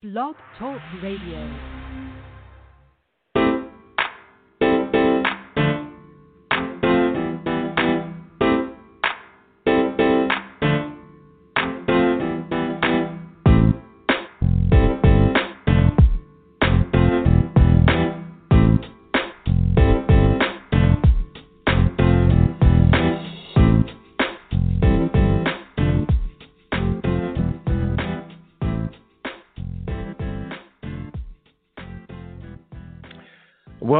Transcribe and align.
Blog 0.00 0.36
Talk 0.56 0.80
Radio. 1.02 1.77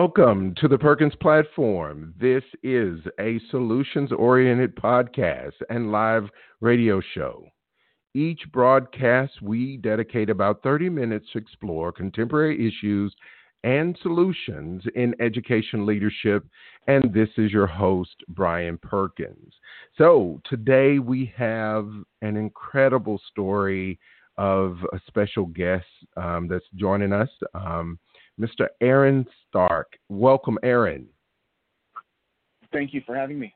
Welcome 0.01 0.55
to 0.61 0.69
the 0.69 0.79
Perkins 0.79 1.17
platform. 1.21 2.15
This 2.21 2.45
is 2.63 3.01
a 3.19 3.41
solutions 3.51 4.13
oriented 4.13 4.77
podcast 4.77 5.55
and 5.71 5.91
live 5.91 6.29
radio 6.61 7.01
show. 7.15 7.45
Each 8.15 8.41
broadcast, 8.53 9.43
we 9.43 9.77
dedicate 9.79 10.31
about 10.31 10.63
30 10.63 10.89
minutes 10.89 11.27
to 11.33 11.39
explore 11.39 11.91
contemporary 11.91 12.65
issues 12.65 13.13
and 13.65 13.99
solutions 14.01 14.85
in 14.95 15.17
education 15.21 15.85
leadership. 15.85 16.47
And 16.87 17.13
this 17.13 17.31
is 17.37 17.51
your 17.51 17.67
host, 17.67 18.23
Brian 18.29 18.79
Perkins. 18.79 19.53
So 19.97 20.41
today 20.49 21.01
we 21.01 21.33
have 21.37 21.89
an 22.23 22.37
incredible 22.37 23.21
story 23.33 23.99
of 24.37 24.79
a 24.93 25.01
special 25.09 25.47
guest 25.47 25.87
um, 26.17 26.47
that's 26.47 26.65
joining 26.77 27.13
us. 27.13 27.31
Um, 27.53 27.99
Mr. 28.39 28.69
Aaron 28.81 29.27
Stark. 29.49 29.99
Welcome, 30.09 30.59
Aaron. 30.63 31.07
Thank 32.73 32.95
you 32.95 33.03
for 33.07 33.15
having 33.15 33.39
me. 33.39 33.55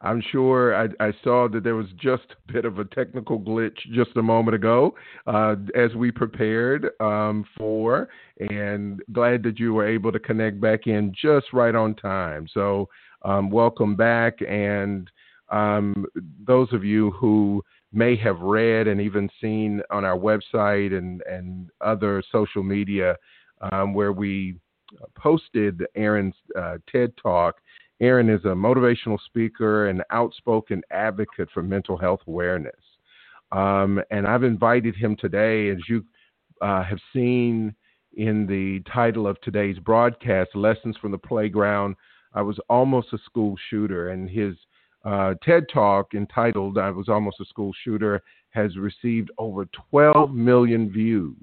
I'm 0.00 0.22
sure 0.30 0.76
I, 0.76 0.88
I, 1.04 1.12
saw 1.24 1.48
that 1.48 1.64
there 1.64 1.74
was 1.74 1.88
just 2.00 2.22
a 2.30 2.52
bit 2.52 2.64
of 2.64 2.78
a 2.78 2.84
technical 2.84 3.40
glitch 3.40 3.76
just 3.92 4.10
a 4.16 4.22
moment 4.22 4.54
ago 4.54 4.94
uh, 5.26 5.56
as 5.74 5.92
we 5.96 6.12
prepared 6.12 6.90
um, 7.00 7.44
for, 7.56 8.08
and 8.50 9.00
glad 9.12 9.42
that 9.42 9.58
you 9.58 9.74
were 9.74 9.88
able 9.88 10.12
to 10.12 10.20
connect 10.20 10.60
back 10.60 10.86
in 10.86 11.12
just 11.20 11.46
right 11.52 11.74
on 11.74 11.96
time. 11.96 12.46
So, 12.54 12.88
um, 13.22 13.50
welcome 13.50 13.96
back. 13.96 14.38
And 14.48 15.10
um, 15.48 16.06
those 16.46 16.72
of 16.72 16.84
you 16.84 17.10
who 17.12 17.64
may 17.92 18.14
have 18.16 18.38
read 18.38 18.86
and 18.86 19.00
even 19.00 19.28
seen 19.40 19.82
on 19.90 20.04
our 20.04 20.16
website 20.16 20.96
and, 20.96 21.22
and 21.22 21.70
other 21.80 22.22
social 22.30 22.62
media 22.62 23.16
um, 23.72 23.94
where 23.94 24.12
we 24.12 24.56
posted 25.14 25.84
Aaron's 25.94 26.34
uh, 26.58 26.78
TED 26.90 27.12
Talk. 27.22 27.56
Aaron 28.00 28.30
is 28.30 28.44
a 28.44 28.48
motivational 28.48 29.18
speaker 29.26 29.88
and 29.88 30.02
outspoken 30.10 30.82
advocate 30.90 31.48
for 31.52 31.62
mental 31.62 31.96
health 31.96 32.20
awareness. 32.26 32.74
Um, 33.50 34.00
and 34.10 34.26
I've 34.26 34.44
invited 34.44 34.94
him 34.94 35.16
today, 35.16 35.70
as 35.70 35.78
you 35.88 36.04
uh, 36.60 36.84
have 36.84 36.98
seen 37.12 37.74
in 38.16 38.46
the 38.46 38.80
title 38.90 39.26
of 39.26 39.40
today's 39.40 39.78
broadcast, 39.78 40.50
Lessons 40.54 40.96
from 40.98 41.12
the 41.12 41.18
Playground. 41.18 41.96
I 42.34 42.42
was 42.42 42.58
almost 42.68 43.12
a 43.12 43.18
school 43.18 43.56
shooter, 43.70 44.10
and 44.10 44.28
his 44.28 44.54
uh, 45.04 45.34
TED 45.42 45.66
Talk 45.72 46.14
entitled 46.14 46.78
I 46.78 46.90
Was 46.90 47.08
Almost 47.08 47.40
a 47.40 47.44
School 47.46 47.72
Shooter 47.84 48.22
has 48.50 48.76
received 48.76 49.30
over 49.38 49.66
12 49.90 50.34
million 50.34 50.90
views. 50.90 51.36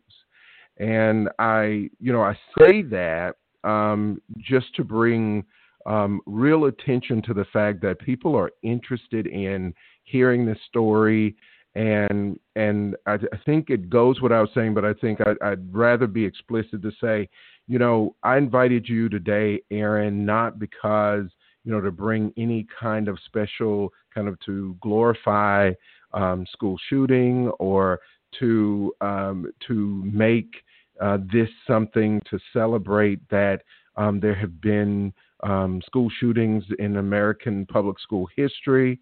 And 0.77 1.29
I, 1.39 1.89
you 1.99 2.11
know, 2.11 2.21
I 2.21 2.37
say 2.57 2.81
that 2.83 3.35
um, 3.63 4.21
just 4.37 4.75
to 4.75 4.83
bring 4.83 5.43
um, 5.85 6.21
real 6.25 6.65
attention 6.65 7.21
to 7.23 7.33
the 7.33 7.45
fact 7.53 7.81
that 7.81 7.99
people 7.99 8.35
are 8.35 8.51
interested 8.63 9.27
in 9.27 9.73
hearing 10.03 10.45
this 10.45 10.57
story. 10.67 11.35
And 11.75 12.39
and 12.55 12.95
I, 13.05 13.13
I 13.15 13.37
think 13.45 13.69
it 13.69 13.89
goes 13.89 14.21
without 14.21 14.49
saying, 14.53 14.73
but 14.73 14.85
I 14.85 14.93
think 14.93 15.19
I, 15.21 15.51
I'd 15.51 15.73
rather 15.73 16.07
be 16.07 16.23
explicit 16.23 16.81
to 16.81 16.91
say, 17.01 17.29
you 17.67 17.79
know, 17.79 18.15
I 18.23 18.37
invited 18.37 18.87
you 18.87 19.09
today, 19.09 19.61
Aaron, 19.71 20.25
not 20.25 20.59
because 20.59 21.25
you 21.65 21.71
know 21.71 21.81
to 21.81 21.91
bring 21.91 22.31
any 22.37 22.65
kind 22.79 23.07
of 23.07 23.17
special 23.25 23.91
kind 24.13 24.27
of 24.27 24.39
to 24.41 24.77
glorify 24.81 25.71
um, 26.13 26.45
school 26.51 26.79
shooting 26.89 27.49
or 27.59 27.99
to 28.39 28.93
um, 29.01 29.51
to 29.67 30.01
make 30.05 30.53
uh, 31.01 31.17
this 31.31 31.49
something 31.67 32.21
to 32.29 32.39
celebrate 32.53 33.19
that 33.29 33.61
um, 33.97 34.19
there 34.19 34.35
have 34.35 34.61
been 34.61 35.13
um, 35.43 35.81
school 35.85 36.09
shootings 36.19 36.63
in 36.79 36.97
American 36.97 37.65
public 37.65 37.99
school 37.99 38.27
history. 38.35 38.99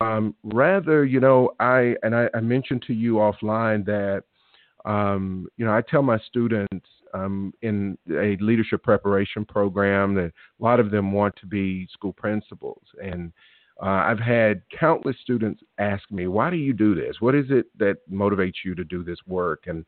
Um, 0.00 0.34
rather, 0.42 1.04
you 1.04 1.20
know, 1.20 1.50
I 1.60 1.94
and 2.02 2.14
I, 2.14 2.28
I, 2.34 2.40
mentioned 2.40 2.82
to 2.88 2.92
you 2.92 3.14
offline 3.14 3.84
that 3.86 4.24
um, 4.84 5.46
you 5.56 5.64
know 5.64 5.72
I 5.72 5.82
tell 5.82 6.02
my 6.02 6.18
students 6.18 6.86
um, 7.12 7.54
in 7.62 7.96
a 8.10 8.36
leadership 8.40 8.82
preparation 8.82 9.44
program 9.44 10.14
that 10.14 10.32
a 10.60 10.62
lot 10.62 10.80
of 10.80 10.90
them 10.90 11.12
want 11.12 11.36
to 11.36 11.46
be 11.46 11.88
school 11.92 12.12
principals 12.12 12.82
and. 13.02 13.32
Uh, 13.82 14.06
I've 14.06 14.20
had 14.20 14.62
countless 14.70 15.16
students 15.20 15.60
ask 15.78 16.08
me, 16.08 16.28
"Why 16.28 16.48
do 16.48 16.54
you 16.54 16.72
do 16.72 16.94
this? 16.94 17.16
What 17.18 17.34
is 17.34 17.46
it 17.50 17.66
that 17.76 17.96
motivates 18.08 18.64
you 18.64 18.76
to 18.76 18.84
do 18.84 19.02
this 19.02 19.18
work?" 19.26 19.64
And 19.66 19.84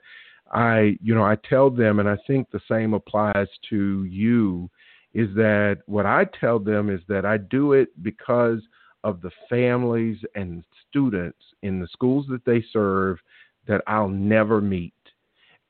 I, 0.52 0.96
you 1.02 1.14
know, 1.14 1.24
I 1.24 1.36
tell 1.48 1.70
them, 1.70 1.98
and 1.98 2.08
I 2.08 2.16
think 2.26 2.50
the 2.50 2.60
same 2.70 2.94
applies 2.94 3.48
to 3.70 4.04
you, 4.04 4.70
is 5.14 5.34
that 5.34 5.78
what 5.86 6.06
I 6.06 6.26
tell 6.38 6.58
them 6.58 6.90
is 6.90 7.00
that 7.08 7.24
I 7.24 7.38
do 7.38 7.72
it 7.72 7.88
because 8.02 8.60
of 9.02 9.22
the 9.22 9.30
families 9.48 10.18
and 10.34 10.62
students 10.88 11.38
in 11.62 11.80
the 11.80 11.88
schools 11.88 12.26
that 12.28 12.44
they 12.44 12.64
serve 12.72 13.18
that 13.66 13.82
I'll 13.86 14.08
never 14.08 14.60
meet. 14.60 14.92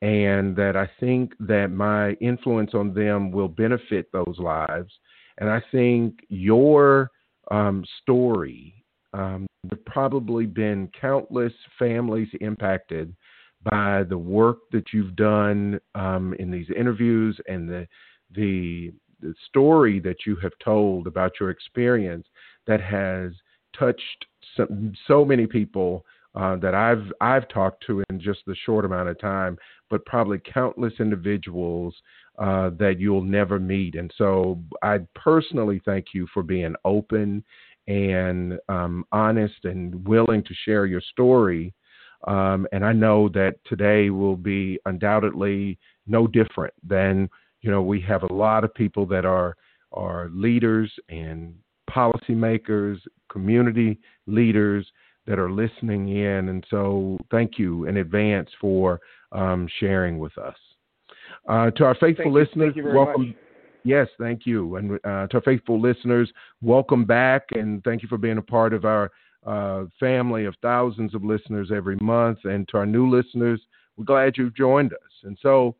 And 0.02 0.54
that 0.56 0.76
I 0.76 0.90
think 1.00 1.32
that 1.40 1.68
my 1.68 2.12
influence 2.14 2.74
on 2.74 2.92
them 2.92 3.30
will 3.30 3.48
benefit 3.48 4.10
those 4.12 4.36
lives. 4.38 4.92
And 5.38 5.48
I 5.48 5.62
think 5.72 6.20
your 6.28 7.10
um, 7.50 7.84
story, 8.02 8.74
um, 9.14 9.46
there 9.64 9.78
probably 9.86 10.46
been 10.46 10.90
countless 11.00 11.52
families 11.78 12.28
impacted 12.40 13.14
by 13.70 14.02
the 14.08 14.18
work 14.18 14.58
that 14.72 14.92
you've 14.92 15.16
done 15.16 15.80
um, 15.94 16.34
in 16.38 16.50
these 16.50 16.68
interviews 16.76 17.38
and 17.46 17.68
the, 17.68 17.86
the 18.34 18.92
the 19.22 19.34
story 19.48 19.98
that 19.98 20.26
you 20.26 20.36
have 20.36 20.52
told 20.62 21.06
about 21.06 21.32
your 21.40 21.48
experience 21.48 22.26
that 22.66 22.82
has 22.82 23.32
touched 23.78 24.26
so, 24.56 24.66
so 25.06 25.24
many 25.24 25.46
people 25.46 26.04
uh, 26.34 26.56
that 26.56 26.74
I've 26.74 27.10
I've 27.20 27.48
talked 27.48 27.84
to 27.86 28.04
in 28.10 28.20
just 28.20 28.40
the 28.46 28.54
short 28.66 28.84
amount 28.84 29.08
of 29.08 29.18
time, 29.18 29.56
but 29.88 30.04
probably 30.04 30.38
countless 30.52 30.92
individuals 31.00 31.94
uh, 32.38 32.70
that 32.78 32.96
you'll 32.98 33.22
never 33.22 33.58
meet. 33.58 33.94
And 33.94 34.12
so 34.18 34.60
I 34.82 34.98
personally 35.14 35.80
thank 35.84 36.08
you 36.12 36.26
for 36.34 36.42
being 36.42 36.74
open 36.84 37.42
and 37.88 38.58
um, 38.68 39.04
honest 39.12 39.64
and 39.64 40.06
willing 40.06 40.42
to 40.42 40.54
share 40.64 40.84
your 40.84 41.00
story 41.00 41.72
um, 42.24 42.66
and 42.72 42.84
I 42.84 42.92
know 42.92 43.28
that 43.30 43.56
today 43.66 44.10
will 44.10 44.36
be 44.36 44.78
undoubtedly 44.86 45.78
no 46.06 46.26
different 46.26 46.74
than 46.86 47.28
you 47.62 47.70
know 47.70 47.82
we 47.82 48.00
have 48.02 48.22
a 48.22 48.32
lot 48.32 48.64
of 48.64 48.74
people 48.74 49.06
that 49.06 49.24
are 49.24 49.56
are 49.92 50.28
leaders 50.32 50.92
and 51.08 51.54
policymakers, 51.90 52.98
community 53.30 53.98
leaders 54.26 54.86
that 55.26 55.38
are 55.38 55.50
listening 55.50 56.08
in. 56.08 56.48
And 56.48 56.64
so 56.70 57.18
thank 57.30 57.58
you 57.58 57.86
in 57.86 57.98
advance 57.98 58.48
for 58.60 59.00
um, 59.32 59.68
sharing 59.80 60.18
with 60.18 60.36
us. 60.38 60.56
Uh, 61.48 61.70
to 61.72 61.84
our 61.84 61.94
faithful 61.94 62.24
thank 62.24 62.48
listeners, 62.48 62.74
you. 62.76 62.88
You 62.88 62.94
welcome. 62.94 63.28
Much. 63.28 63.36
Yes, 63.84 64.08
thank 64.18 64.46
you. 64.46 64.76
And 64.76 64.92
uh, 65.04 65.28
to 65.28 65.36
our 65.36 65.42
faithful 65.44 65.80
listeners, 65.80 66.30
welcome 66.60 67.04
back 67.04 67.44
and 67.52 67.82
thank 67.84 68.02
you 68.02 68.08
for 68.08 68.18
being 68.18 68.38
a 68.38 68.42
part 68.42 68.72
of 68.72 68.84
our 68.84 69.10
uh, 69.46 69.84
family 69.98 70.44
of 70.44 70.54
thousands 70.60 71.14
of 71.14 71.24
listeners 71.24 71.70
every 71.74 71.96
month. 72.00 72.38
And 72.44 72.66
to 72.68 72.78
our 72.78 72.86
new 72.86 73.08
listeners, 73.08 73.60
we're 73.96 74.04
glad 74.04 74.36
you've 74.36 74.56
joined 74.56 74.92
us. 74.92 75.12
And 75.22 75.38
so, 75.40 75.76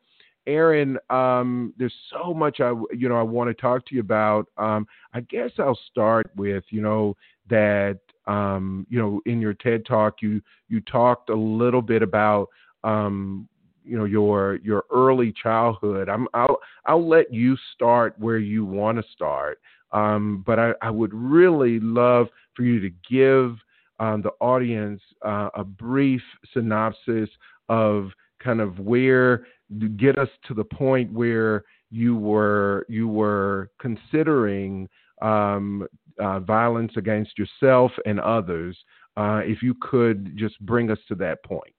Aaron, 0.46 0.96
um, 1.10 1.74
there's 1.76 1.94
so 2.10 2.32
much 2.32 2.60
I 2.60 2.70
you 2.96 3.08
know 3.08 3.16
I 3.16 3.22
want 3.22 3.48
to 3.50 3.54
talk 3.54 3.84
to 3.86 3.94
you 3.94 4.00
about. 4.00 4.46
Um, 4.56 4.86
I 5.12 5.20
guess 5.22 5.50
I'll 5.58 5.78
start 5.90 6.30
with 6.36 6.62
you 6.70 6.80
know 6.80 7.16
that 7.50 7.98
um, 8.26 8.86
you 8.88 8.98
know 8.98 9.20
in 9.26 9.40
your 9.40 9.54
TED 9.54 9.84
talk 9.84 10.22
you 10.22 10.40
you 10.68 10.80
talked 10.82 11.30
a 11.30 11.34
little 11.34 11.82
bit 11.82 12.02
about 12.02 12.48
um, 12.84 13.48
you 13.84 13.98
know 13.98 14.04
your 14.04 14.56
your 14.62 14.84
early 14.92 15.32
childhood. 15.42 16.08
I'm 16.08 16.28
I'll 16.32 16.58
I'll 16.84 17.06
let 17.06 17.32
you 17.32 17.56
start 17.74 18.14
where 18.18 18.38
you 18.38 18.64
want 18.64 18.98
to 18.98 19.04
start. 19.12 19.58
Um, 19.96 20.44
but 20.46 20.58
I, 20.58 20.72
I, 20.82 20.90
would 20.90 21.14
really 21.14 21.80
love 21.80 22.26
for 22.54 22.64
you 22.64 22.80
to 22.80 22.90
give 23.08 23.56
um, 23.98 24.20
the 24.20 24.32
audience 24.40 25.00
uh, 25.24 25.48
a 25.54 25.64
brief 25.64 26.20
synopsis 26.52 27.30
of 27.70 28.10
kind 28.42 28.60
of 28.60 28.78
where 28.78 29.46
get 29.96 30.18
us 30.18 30.28
to 30.48 30.54
the 30.54 30.64
point 30.64 31.10
where 31.12 31.64
you 31.90 32.14
were 32.14 32.84
you 32.90 33.08
were 33.08 33.70
considering 33.80 34.86
um, 35.22 35.86
uh, 36.20 36.40
violence 36.40 36.92
against 36.96 37.32
yourself 37.38 37.90
and 38.04 38.20
others. 38.20 38.76
Uh, 39.16 39.40
if 39.44 39.62
you 39.62 39.74
could 39.80 40.36
just 40.36 40.60
bring 40.60 40.90
us 40.90 40.98
to 41.08 41.14
that 41.14 41.42
point. 41.42 41.72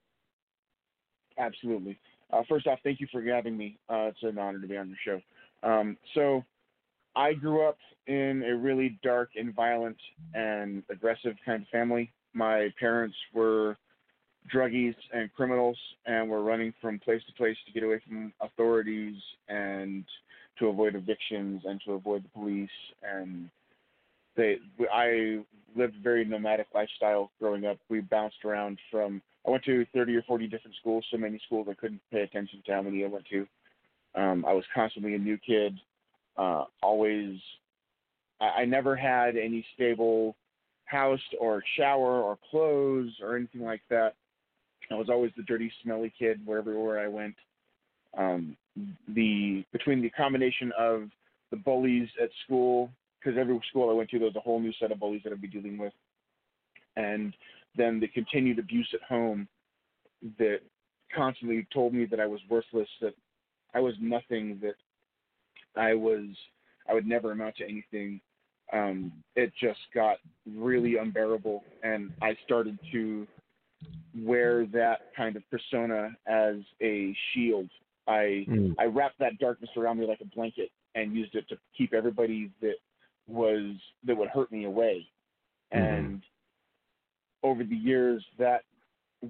Absolutely. 1.38 1.96
Uh, 2.32 2.42
first 2.48 2.66
off, 2.66 2.80
thank 2.82 2.98
you 2.98 3.06
for 3.12 3.22
having 3.22 3.56
me. 3.56 3.78
Uh, 3.88 4.10
it's 4.10 4.22
an 4.22 4.38
honor 4.38 4.60
to 4.60 4.66
be 4.66 4.76
on 4.76 4.88
your 4.88 4.98
show. 5.62 5.68
Um, 5.68 5.96
so, 6.14 6.44
I 7.16 7.32
grew 7.32 7.66
up 7.66 7.78
in 8.06 8.42
a 8.46 8.56
really 8.56 8.98
dark 9.02 9.30
and 9.36 9.54
violent 9.54 9.96
and 10.34 10.82
aggressive 10.90 11.34
kind 11.44 11.62
of 11.62 11.68
family. 11.68 12.12
My 12.32 12.68
parents 12.78 13.16
were 13.34 13.76
druggies 14.52 14.94
and 15.12 15.32
criminals 15.34 15.78
and 16.06 16.28
were 16.28 16.42
running 16.42 16.72
from 16.80 16.98
place 16.98 17.22
to 17.26 17.34
place 17.34 17.56
to 17.66 17.72
get 17.72 17.82
away 17.82 18.00
from 18.06 18.32
authorities 18.40 19.16
and 19.48 20.04
to 20.58 20.68
avoid 20.68 20.94
evictions 20.94 21.62
and 21.66 21.80
to 21.84 21.92
avoid 21.92 22.24
the 22.24 22.28
police 22.30 22.70
and 23.02 23.50
they 24.38 24.56
I 24.90 25.44
lived 25.76 25.96
a 25.96 26.02
very 26.02 26.24
nomadic 26.24 26.68
lifestyle 26.74 27.30
growing 27.38 27.66
up. 27.66 27.76
We 27.90 28.00
bounced 28.00 28.44
around 28.44 28.78
from 28.90 29.20
I 29.46 29.50
went 29.50 29.64
to 29.64 29.84
30 29.94 30.16
or 30.16 30.22
40 30.22 30.46
different 30.46 30.76
schools, 30.80 31.04
so 31.10 31.18
many 31.18 31.40
schools 31.44 31.66
I 31.70 31.74
couldn't 31.74 32.00
pay 32.10 32.20
attention 32.22 32.62
to 32.64 32.72
how 32.72 32.82
many 32.82 33.04
I 33.04 33.08
went 33.08 33.26
to. 33.30 33.46
Um, 34.14 34.44
I 34.46 34.52
was 34.52 34.64
constantly 34.74 35.14
a 35.14 35.18
new 35.18 35.36
kid. 35.38 35.78
Uh, 36.38 36.64
always, 36.82 37.36
I, 38.40 38.62
I 38.62 38.64
never 38.64 38.94
had 38.94 39.36
any 39.36 39.66
stable 39.74 40.36
house 40.84 41.20
or 41.40 41.62
shower 41.76 42.22
or 42.22 42.38
clothes 42.50 43.12
or 43.22 43.36
anything 43.36 43.62
like 43.62 43.82
that. 43.90 44.14
I 44.90 44.94
was 44.94 45.10
always 45.10 45.32
the 45.36 45.42
dirty, 45.42 45.70
smelly 45.82 46.12
kid 46.18 46.40
wherever 46.46 46.98
I 46.98 47.08
went. 47.08 47.34
Um, 48.16 48.56
the 49.08 49.64
between 49.72 50.00
the 50.00 50.10
combination 50.10 50.72
of 50.78 51.08
the 51.50 51.56
bullies 51.56 52.08
at 52.22 52.30
school, 52.44 52.90
because 53.18 53.38
every 53.38 53.60
school 53.68 53.90
I 53.90 53.94
went 53.94 54.08
to, 54.10 54.18
there 54.18 54.28
was 54.28 54.36
a 54.36 54.40
whole 54.40 54.60
new 54.60 54.72
set 54.80 54.92
of 54.92 55.00
bullies 55.00 55.22
that 55.24 55.32
I'd 55.32 55.42
be 55.42 55.48
dealing 55.48 55.76
with, 55.76 55.92
and 56.96 57.34
then 57.76 58.00
the 58.00 58.08
continued 58.08 58.58
abuse 58.58 58.88
at 58.94 59.02
home 59.02 59.46
that 60.38 60.60
constantly 61.14 61.66
told 61.72 61.92
me 61.92 62.06
that 62.06 62.20
I 62.20 62.26
was 62.26 62.40
worthless, 62.48 62.88
that 63.00 63.14
I 63.74 63.80
was 63.80 63.94
nothing, 64.00 64.58
that 64.62 64.74
I 65.76 65.94
was 65.94 66.24
I 66.88 66.94
would 66.94 67.06
never 67.06 67.32
amount 67.32 67.56
to 67.56 67.64
anything. 67.64 68.20
Um, 68.72 69.12
it 69.34 69.52
just 69.60 69.80
got 69.94 70.18
really 70.46 70.96
unbearable, 70.96 71.64
and 71.82 72.12
I 72.20 72.36
started 72.44 72.78
to 72.92 73.26
wear 74.16 74.66
that 74.66 75.14
kind 75.16 75.36
of 75.36 75.42
persona 75.50 76.10
as 76.26 76.56
a 76.82 77.14
shield. 77.32 77.68
I 78.06 78.46
mm. 78.48 78.74
I 78.78 78.84
wrapped 78.84 79.18
that 79.20 79.38
darkness 79.38 79.70
around 79.76 79.98
me 79.98 80.06
like 80.06 80.20
a 80.20 80.36
blanket 80.36 80.70
and 80.94 81.14
used 81.14 81.34
it 81.34 81.48
to 81.48 81.56
keep 81.76 81.92
everybody 81.92 82.50
that 82.60 82.76
was 83.26 83.74
that 84.04 84.16
would 84.16 84.30
hurt 84.30 84.50
me 84.50 84.64
away. 84.64 85.06
Mm-hmm. 85.74 85.84
And 85.84 86.22
over 87.42 87.64
the 87.64 87.76
years, 87.76 88.24
that 88.38 88.62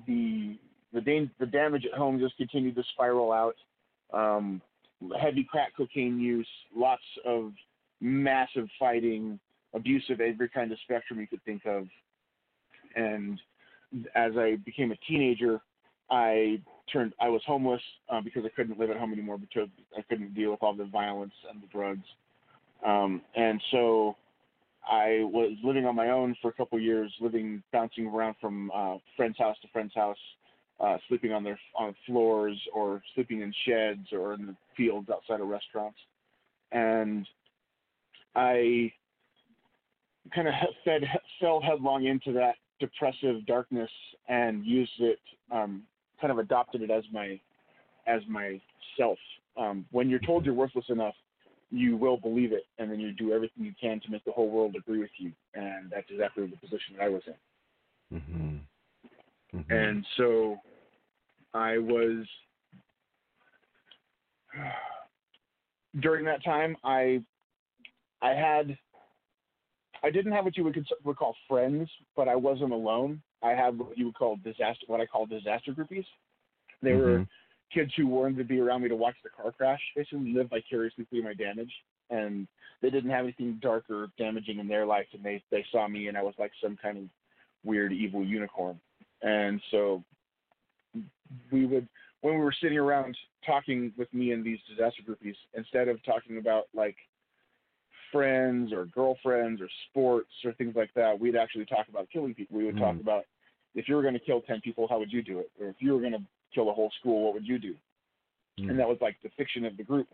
the 0.06 0.56
the, 0.92 1.00
da- 1.00 1.30
the 1.38 1.46
damage 1.46 1.84
at 1.84 1.98
home 1.98 2.18
just 2.18 2.36
continued 2.36 2.76
to 2.76 2.82
spiral 2.94 3.32
out. 3.32 3.56
Um, 4.12 4.62
heavy 5.20 5.44
crack 5.44 5.76
cocaine 5.76 6.18
use, 6.18 6.48
lots 6.74 7.02
of 7.24 7.52
massive 8.00 8.68
fighting, 8.78 9.38
abuse 9.74 10.04
of 10.10 10.20
every 10.20 10.48
kind 10.48 10.72
of 10.72 10.78
spectrum 10.84 11.20
you 11.20 11.26
could 11.26 11.44
think 11.44 11.66
of, 11.66 11.86
and 12.96 13.40
as 14.14 14.32
I 14.36 14.56
became 14.64 14.92
a 14.92 14.96
teenager, 15.08 15.60
I 16.10 16.60
turned. 16.92 17.12
I 17.20 17.28
was 17.28 17.42
homeless 17.46 17.80
uh, 18.08 18.20
because 18.20 18.44
I 18.44 18.48
couldn't 18.54 18.78
live 18.78 18.90
at 18.90 18.96
home 18.96 19.12
anymore 19.12 19.38
because 19.38 19.68
I 19.96 20.02
couldn't 20.02 20.34
deal 20.34 20.50
with 20.50 20.62
all 20.62 20.74
the 20.74 20.84
violence 20.84 21.32
and 21.50 21.62
the 21.62 21.66
drugs. 21.66 22.06
Um, 22.86 23.22
and 23.34 23.60
so 23.70 24.16
I 24.88 25.20
was 25.22 25.52
living 25.62 25.84
on 25.84 25.94
my 25.94 26.10
own 26.10 26.36
for 26.40 26.48
a 26.48 26.52
couple 26.52 26.78
years, 26.80 27.12
living 27.20 27.62
bouncing 27.72 28.06
around 28.06 28.36
from 28.40 28.70
uh, 28.74 28.96
friend's 29.16 29.38
house 29.38 29.56
to 29.62 29.68
friend's 29.68 29.94
house, 29.94 30.18
uh, 30.80 30.96
sleeping 31.08 31.32
on 31.32 31.44
their 31.44 31.58
on 31.78 31.94
floors 32.06 32.58
or 32.74 33.02
sleeping 33.14 33.42
in 33.42 33.52
sheds 33.66 34.12
or 34.12 34.34
in 34.34 34.46
the 34.46 34.56
fields 34.78 35.10
outside 35.10 35.42
of 35.42 35.48
restaurants. 35.48 35.98
And 36.72 37.26
I 38.34 38.90
kind 40.34 40.48
of 40.48 40.54
fed 40.84 41.02
fell 41.40 41.60
headlong 41.60 42.06
into 42.06 42.32
that 42.32 42.54
depressive 42.80 43.44
darkness 43.46 43.90
and 44.28 44.64
used 44.64 45.00
it, 45.00 45.18
um, 45.50 45.82
kind 46.20 46.30
of 46.30 46.38
adopted 46.38 46.82
it 46.82 46.90
as 46.90 47.04
my 47.12 47.38
as 48.06 48.22
myself. 48.28 49.18
Um, 49.56 49.84
when 49.90 50.08
you're 50.08 50.20
told 50.20 50.46
you're 50.46 50.54
worthless 50.54 50.84
enough, 50.88 51.14
you 51.70 51.96
will 51.96 52.16
believe 52.16 52.52
it, 52.52 52.64
and 52.78 52.90
then 52.90 53.00
you 53.00 53.12
do 53.12 53.32
everything 53.32 53.64
you 53.64 53.74
can 53.78 54.00
to 54.00 54.10
make 54.10 54.24
the 54.24 54.32
whole 54.32 54.48
world 54.48 54.76
agree 54.76 54.98
with 54.98 55.10
you, 55.18 55.32
and 55.54 55.90
that's 55.90 56.06
exactly 56.10 56.46
the 56.46 56.56
position 56.56 56.96
that 56.96 57.04
I 57.04 57.08
was 57.08 57.22
in. 57.26 58.18
Mm-hmm. 58.18 59.58
Mm-hmm. 59.58 59.72
And 59.72 60.06
so, 60.16 60.56
I 61.54 61.78
was 61.78 62.26
during 66.00 66.24
that 66.26 66.44
time. 66.44 66.76
I 66.84 67.22
I 68.22 68.30
had 68.30 68.76
I 70.02 70.10
didn't 70.10 70.32
have 70.32 70.44
what 70.44 70.56
you 70.56 70.64
would, 70.64 70.86
would 71.04 71.16
call 71.16 71.34
friends, 71.48 71.88
but 72.16 72.28
I 72.28 72.36
wasn't 72.36 72.72
alone. 72.72 73.20
I 73.42 73.50
had 73.50 73.78
what 73.78 73.96
you 73.96 74.06
would 74.06 74.14
call 74.14 74.36
disaster, 74.36 74.84
what 74.86 75.00
I 75.00 75.06
call 75.06 75.26
disaster 75.26 75.72
groupies. 75.72 76.04
They 76.82 76.90
mm-hmm. 76.90 77.00
were 77.00 77.26
kids 77.72 77.92
who 77.96 78.06
wanted 78.06 78.38
to 78.38 78.44
be 78.44 78.60
around 78.60 78.82
me 78.82 78.88
to 78.88 78.96
watch 78.96 79.16
the 79.22 79.30
car 79.30 79.52
crash, 79.52 79.80
basically 79.94 80.32
live 80.32 80.50
vicariously 80.50 81.04
through 81.06 81.22
my 81.22 81.34
damage. 81.34 81.72
And 82.10 82.46
they 82.80 82.90
didn't 82.90 83.10
have 83.10 83.24
anything 83.24 83.58
dark 83.60 83.84
or 83.90 84.08
damaging 84.18 84.58
in 84.58 84.68
their 84.68 84.86
life, 84.86 85.06
and 85.12 85.22
they 85.22 85.42
they 85.50 85.64
saw 85.70 85.88
me, 85.88 86.08
and 86.08 86.16
I 86.16 86.22
was 86.22 86.34
like 86.38 86.52
some 86.62 86.76
kind 86.80 86.98
of 86.98 87.04
weird 87.64 87.92
evil 87.92 88.24
unicorn. 88.24 88.80
And 89.22 89.60
so 89.70 90.02
we 91.50 91.66
would, 91.66 91.88
when 92.20 92.34
we 92.34 92.40
were 92.40 92.54
sitting 92.60 92.78
around 92.78 93.16
talking 93.46 93.92
with 93.96 94.12
me 94.12 94.32
and 94.32 94.44
these 94.44 94.58
disaster 94.68 95.02
groupies, 95.08 95.36
instead 95.54 95.88
of 95.88 96.02
talking 96.04 96.38
about 96.38 96.64
like 96.74 96.96
friends 98.10 98.72
or 98.72 98.86
girlfriends 98.86 99.60
or 99.60 99.68
sports 99.90 100.30
or 100.44 100.52
things 100.54 100.74
like 100.74 100.92
that, 100.94 101.18
we'd 101.18 101.36
actually 101.36 101.66
talk 101.66 101.86
about 101.88 102.08
killing 102.12 102.34
people. 102.34 102.56
We 102.56 102.64
would 102.64 102.76
mm. 102.76 102.80
talk 102.80 103.00
about 103.00 103.24
if 103.74 103.88
you 103.88 103.94
were 103.94 104.02
going 104.02 104.14
to 104.14 104.20
kill 104.20 104.40
10 104.40 104.60
people, 104.62 104.88
how 104.88 104.98
would 104.98 105.12
you 105.12 105.22
do 105.22 105.38
it? 105.38 105.50
Or 105.60 105.68
if 105.68 105.76
you 105.78 105.92
were 105.92 106.00
going 106.00 106.12
to 106.12 106.22
kill 106.54 106.70
a 106.70 106.72
whole 106.72 106.90
school, 106.98 107.24
what 107.24 107.34
would 107.34 107.46
you 107.46 107.58
do? 107.58 107.74
Mm. 108.58 108.70
And 108.70 108.78
that 108.78 108.88
was 108.88 108.98
like 109.00 109.16
the 109.22 109.30
fiction 109.36 109.64
of 109.64 109.76
the 109.76 109.84
group. 109.84 110.08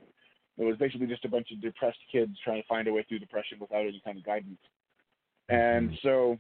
It 0.59 0.65
was 0.65 0.77
basically 0.77 1.07
just 1.07 1.25
a 1.25 1.29
bunch 1.29 1.51
of 1.51 1.61
depressed 1.61 1.99
kids 2.13 2.33
trying 2.45 2.63
to 2.63 2.69
find 2.69 2.87
a 2.87 2.93
way 2.93 3.05
through 3.09 3.19
depression 3.19 3.59
without 3.61 3.81
any 3.81 4.01
kind 4.05 4.19
of 4.19 4.25
guidance. 4.25 4.59
And 5.49 5.91
mm. 5.91 5.99
so 6.03 6.39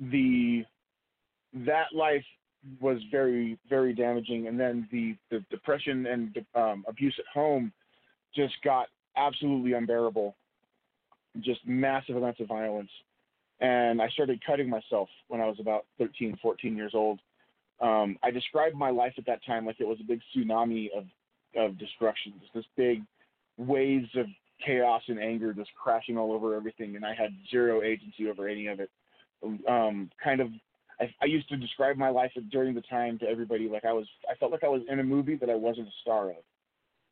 the 0.00 0.64
that 1.66 1.86
life 1.94 2.24
was 2.80 2.98
very 3.10 3.58
very 3.68 3.92
damaging 3.92 4.46
and 4.48 4.58
then 4.58 4.88
the 4.90 5.16
the 5.30 5.44
depression 5.50 6.06
and 6.06 6.44
um, 6.54 6.84
abuse 6.88 7.14
at 7.18 7.26
home 7.32 7.72
just 8.34 8.54
got 8.62 8.88
absolutely 9.16 9.72
unbearable, 9.72 10.34
just 11.40 11.60
massive 11.66 12.16
amounts 12.16 12.40
of 12.40 12.48
violence. 12.48 12.90
And 13.60 14.02
I 14.02 14.08
started 14.08 14.44
cutting 14.44 14.68
myself 14.68 15.08
when 15.28 15.40
I 15.40 15.46
was 15.46 15.56
about 15.60 15.86
13, 15.98 16.38
14 16.42 16.76
years 16.76 16.92
old. 16.94 17.20
Um, 17.80 18.16
I 18.22 18.30
described 18.30 18.76
my 18.76 18.90
life 18.90 19.14
at 19.18 19.26
that 19.26 19.44
time 19.44 19.66
like 19.66 19.76
it 19.80 19.86
was 19.86 19.98
a 20.00 20.04
big 20.04 20.20
tsunami 20.34 20.88
of, 20.96 21.04
of 21.56 21.78
destruction, 21.78 22.34
just 22.40 22.54
this 22.54 22.64
big 22.76 23.02
waves 23.56 24.08
of 24.16 24.26
chaos 24.64 25.02
and 25.08 25.18
anger 25.18 25.52
just 25.52 25.70
crashing 25.80 26.16
all 26.16 26.32
over 26.32 26.54
everything, 26.54 26.96
and 26.96 27.04
I 27.04 27.14
had 27.14 27.30
zero 27.50 27.82
agency 27.82 28.28
over 28.28 28.48
any 28.48 28.66
of 28.68 28.80
it. 28.80 28.90
Um, 29.68 30.10
kind 30.22 30.40
of, 30.40 30.48
I, 31.00 31.12
I 31.22 31.26
used 31.26 31.48
to 31.48 31.56
describe 31.56 31.96
my 31.96 32.08
life 32.08 32.32
during 32.50 32.74
the 32.74 32.82
time 32.82 33.18
to 33.18 33.26
everybody 33.26 33.68
like 33.68 33.84
I 33.84 33.92
was, 33.92 34.06
I 34.30 34.34
felt 34.34 34.52
like 34.52 34.64
I 34.64 34.68
was 34.68 34.82
in 34.88 35.00
a 35.00 35.04
movie 35.04 35.36
that 35.36 35.50
I 35.50 35.54
wasn't 35.54 35.88
a 35.88 36.00
star 36.02 36.30
of. 36.30 36.36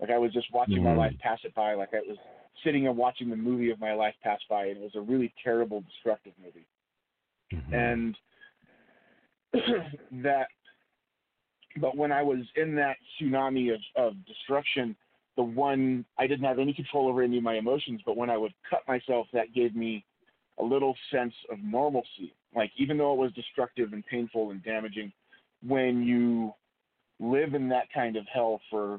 Like 0.00 0.10
I 0.10 0.18
was 0.18 0.32
just 0.32 0.52
watching 0.52 0.76
mm-hmm. 0.76 0.84
my 0.84 0.96
life 0.96 1.12
pass 1.20 1.38
it 1.44 1.54
by, 1.54 1.74
like 1.74 1.90
I 1.92 2.00
was 2.06 2.18
sitting 2.64 2.86
and 2.86 2.96
watching 2.96 3.30
the 3.30 3.36
movie 3.36 3.70
of 3.70 3.80
my 3.80 3.94
life 3.94 4.14
pass 4.22 4.40
by, 4.48 4.66
and 4.66 4.78
it 4.78 4.82
was 4.82 4.96
a 4.96 5.00
really 5.00 5.32
terrible, 5.42 5.80
destructive 5.82 6.32
movie. 6.42 6.66
Mm-hmm. 7.52 7.74
And 7.74 8.16
that, 10.24 10.48
but 11.80 11.96
when 11.96 12.12
I 12.12 12.22
was 12.22 12.40
in 12.56 12.74
that 12.76 12.96
tsunami 13.20 13.72
of, 13.74 13.80
of 13.96 14.26
destruction, 14.26 14.96
the 15.36 15.42
one 15.42 16.04
I 16.18 16.26
didn't 16.26 16.44
have 16.44 16.58
any 16.58 16.74
control 16.74 17.08
over 17.08 17.22
any 17.22 17.38
of 17.38 17.44
my 17.44 17.54
emotions, 17.54 18.00
but 18.04 18.16
when 18.16 18.30
I 18.30 18.36
would 18.36 18.52
cut 18.68 18.80
myself, 18.86 19.26
that 19.32 19.54
gave 19.54 19.74
me 19.74 20.04
a 20.58 20.64
little 20.64 20.94
sense 21.10 21.34
of 21.50 21.58
normalcy. 21.62 22.34
Like 22.54 22.70
even 22.76 22.98
though 22.98 23.12
it 23.12 23.18
was 23.18 23.32
destructive 23.32 23.92
and 23.92 24.04
painful 24.06 24.50
and 24.50 24.62
damaging, 24.62 25.12
when 25.66 26.02
you 26.02 26.52
live 27.20 27.54
in 27.54 27.68
that 27.68 27.86
kind 27.94 28.16
of 28.16 28.26
hell 28.32 28.60
for 28.70 28.98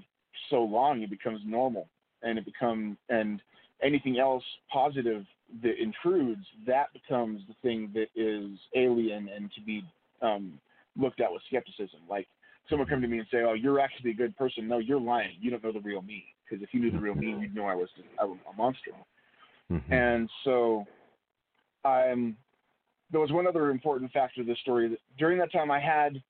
so 0.50 0.62
long, 0.64 1.02
it 1.02 1.10
becomes 1.10 1.42
normal, 1.46 1.88
and 2.22 2.38
it 2.38 2.46
becomes 2.46 2.98
and 3.10 3.42
anything 3.82 4.20
else 4.20 4.44
positive 4.72 5.26
that 5.62 5.82
intrudes, 5.82 6.46
that 6.66 6.88
becomes 6.94 7.42
the 7.48 7.54
thing 7.62 7.92
that 7.94 8.08
is 8.16 8.58
alien 8.76 9.30
and 9.30 9.52
to 9.54 9.62
be 9.62 9.84
um, 10.22 10.60
looked 10.98 11.20
at 11.22 11.32
with 11.32 11.42
skepticism. 11.48 12.00
Like 12.10 12.28
someone 12.70 12.88
come 12.88 13.02
to 13.02 13.08
me 13.08 13.20
and 13.20 13.28
say, 13.30 13.44
"Oh, 13.46 13.54
you're 13.54 13.80
actually 13.80 14.12
a 14.12 14.16
good 14.16 14.36
person." 14.38 14.68
No, 14.68 14.80
you're 14.80 15.00
lying. 15.00 15.36
You 15.40 15.52
don't 15.52 15.64
know 15.64 15.72
the 15.72 15.82
real 15.82 16.02
me. 16.02 16.24
Because 16.44 16.64
if 16.64 16.74
you 16.74 16.80
knew 16.80 16.92
the 16.92 17.00
real 17.00 17.16
me, 17.16 17.36
you'd 17.40 17.56
know 17.56 17.66
I 17.66 17.76
was 17.76 17.90
I 18.20 18.26
was 18.26 18.38
a 18.52 18.56
monster. 18.56 18.92
Mm-hmm. 19.72 19.94
And 19.94 20.30
so, 20.44 20.86
I'm. 21.86 22.38
There 23.12 23.22
was 23.22 23.32
one 23.32 23.46
other 23.46 23.70
important 23.70 24.12
factor 24.12 24.42
to 24.42 24.48
this 24.48 24.60
story. 24.60 24.90
That 24.90 25.00
during 25.18 25.38
that 25.40 25.52
time, 25.52 25.70
I 25.70 25.80
had, 25.80 26.22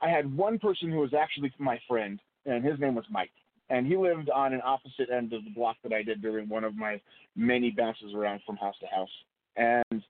I 0.00 0.08
had 0.08 0.34
one 0.34 0.58
person 0.58 0.90
who 0.90 0.98
was 0.98 1.12
actually 1.12 1.52
my 1.58 1.78
friend, 1.86 2.18
and 2.46 2.64
his 2.64 2.78
name 2.80 2.94
was 2.94 3.04
Mike, 3.10 3.32
and 3.68 3.86
he 3.86 3.96
lived 3.96 4.30
on 4.30 4.54
an 4.54 4.62
opposite 4.64 5.10
end 5.14 5.32
of 5.32 5.44
the 5.44 5.50
block 5.50 5.76
that 5.82 5.92
I 5.92 6.02
did 6.02 6.22
during 6.22 6.48
one 6.48 6.64
of 6.64 6.74
my 6.76 7.00
many 7.36 7.70
bounces 7.70 8.14
around 8.14 8.40
from 8.46 8.56
house 8.56 8.76
to 8.80 8.86
house, 8.86 9.10
and 9.56 10.02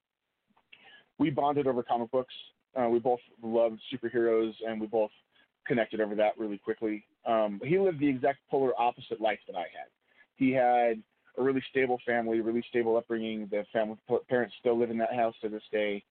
we 1.18 1.30
bonded 1.30 1.66
over 1.66 1.82
comic 1.82 2.10
books. 2.10 2.34
Uh, 2.76 2.88
we 2.88 3.00
both 3.00 3.20
loved 3.42 3.80
superheroes, 3.92 4.52
and 4.66 4.80
we 4.80 4.86
both 4.86 5.10
connected 5.66 6.00
over 6.00 6.14
that 6.14 6.38
really 6.38 6.58
quickly. 6.58 7.04
Um, 7.26 7.60
he 7.64 7.78
lived 7.78 8.00
the 8.00 8.08
exact 8.08 8.38
polar 8.50 8.72
opposite 8.80 9.20
life 9.20 9.38
that 9.46 9.56
I 9.56 9.60
had. 9.60 9.88
He 10.36 10.52
had 10.52 11.02
a 11.38 11.42
really 11.42 11.62
stable 11.70 11.98
family, 12.06 12.40
really 12.40 12.64
stable 12.68 12.96
upbringing. 12.96 13.48
The 13.50 13.64
family 13.72 13.96
parents 14.28 14.54
still 14.60 14.78
live 14.78 14.90
in 14.90 14.98
that 14.98 15.14
house 15.14 15.34
to 15.42 15.48
this 15.48 15.62
day. 15.72 16.02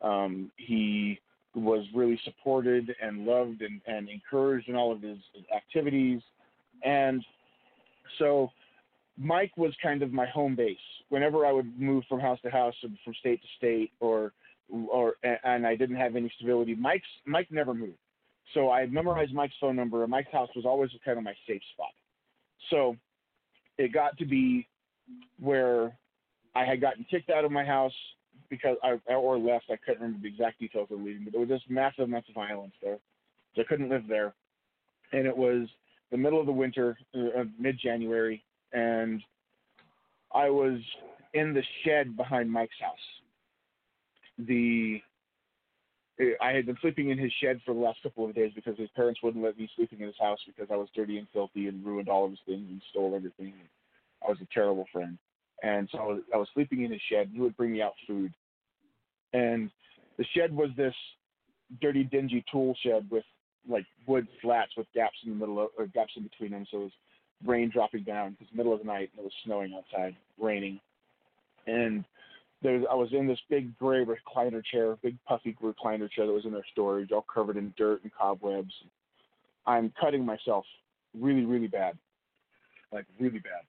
Um, 0.00 0.50
he 0.56 1.18
was 1.54 1.84
really 1.94 2.20
supported 2.24 2.94
and 3.02 3.24
loved 3.24 3.62
and, 3.62 3.80
and 3.86 4.08
encouraged 4.08 4.68
in 4.68 4.76
all 4.76 4.92
of 4.92 5.02
his 5.02 5.18
activities. 5.54 6.20
And 6.84 7.24
so 8.18 8.50
Mike 9.16 9.56
was 9.56 9.72
kind 9.82 10.02
of 10.02 10.12
my 10.12 10.26
home 10.26 10.54
base. 10.54 10.76
Whenever 11.08 11.44
I 11.44 11.52
would 11.52 11.78
move 11.78 12.04
from 12.08 12.20
house 12.20 12.38
to 12.42 12.50
house, 12.50 12.74
or 12.82 12.90
from 13.04 13.14
state 13.20 13.40
to 13.42 13.48
state, 13.56 13.90
or 14.00 14.32
or 14.70 15.14
and 15.44 15.66
I 15.66 15.74
didn't 15.74 15.96
have 15.96 16.14
any 16.14 16.30
stability, 16.36 16.74
Mike's 16.74 17.06
Mike 17.26 17.48
never 17.50 17.74
moved. 17.74 17.98
So 18.54 18.70
I 18.70 18.86
memorized 18.86 19.34
Mike's 19.34 19.54
phone 19.60 19.76
number, 19.76 20.02
and 20.02 20.10
Mike's 20.10 20.32
house 20.32 20.48
was 20.54 20.64
always 20.64 20.90
kind 21.04 21.18
of 21.18 21.24
my 21.24 21.34
safe 21.46 21.62
spot. 21.72 21.92
So 22.70 22.96
it 23.78 23.92
got 23.92 24.18
to 24.18 24.26
be 24.26 24.66
where 25.40 25.96
I 26.54 26.64
had 26.64 26.80
gotten 26.80 27.06
kicked 27.10 27.30
out 27.30 27.44
of 27.44 27.52
my 27.52 27.64
house 27.64 27.92
because 28.50 28.76
I 28.82 29.14
or 29.14 29.38
left. 29.38 29.66
I 29.70 29.76
couldn't 29.76 30.02
remember 30.02 30.22
the 30.22 30.28
exact 30.28 30.58
details 30.58 30.88
of 30.90 31.00
leaving, 31.00 31.24
but 31.24 31.32
there 31.32 31.40
was 31.40 31.48
just 31.48 31.70
massive 31.70 32.04
amounts 32.04 32.28
of 32.28 32.34
violence 32.34 32.74
there. 32.82 32.98
So 33.54 33.62
I 33.62 33.64
couldn't 33.64 33.88
live 33.88 34.04
there, 34.08 34.34
and 35.12 35.26
it 35.26 35.36
was 35.36 35.68
the 36.10 36.16
middle 36.16 36.40
of 36.40 36.46
the 36.46 36.52
winter, 36.52 36.98
uh, 37.14 37.44
mid 37.58 37.78
January, 37.78 38.42
and 38.72 39.22
I 40.34 40.50
was 40.50 40.80
in 41.34 41.54
the 41.54 41.62
shed 41.84 42.16
behind 42.16 42.50
Mike's 42.50 42.80
house. 42.80 42.96
The 44.38 45.00
Uh, 46.20 46.24
I 46.40 46.52
had 46.52 46.66
been 46.66 46.78
sleeping 46.80 47.10
in 47.10 47.18
his 47.18 47.32
shed 47.40 47.60
for 47.64 47.74
the 47.74 47.80
last 47.80 48.02
couple 48.02 48.24
of 48.24 48.34
days 48.34 48.52
because 48.54 48.76
his 48.78 48.90
parents 48.96 49.22
wouldn't 49.22 49.44
let 49.44 49.58
me 49.58 49.68
sleeping 49.76 50.00
in 50.00 50.06
his 50.06 50.18
house 50.20 50.38
because 50.46 50.68
I 50.72 50.76
was 50.76 50.88
dirty 50.94 51.18
and 51.18 51.28
filthy 51.32 51.68
and 51.68 51.84
ruined 51.84 52.08
all 52.08 52.24
of 52.24 52.30
his 52.30 52.40
things 52.46 52.66
and 52.68 52.82
stole 52.90 53.14
everything. 53.14 53.54
I 54.26 54.30
was 54.30 54.38
a 54.40 54.48
terrible 54.52 54.86
friend. 54.92 55.18
And 55.62 55.88
so 55.90 55.98
I 55.98 56.04
was, 56.04 56.22
I 56.34 56.36
was 56.36 56.48
sleeping 56.54 56.82
in 56.82 56.92
his 56.92 57.00
shed. 57.10 57.30
He 57.32 57.40
would 57.40 57.56
bring 57.56 57.72
me 57.72 57.82
out 57.82 57.94
food. 58.06 58.32
And 59.32 59.70
the 60.16 60.24
shed 60.36 60.54
was 60.54 60.70
this 60.76 60.94
dirty, 61.80 62.04
dingy 62.04 62.44
tool 62.50 62.76
shed 62.82 63.08
with 63.10 63.24
like 63.68 63.84
wood 64.06 64.26
slats 64.40 64.72
with 64.76 64.86
gaps 64.94 65.16
in 65.24 65.30
the 65.30 65.36
middle 65.36 65.60
of, 65.60 65.68
or 65.76 65.86
gaps 65.86 66.12
in 66.16 66.22
between 66.22 66.52
them. 66.52 66.66
So 66.70 66.78
it 66.78 66.82
was 66.84 66.92
rain 67.44 67.70
dropping 67.72 68.04
down 68.04 68.32
because 68.32 68.46
middle 68.54 68.72
of 68.72 68.80
the 68.80 68.86
night 68.86 69.10
and 69.12 69.20
it 69.20 69.24
was 69.24 69.32
snowing 69.44 69.74
outside, 69.74 70.16
raining. 70.40 70.80
And 71.66 72.04
there 72.62 72.78
was, 72.78 72.84
I 72.90 72.94
was 72.94 73.08
in 73.12 73.26
this 73.26 73.38
big 73.48 73.76
gray 73.78 74.04
recliner 74.04 74.64
chair, 74.64 74.96
big 75.02 75.16
puffy 75.26 75.56
recliner 75.62 76.10
chair 76.10 76.26
that 76.26 76.32
was 76.32 76.44
in 76.44 76.52
their 76.52 76.66
storage, 76.72 77.12
all 77.12 77.24
covered 77.32 77.56
in 77.56 77.72
dirt 77.76 78.02
and 78.02 78.12
cobwebs. 78.12 78.72
I'm 79.66 79.92
cutting 80.00 80.24
myself 80.24 80.64
really, 81.18 81.44
really 81.44 81.68
bad, 81.68 81.96
like 82.92 83.04
really 83.20 83.38
bad, 83.38 83.62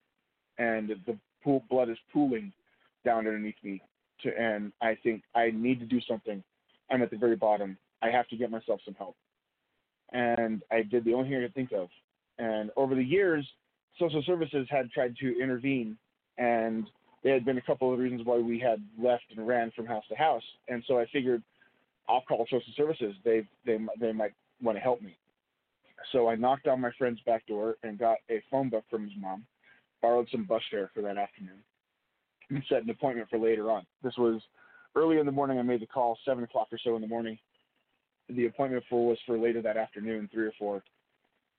and 0.58 0.90
the 1.06 1.18
pool 1.44 1.64
blood 1.70 1.90
is 1.90 1.98
pooling 2.12 2.52
down 3.06 3.20
underneath 3.20 3.56
me. 3.64 3.82
To 4.24 4.38
and 4.38 4.74
I 4.82 4.98
think 5.02 5.24
I 5.36 5.52
need 5.54 5.80
to 5.80 5.86
do 5.86 6.02
something. 6.08 6.44
I'm 6.90 7.02
at 7.02 7.12
the 7.12 7.18
very 7.18 7.36
bottom. 7.36 7.78
I 8.02 8.10
have 8.10 8.28
to 8.30 8.38
get 8.38 8.50
myself 8.50 8.82
some 8.84 8.96
help. 8.96 9.16
And 10.12 10.64
I 10.72 10.82
did 10.82 11.06
the 11.06 11.14
only 11.14 11.30
thing 11.30 11.38
I 11.38 11.44
could 11.44 11.54
think 11.54 11.72
of. 11.72 11.90
And 12.40 12.72
over 12.76 12.96
the 12.96 13.04
years, 13.04 13.48
social 14.00 14.24
services 14.24 14.68
had 14.70 14.90
tried 14.92 15.16
to 15.18 15.42
intervene 15.42 15.98
and 16.38 16.88
there 17.24 17.34
had 17.34 17.46
been 17.46 17.58
a 17.58 17.62
couple 17.62 17.92
of 17.92 18.00
reasons 18.00 18.22
why 18.24 18.38
we 18.38 18.60
had 18.60 18.82
left 19.02 19.24
and 19.36 19.46
ran 19.48 19.72
from 19.76 19.86
house 19.86 20.06
to 20.10 20.16
house, 20.16 20.44
and 20.68 20.84
so 20.88 21.00
I 21.00 21.06
figured 21.12 21.44
I'll 22.08 22.22
call 22.22 22.46
social 22.50 22.74
services. 22.76 23.16
They 23.24 23.48
they 23.66 23.78
they 24.00 24.12
might 24.12 24.34
want 24.62 24.78
to 24.78 24.82
help 24.82 25.02
me. 25.02 25.18
So 26.12 26.30
I 26.30 26.36
knocked 26.36 26.68
on 26.68 26.80
my 26.80 26.92
friend's 26.98 27.20
back 27.22 27.46
door 27.46 27.76
and 27.84 28.00
got 28.00 28.18
a 28.30 28.42
phone 28.50 28.70
book 28.70 28.86
from 28.90 29.04
his 29.04 29.12
mom, 29.20 29.46
borrowed 30.02 30.28
some 30.32 30.46
bus 30.46 30.62
fare 30.72 30.90
for 30.94 31.02
that 31.02 31.18
afternoon, 31.18 31.60
and 32.50 32.64
set 32.70 32.84
an 32.84 32.90
appointment 32.90 33.30
for 33.30 33.38
later 33.38 33.70
on. 33.70 33.86
This 34.02 34.18
was 34.18 34.42
early 34.96 35.20
in 35.20 35.26
the 35.26 35.32
morning. 35.32 35.60
I 35.60 35.62
made 35.62 35.82
the 35.82 35.88
call, 35.88 36.18
seven 36.26 36.44
o'clock 36.44 36.70
or 36.72 36.80
so 36.84 36.96
in 36.96 37.02
the 37.02 37.08
morning. 37.08 37.38
The 38.30 38.46
appointment 38.46 38.84
for 38.90 39.08
was 39.08 39.18
for 39.26 39.38
later 39.38 39.62
that 39.62 39.76
afternoon, 39.76 40.30
three 40.32 40.46
or 40.46 40.54
four. 40.58 40.84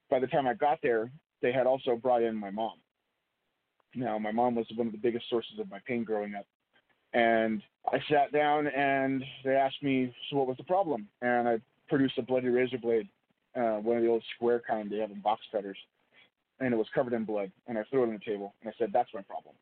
By 0.09 0.19
the 0.19 0.27
time 0.27 0.47
I 0.47 0.53
got 0.53 0.79
there, 0.81 1.11
they 1.41 1.51
had 1.51 1.67
also 1.67 1.95
brought 1.95 2.23
in 2.23 2.35
my 2.35 2.49
mom. 2.49 2.77
Now, 3.95 4.17
my 4.17 4.31
mom 4.31 4.55
was 4.55 4.65
one 4.75 4.87
of 4.87 4.93
the 4.93 4.99
biggest 4.99 5.29
sources 5.29 5.59
of 5.59 5.69
my 5.69 5.79
pain 5.85 6.03
growing 6.03 6.35
up. 6.35 6.45
And 7.13 7.61
I 7.91 7.99
sat 8.09 8.31
down 8.31 8.67
and 8.67 9.23
they 9.43 9.55
asked 9.55 9.83
me, 9.83 10.13
so 10.29 10.37
what 10.37 10.47
was 10.47 10.57
the 10.57 10.63
problem? 10.63 11.07
And 11.21 11.47
I 11.47 11.59
produced 11.89 12.17
a 12.17 12.21
bloody 12.21 12.47
razor 12.47 12.77
blade, 12.77 13.09
uh, 13.55 13.77
one 13.77 13.97
of 13.97 14.03
the 14.03 14.09
old 14.09 14.23
square 14.35 14.61
kind 14.65 14.89
they 14.89 14.97
have 14.97 15.11
in 15.11 15.19
box 15.19 15.41
cutters. 15.51 15.77
And 16.59 16.73
it 16.73 16.77
was 16.77 16.87
covered 16.95 17.13
in 17.13 17.25
blood. 17.25 17.51
And 17.67 17.77
I 17.77 17.83
threw 17.89 18.03
it 18.03 18.07
on 18.07 18.13
the 18.13 18.31
table. 18.31 18.53
And 18.61 18.69
I 18.69 18.73
said, 18.77 18.91
that's 18.93 19.13
my 19.13 19.21
problem. 19.21 19.55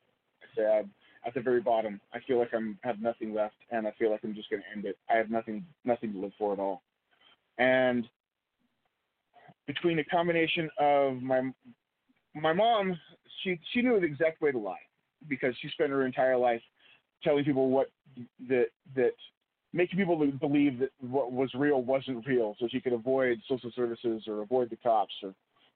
I 0.43 0.55
said, 0.55 0.89
at 1.25 1.33
the 1.33 1.41
very 1.41 1.61
bottom, 1.61 1.99
I 2.13 2.19
feel 2.27 2.39
like 2.39 2.53
I'm 2.53 2.77
have 2.83 3.01
nothing 3.01 3.33
left, 3.33 3.55
and 3.71 3.85
I 3.85 3.91
feel 3.99 4.09
like 4.09 4.21
I'm 4.23 4.33
just 4.33 4.49
going 4.49 4.61
to 4.61 4.75
end 4.75 4.85
it. 4.85 4.97
I 5.09 5.17
have 5.17 5.29
nothing, 5.29 5.65
nothing 5.83 6.13
to 6.13 6.19
live 6.19 6.31
for 6.37 6.53
at 6.53 6.59
all. 6.59 6.81
And 7.57 8.07
between 9.67 9.99
a 9.99 10.03
combination 10.05 10.69
of 10.79 11.21
my 11.21 11.51
my 12.35 12.53
mom 12.53 12.97
she 13.43 13.59
she 13.73 13.81
knew 13.81 13.99
the 13.99 14.05
exact 14.05 14.41
way 14.41 14.51
to 14.51 14.57
lie 14.57 14.77
because 15.27 15.53
she 15.61 15.69
spent 15.69 15.89
her 15.89 16.05
entire 16.05 16.37
life 16.37 16.61
telling 17.23 17.43
people 17.43 17.69
what 17.69 17.87
that 18.47 18.67
that 18.95 19.11
making 19.73 19.99
people 19.99 20.17
believe 20.39 20.79
that 20.79 20.89
what 20.99 21.31
was 21.31 21.49
real 21.53 21.81
wasn't 21.81 22.25
real, 22.25 22.55
so 22.59 22.67
she 22.69 22.79
could 22.79 22.93
avoid 22.93 23.39
social 23.47 23.71
services 23.75 24.23
or 24.27 24.41
avoid 24.41 24.69
the 24.69 24.75
cops 24.77 25.13
or 25.21 25.33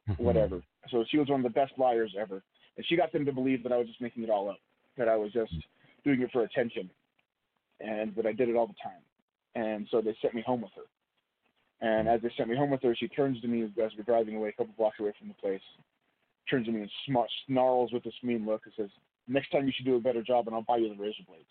mm-hmm. 0.09 0.23
whatever. 0.23 0.61
So 0.89 1.05
she 1.09 1.17
was 1.17 1.29
one 1.29 1.39
of 1.39 1.43
the 1.43 1.59
best 1.59 1.73
liars 1.77 2.15
ever, 2.19 2.41
and 2.77 2.85
she 2.87 2.95
got 2.95 3.11
them 3.11 3.25
to 3.25 3.31
believe 3.31 3.63
that 3.63 3.71
I 3.71 3.77
was 3.77 3.87
just 3.87 4.01
making 4.01 4.23
it 4.23 4.29
all 4.29 4.49
up, 4.49 4.59
that 4.97 5.07
I 5.07 5.15
was 5.15 5.31
just 5.31 5.53
doing 6.03 6.21
it 6.21 6.31
for 6.31 6.43
attention, 6.43 6.89
and 7.79 8.15
that 8.15 8.25
I 8.25 8.33
did 8.33 8.49
it 8.49 8.55
all 8.55 8.67
the 8.67 8.73
time. 8.83 9.01
And 9.55 9.87
so 9.91 10.01
they 10.01 10.15
sent 10.21 10.33
me 10.33 10.43
home 10.45 10.61
with 10.61 10.71
her. 10.75 11.87
And 11.87 12.07
as 12.07 12.21
they 12.21 12.31
sent 12.35 12.49
me 12.49 12.55
home 12.55 12.71
with 12.71 12.81
her, 12.81 12.95
she 12.95 13.07
turns 13.09 13.39
to 13.41 13.47
me 13.47 13.63
as 13.63 13.69
we're 13.75 14.03
driving 14.03 14.35
away 14.35 14.49
a 14.49 14.53
couple 14.53 14.73
blocks 14.77 14.99
away 14.99 15.13
from 15.19 15.27
the 15.27 15.33
place, 15.35 15.61
turns 16.49 16.67
to 16.67 16.71
me 16.71 16.81
and 16.81 16.91
smart, 17.07 17.29
snarls 17.47 17.91
with 17.91 18.03
this 18.03 18.13
mean 18.23 18.45
look 18.45 18.61
and 18.65 18.73
says, 18.75 18.89
"Next 19.27 19.49
time 19.49 19.65
you 19.65 19.73
should 19.75 19.85
do 19.85 19.95
a 19.95 20.01
better 20.01 20.21
job, 20.21 20.47
and 20.47 20.55
I'll 20.55 20.63
buy 20.63 20.77
you 20.77 20.89
the 20.89 21.01
razor 21.01 21.23
blades." 21.27 21.49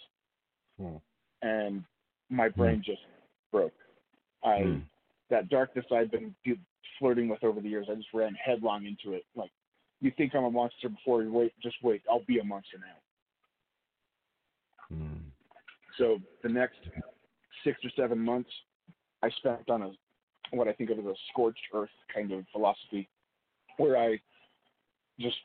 Hmm. 0.78 1.46
And 1.46 1.84
my 2.30 2.48
hmm. 2.48 2.60
brain 2.60 2.76
hmm. 2.76 2.90
just 2.90 3.02
broke. 3.50 3.74
I 4.44 4.62
hmm. 4.62 4.78
that 5.30 5.48
darkness 5.48 5.86
I'd 5.90 6.10
been 6.10 6.34
flirting 6.98 7.28
with 7.28 7.44
over 7.44 7.60
the 7.60 7.68
years, 7.68 7.88
I 7.90 7.94
just 7.94 8.08
ran 8.14 8.34
headlong 8.34 8.86
into 8.86 9.16
it. 9.16 9.24
Like, 9.34 9.50
you 10.00 10.12
think 10.16 10.34
I'm 10.34 10.44
a 10.44 10.50
monster 10.50 10.88
before 10.88 11.22
you 11.22 11.32
wait, 11.32 11.52
just 11.62 11.76
wait, 11.82 12.02
I'll 12.10 12.24
be 12.26 12.38
a 12.38 12.44
monster 12.44 12.78
now. 12.78 14.96
Hmm. 14.96 15.18
So 15.98 16.18
the 16.42 16.48
next 16.48 16.78
six 17.64 17.78
or 17.84 17.90
seven 17.96 18.18
months, 18.18 18.50
I 19.22 19.30
spent 19.30 19.68
on 19.68 19.82
a 19.82 19.90
what 20.50 20.68
I 20.68 20.72
think 20.72 20.90
of 20.90 20.98
as 20.98 21.04
a 21.04 21.14
scorched 21.30 21.62
earth 21.74 21.90
kind 22.14 22.32
of 22.32 22.44
philosophy, 22.52 23.08
where 23.78 23.96
I 23.96 24.18
just 25.20 25.36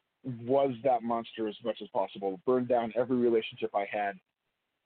was 0.45 0.74
that 0.83 1.03
monster 1.03 1.47
as 1.47 1.55
much 1.63 1.77
as 1.81 1.88
possible. 1.89 2.39
Burned 2.45 2.67
down 2.67 2.93
every 2.97 3.17
relationship 3.17 3.71
I 3.74 3.86
had. 3.89 4.15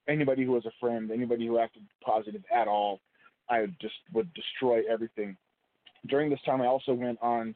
Anybody 0.08 0.44
who 0.44 0.52
was 0.52 0.66
a 0.66 0.72
friend, 0.80 1.10
anybody 1.10 1.46
who 1.46 1.58
acted 1.58 1.82
positive 2.04 2.42
at 2.54 2.68
all, 2.68 3.00
I 3.48 3.66
just 3.80 3.94
would 4.12 4.32
destroy 4.34 4.82
everything. 4.90 5.36
During 6.06 6.30
this 6.30 6.40
time, 6.44 6.60
I 6.60 6.66
also 6.66 6.92
went 6.92 7.18
on 7.22 7.54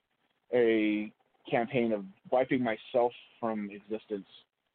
a 0.54 1.12
campaign 1.50 1.92
of 1.92 2.04
wiping 2.30 2.62
myself 2.62 3.12
from 3.40 3.71
existence, 3.71 4.26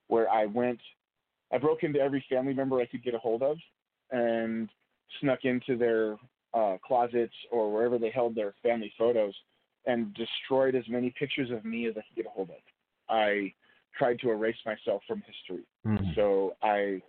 where 0.08 0.30
I 0.30 0.46
went, 0.46 0.80
I 1.54 1.58
broke 1.58 1.84
into 1.84 2.00
every 2.00 2.24
family 2.30 2.54
member 2.54 2.80
I 2.80 2.86
could 2.86 3.04
get 3.04 3.14
a 3.14 3.20
hold 3.20 3.42
of, 3.42 3.58
and 4.12 4.70
snuck 5.20 5.40
into 5.44 5.78
their 5.78 6.16
uh, 6.54 6.78
closets 6.86 7.34
or 7.52 7.72
wherever 7.72 7.98
they 7.98 8.10
held 8.10 8.36
their 8.36 8.54
family 8.62 8.94
photos 8.98 9.34
and 9.86 10.14
destroyed 10.14 10.76
as 10.76 10.84
many 10.88 11.14
pictures 11.18 11.50
of 11.52 11.66
me 11.66 11.88
as 11.88 11.94
I 11.98 12.02
could 12.08 12.16
get 12.16 12.26
a 12.26 12.30
hold 12.30 12.50
of. 12.50 12.56
I 13.10 13.54
tried 13.98 14.20
to 14.20 14.32
erase 14.32 14.56
myself 14.66 15.02
from 15.08 15.22
history. 15.26 15.66
Mm-hmm. 15.86 16.12
So 16.16 16.56
I, 16.62 17.02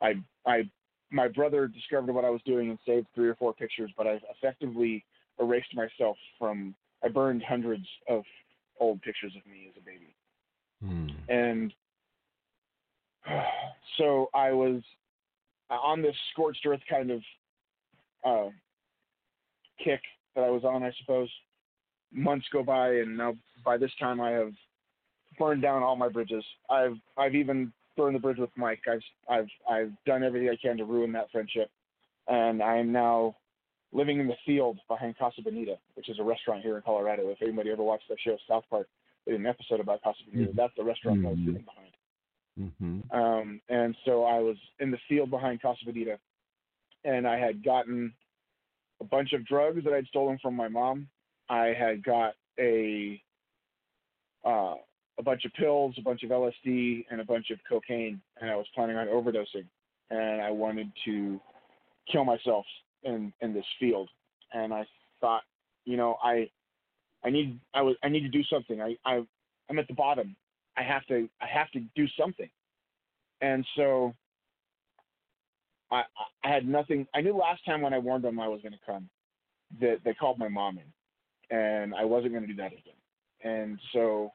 I, 0.00 0.14
I, 0.46 0.70
my 1.10 1.28
brother 1.28 1.66
discovered 1.66 2.12
what 2.12 2.24
I 2.24 2.30
was 2.30 2.40
doing 2.44 2.70
and 2.70 2.78
saved 2.86 3.06
three 3.14 3.28
or 3.28 3.34
four 3.34 3.52
pictures, 3.52 3.90
but 3.96 4.06
I 4.06 4.20
effectively 4.36 5.04
erased 5.40 5.74
myself 5.74 6.16
from. 6.38 6.74
I 7.02 7.08
burned 7.08 7.42
hundreds 7.42 7.86
of 8.08 8.22
old 8.78 9.00
pictures 9.00 9.32
of 9.34 9.50
me 9.50 9.70
as 9.70 9.80
a 9.80 9.84
baby, 9.84 10.14
Hmm. 10.82 11.08
and 11.28 11.74
so 13.98 14.28
I 14.34 14.52
was 14.52 14.82
on 15.70 16.02
this 16.02 16.14
scorched 16.32 16.64
earth 16.66 16.80
kind 16.88 17.10
of 17.10 17.20
uh, 18.24 18.50
kick 19.82 20.00
that 20.34 20.44
I 20.44 20.50
was 20.50 20.64
on, 20.64 20.82
I 20.82 20.92
suppose. 21.00 21.30
Months 22.12 22.46
go 22.52 22.62
by, 22.62 22.88
and 22.96 23.16
now 23.16 23.34
by 23.64 23.76
this 23.76 23.92
time 24.00 24.20
I 24.20 24.30
have 24.30 24.52
burned 25.38 25.62
down 25.62 25.82
all 25.82 25.96
my 25.96 26.08
bridges. 26.08 26.44
I've 26.68 26.96
I've 27.16 27.34
even 27.34 27.72
burned 27.96 28.14
the 28.16 28.20
bridge 28.20 28.38
with 28.38 28.50
Mike. 28.56 28.80
I've 28.90 29.02
I've 29.28 29.48
I've 29.70 29.92
done 30.06 30.24
everything 30.24 30.48
I 30.48 30.56
can 30.56 30.76
to 30.78 30.84
ruin 30.84 31.12
that 31.12 31.30
friendship, 31.30 31.70
and 32.28 32.62
I 32.62 32.76
am 32.78 32.90
now 32.92 33.36
living 33.92 34.20
in 34.20 34.26
the 34.28 34.36
field 34.46 34.78
behind 34.88 35.18
Casa 35.18 35.42
Bonita, 35.42 35.76
which 35.94 36.08
is 36.08 36.18
a 36.18 36.22
restaurant 36.22 36.62
here 36.62 36.76
in 36.76 36.82
Colorado. 36.82 37.28
If 37.30 37.42
anybody 37.42 37.70
ever 37.70 37.82
watched 37.82 38.08
that 38.08 38.18
show 38.20 38.36
South 38.48 38.64
Park, 38.70 38.88
they 39.26 39.32
did 39.32 39.40
an 39.40 39.46
episode 39.46 39.80
about 39.80 40.02
Casa 40.02 40.18
Bonita. 40.30 40.52
Mhm. 40.52 40.56
That's 40.56 40.74
the 40.76 40.84
restaurant 40.84 41.26
I 41.26 41.30
was 41.30 41.38
Mhm. 41.38 41.46
sitting 41.46 41.62
behind. 41.62 41.92
Mm-hmm. 42.58 43.16
Um, 43.16 43.60
and 43.68 43.96
so 44.04 44.24
I 44.24 44.38
was 44.40 44.56
in 44.80 44.90
the 44.90 44.98
field 45.08 45.30
behind 45.30 45.62
Casa 45.62 45.84
Bonita, 45.84 46.18
and 47.04 47.26
I 47.26 47.36
had 47.38 47.62
gotten 47.64 48.12
a 49.00 49.04
bunch 49.04 49.32
of 49.32 49.44
drugs 49.46 49.82
that 49.84 49.92
I'd 49.92 50.06
stolen 50.08 50.38
from 50.38 50.54
my 50.54 50.68
mom. 50.68 51.08
I 51.50 51.74
had 51.76 52.02
got 52.04 52.34
a 52.58 53.20
uh, 54.46 54.74
a 55.18 55.22
bunch 55.22 55.44
of 55.44 55.52
pills, 55.54 55.94
a 55.98 56.02
bunch 56.02 56.22
of 56.22 56.30
LSD, 56.30 57.04
and 57.10 57.20
a 57.20 57.24
bunch 57.24 57.50
of 57.50 57.58
cocaine, 57.68 58.20
and 58.40 58.50
I 58.50 58.56
was 58.56 58.66
planning 58.74 58.96
on 58.96 59.08
overdosing. 59.08 59.66
And 60.10 60.40
I 60.40 60.50
wanted 60.50 60.90
to 61.04 61.40
kill 62.10 62.24
myself 62.24 62.64
in 63.02 63.32
in 63.40 63.52
this 63.52 63.64
field. 63.78 64.08
And 64.54 64.72
I 64.72 64.86
thought, 65.20 65.42
you 65.84 65.96
know, 65.96 66.16
I 66.22 66.48
I 67.24 67.30
need 67.30 67.58
I 67.74 67.82
was 67.82 67.96
I 68.02 68.08
need 68.08 68.22
to 68.22 68.28
do 68.28 68.44
something. 68.44 68.80
I, 68.80 68.96
I 69.04 69.22
I'm 69.68 69.78
at 69.78 69.88
the 69.88 69.94
bottom. 69.94 70.36
I 70.76 70.82
have 70.82 71.04
to 71.06 71.28
I 71.42 71.46
have 71.46 71.70
to 71.72 71.80
do 71.96 72.06
something. 72.18 72.48
And 73.40 73.66
so 73.76 74.14
I 75.90 76.02
I 76.44 76.48
had 76.48 76.66
nothing 76.66 77.08
I 77.12 77.20
knew 77.20 77.36
last 77.36 77.64
time 77.66 77.82
when 77.82 77.92
I 77.92 77.98
warned 77.98 78.24
them 78.24 78.38
I 78.38 78.48
was 78.48 78.60
gonna 78.62 78.76
come 78.86 79.10
that 79.80 79.98
they 80.04 80.14
called 80.14 80.38
my 80.38 80.48
mom 80.48 80.78
in 80.78 80.84
and 81.50 81.94
I 81.94 82.04
wasn't 82.04 82.34
gonna 82.34 82.46
do 82.46 82.56
that 82.56 82.72
again. 82.72 82.94
And 83.42 83.78
so 83.92 84.32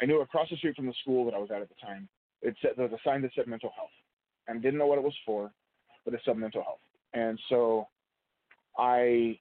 I 0.00 0.06
knew 0.06 0.20
across 0.20 0.48
the 0.50 0.56
street 0.56 0.76
from 0.76 0.86
the 0.86 0.94
school 1.02 1.24
that 1.24 1.34
I 1.34 1.38
was 1.38 1.50
at 1.50 1.62
at 1.62 1.68
the 1.68 1.74
time, 1.84 2.08
it 2.42 2.54
said 2.60 2.72
there 2.76 2.88
was 2.88 2.98
a 2.98 3.08
sign 3.08 3.22
that 3.22 3.32
said 3.34 3.46
mental 3.46 3.70
health. 3.76 3.90
And 4.48 4.62
didn't 4.62 4.78
know 4.78 4.86
what 4.86 4.98
it 4.98 5.04
was 5.04 5.14
for, 5.24 5.52
but 6.04 6.12
it 6.12 6.20
said 6.24 6.36
mental 6.36 6.62
health. 6.62 6.80
And 7.14 7.38
so 7.48 7.86
I 8.76 9.38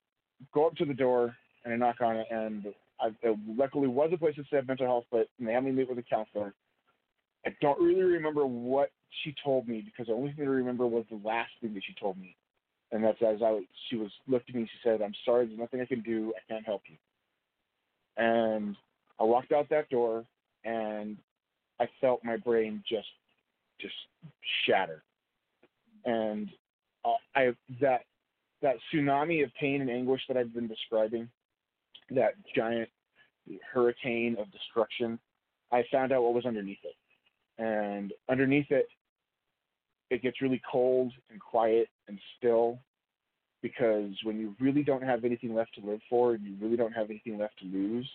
go 0.54 0.68
up 0.68 0.76
to 0.76 0.86
the 0.86 0.94
door 0.94 1.36
and 1.66 1.74
I 1.74 1.78
knock 1.78 2.02
on 2.02 2.18
it 2.18 2.28
and 2.30 2.66
I, 3.02 3.08
it 3.24 3.38
luckily 3.48 3.88
was 3.88 4.12
a 4.14 4.18
place 4.18 4.36
that 4.38 4.46
said 4.50 4.68
mental 4.68 4.86
health, 4.86 5.06
but 5.12 5.28
they 5.40 5.54
had 5.54 5.64
me 5.64 5.72
meet 5.72 5.90
with 5.90 5.98
a 5.98 6.04
counselor. 6.04 6.54
I 7.46 7.56
don't 7.62 7.82
really 7.82 8.02
remember 8.02 8.46
what 8.46 8.92
she 9.24 9.34
told 9.44 9.68
me 9.68 9.82
because 9.82 10.08
the 10.08 10.14
only 10.14 10.34
thing 10.34 10.46
I 10.46 10.50
remember 10.50 10.86
was 10.86 11.06
the 11.10 11.22
last 11.24 11.52
thing 11.62 11.74
that 11.74 11.84
she 11.86 11.94
told 12.00 12.18
me, 12.20 12.36
and 12.92 13.04
that's 13.04 13.22
as 13.22 13.42
I 13.42 13.62
she 13.90 13.96
was 13.96 14.12
looked 14.28 14.50
at 14.50 14.56
me. 14.56 14.64
She 14.66 14.80
said, 14.84 15.02
"I'm 15.02 15.14
sorry, 15.24 15.46
there's 15.48 15.58
nothing 15.60 15.80
I 15.80 15.86
can 15.86 16.02
do. 16.02 16.34
I 16.36 16.52
can't 16.52 16.66
help 16.66 16.82
you." 16.88 16.98
And 18.20 18.76
I 19.20 19.24
walked 19.24 19.52
out 19.52 19.68
that 19.70 19.90
door, 19.90 20.26
and 20.64 21.18
I 21.80 21.88
felt 22.00 22.24
my 22.24 22.38
brain 22.38 22.84
just 22.88 23.08
just 23.82 23.96
shatter, 24.66 25.04
and 26.06 26.50
uh, 27.06 27.14
I 27.34 27.54
that 27.82 28.02
that 28.62 28.76
tsunami 28.94 29.44
of 29.44 29.52
pain 29.60 29.82
and 29.82 29.90
anguish 29.90 30.22
that 30.28 30.38
I've 30.38 30.54
been 30.54 30.68
describing, 30.68 31.30
that 32.12 32.34
giant 32.56 32.90
hurricane 33.74 34.36
of 34.40 34.52
destruction, 34.52 35.18
I 35.72 35.84
found 35.92 36.12
out 36.12 36.24
what 36.24 36.34
was 36.34 36.46
underneath 36.46 36.80
it. 36.84 36.96
And 37.62 38.14
underneath 38.30 38.70
it, 38.70 38.88
it 40.10 40.22
gets 40.22 40.42
really 40.42 40.62
cold 40.70 41.12
and 41.32 41.40
quiet 41.40 41.88
and 42.08 42.20
still 42.38 42.80
because 43.62 44.12
when 44.24 44.40
you 44.40 44.56
really 44.60 44.84
don't 44.84 45.04
have 45.04 45.26
anything 45.26 45.54
left 45.54 45.76
to 45.76 45.86
live 45.86 46.00
for 46.10 46.34
and 46.34 46.44
you 46.44 46.56
really 46.62 46.78
don't 46.78 46.94
have 46.94 47.10
anything 47.10 47.38
left 47.38 47.58
to 47.60 47.66
lose, 47.66 48.10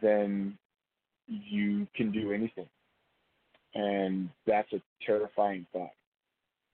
then 0.00 0.56
you 1.26 1.86
can 1.94 2.10
do 2.10 2.32
anything. 2.32 2.68
And 3.74 4.28
that's 4.46 4.72
a 4.72 4.82
terrifying 5.04 5.66
thought. 5.72 5.90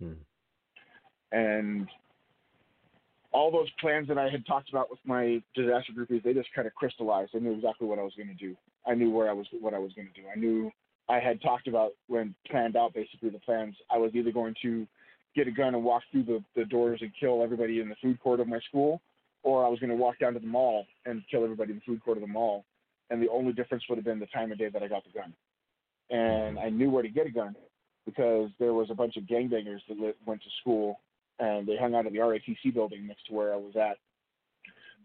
Hmm. 0.00 0.12
And 1.32 1.88
all 3.32 3.50
those 3.50 3.68
plans 3.80 4.08
that 4.08 4.18
I 4.18 4.28
had 4.28 4.46
talked 4.46 4.70
about 4.70 4.90
with 4.90 4.98
my 5.04 5.42
disaster 5.54 5.92
groupies, 5.96 6.22
they 6.22 6.32
just 6.32 6.48
kind 6.54 6.66
of 6.66 6.74
crystallized. 6.74 7.32
I 7.34 7.38
knew 7.38 7.52
exactly 7.52 7.86
what 7.86 7.98
I 7.98 8.02
was 8.02 8.14
going 8.16 8.28
to 8.28 8.34
do. 8.34 8.56
I 8.86 8.94
knew 8.94 9.10
where 9.10 9.28
I 9.28 9.32
was, 9.32 9.46
what 9.60 9.74
I 9.74 9.78
was 9.78 9.92
going 9.92 10.08
to 10.12 10.20
do. 10.20 10.26
I 10.34 10.38
knew 10.38 10.70
I 11.08 11.20
had 11.20 11.40
talked 11.42 11.68
about 11.68 11.92
when 12.06 12.34
planned 12.50 12.76
out 12.76 12.94
basically 12.94 13.30
the 13.30 13.38
plans. 13.40 13.74
I 13.90 13.98
was 13.98 14.12
either 14.14 14.32
going 14.32 14.54
to 14.62 14.86
get 15.34 15.48
a 15.48 15.50
gun 15.50 15.74
and 15.74 15.84
walk 15.84 16.02
through 16.10 16.24
the, 16.24 16.42
the 16.56 16.64
doors 16.64 17.00
and 17.02 17.10
kill 17.18 17.42
everybody 17.42 17.80
in 17.80 17.88
the 17.88 17.96
food 18.02 18.20
court 18.20 18.40
of 18.40 18.48
my 18.48 18.58
school, 18.68 19.00
or 19.42 19.64
I 19.64 19.68
was 19.68 19.78
going 19.78 19.90
to 19.90 19.96
walk 19.96 20.18
down 20.18 20.34
to 20.34 20.40
the 20.40 20.46
mall 20.46 20.86
and 21.06 21.22
kill 21.30 21.44
everybody 21.44 21.72
in 21.72 21.76
the 21.76 21.82
food 21.86 22.02
court 22.02 22.16
of 22.16 22.22
the 22.22 22.28
mall. 22.28 22.64
And 23.10 23.22
the 23.22 23.28
only 23.30 23.52
difference 23.52 23.84
would 23.88 23.96
have 23.96 24.04
been 24.04 24.18
the 24.18 24.26
time 24.26 24.52
of 24.52 24.58
day 24.58 24.68
that 24.68 24.82
I 24.82 24.88
got 24.88 25.02
the 25.04 25.18
gun. 25.18 25.32
And 26.10 26.58
I 26.58 26.68
knew 26.70 26.90
where 26.90 27.02
to 27.02 27.08
get 27.08 27.26
a 27.26 27.30
gun 27.30 27.54
because 28.04 28.50
there 28.58 28.72
was 28.72 28.88
a 28.90 28.94
bunch 28.94 29.16
of 29.16 29.24
gangbangers 29.24 29.80
that 29.88 29.98
li- 29.98 30.14
went 30.26 30.42
to 30.42 30.48
school 30.60 31.00
and 31.38 31.66
they 31.66 31.76
hung 31.76 31.94
out 31.94 32.06
at 32.06 32.12
the 32.12 32.18
RATC 32.18 32.72
building 32.74 33.06
next 33.06 33.26
to 33.26 33.34
where 33.34 33.52
I 33.52 33.56
was 33.56 33.74
at. 33.76 33.98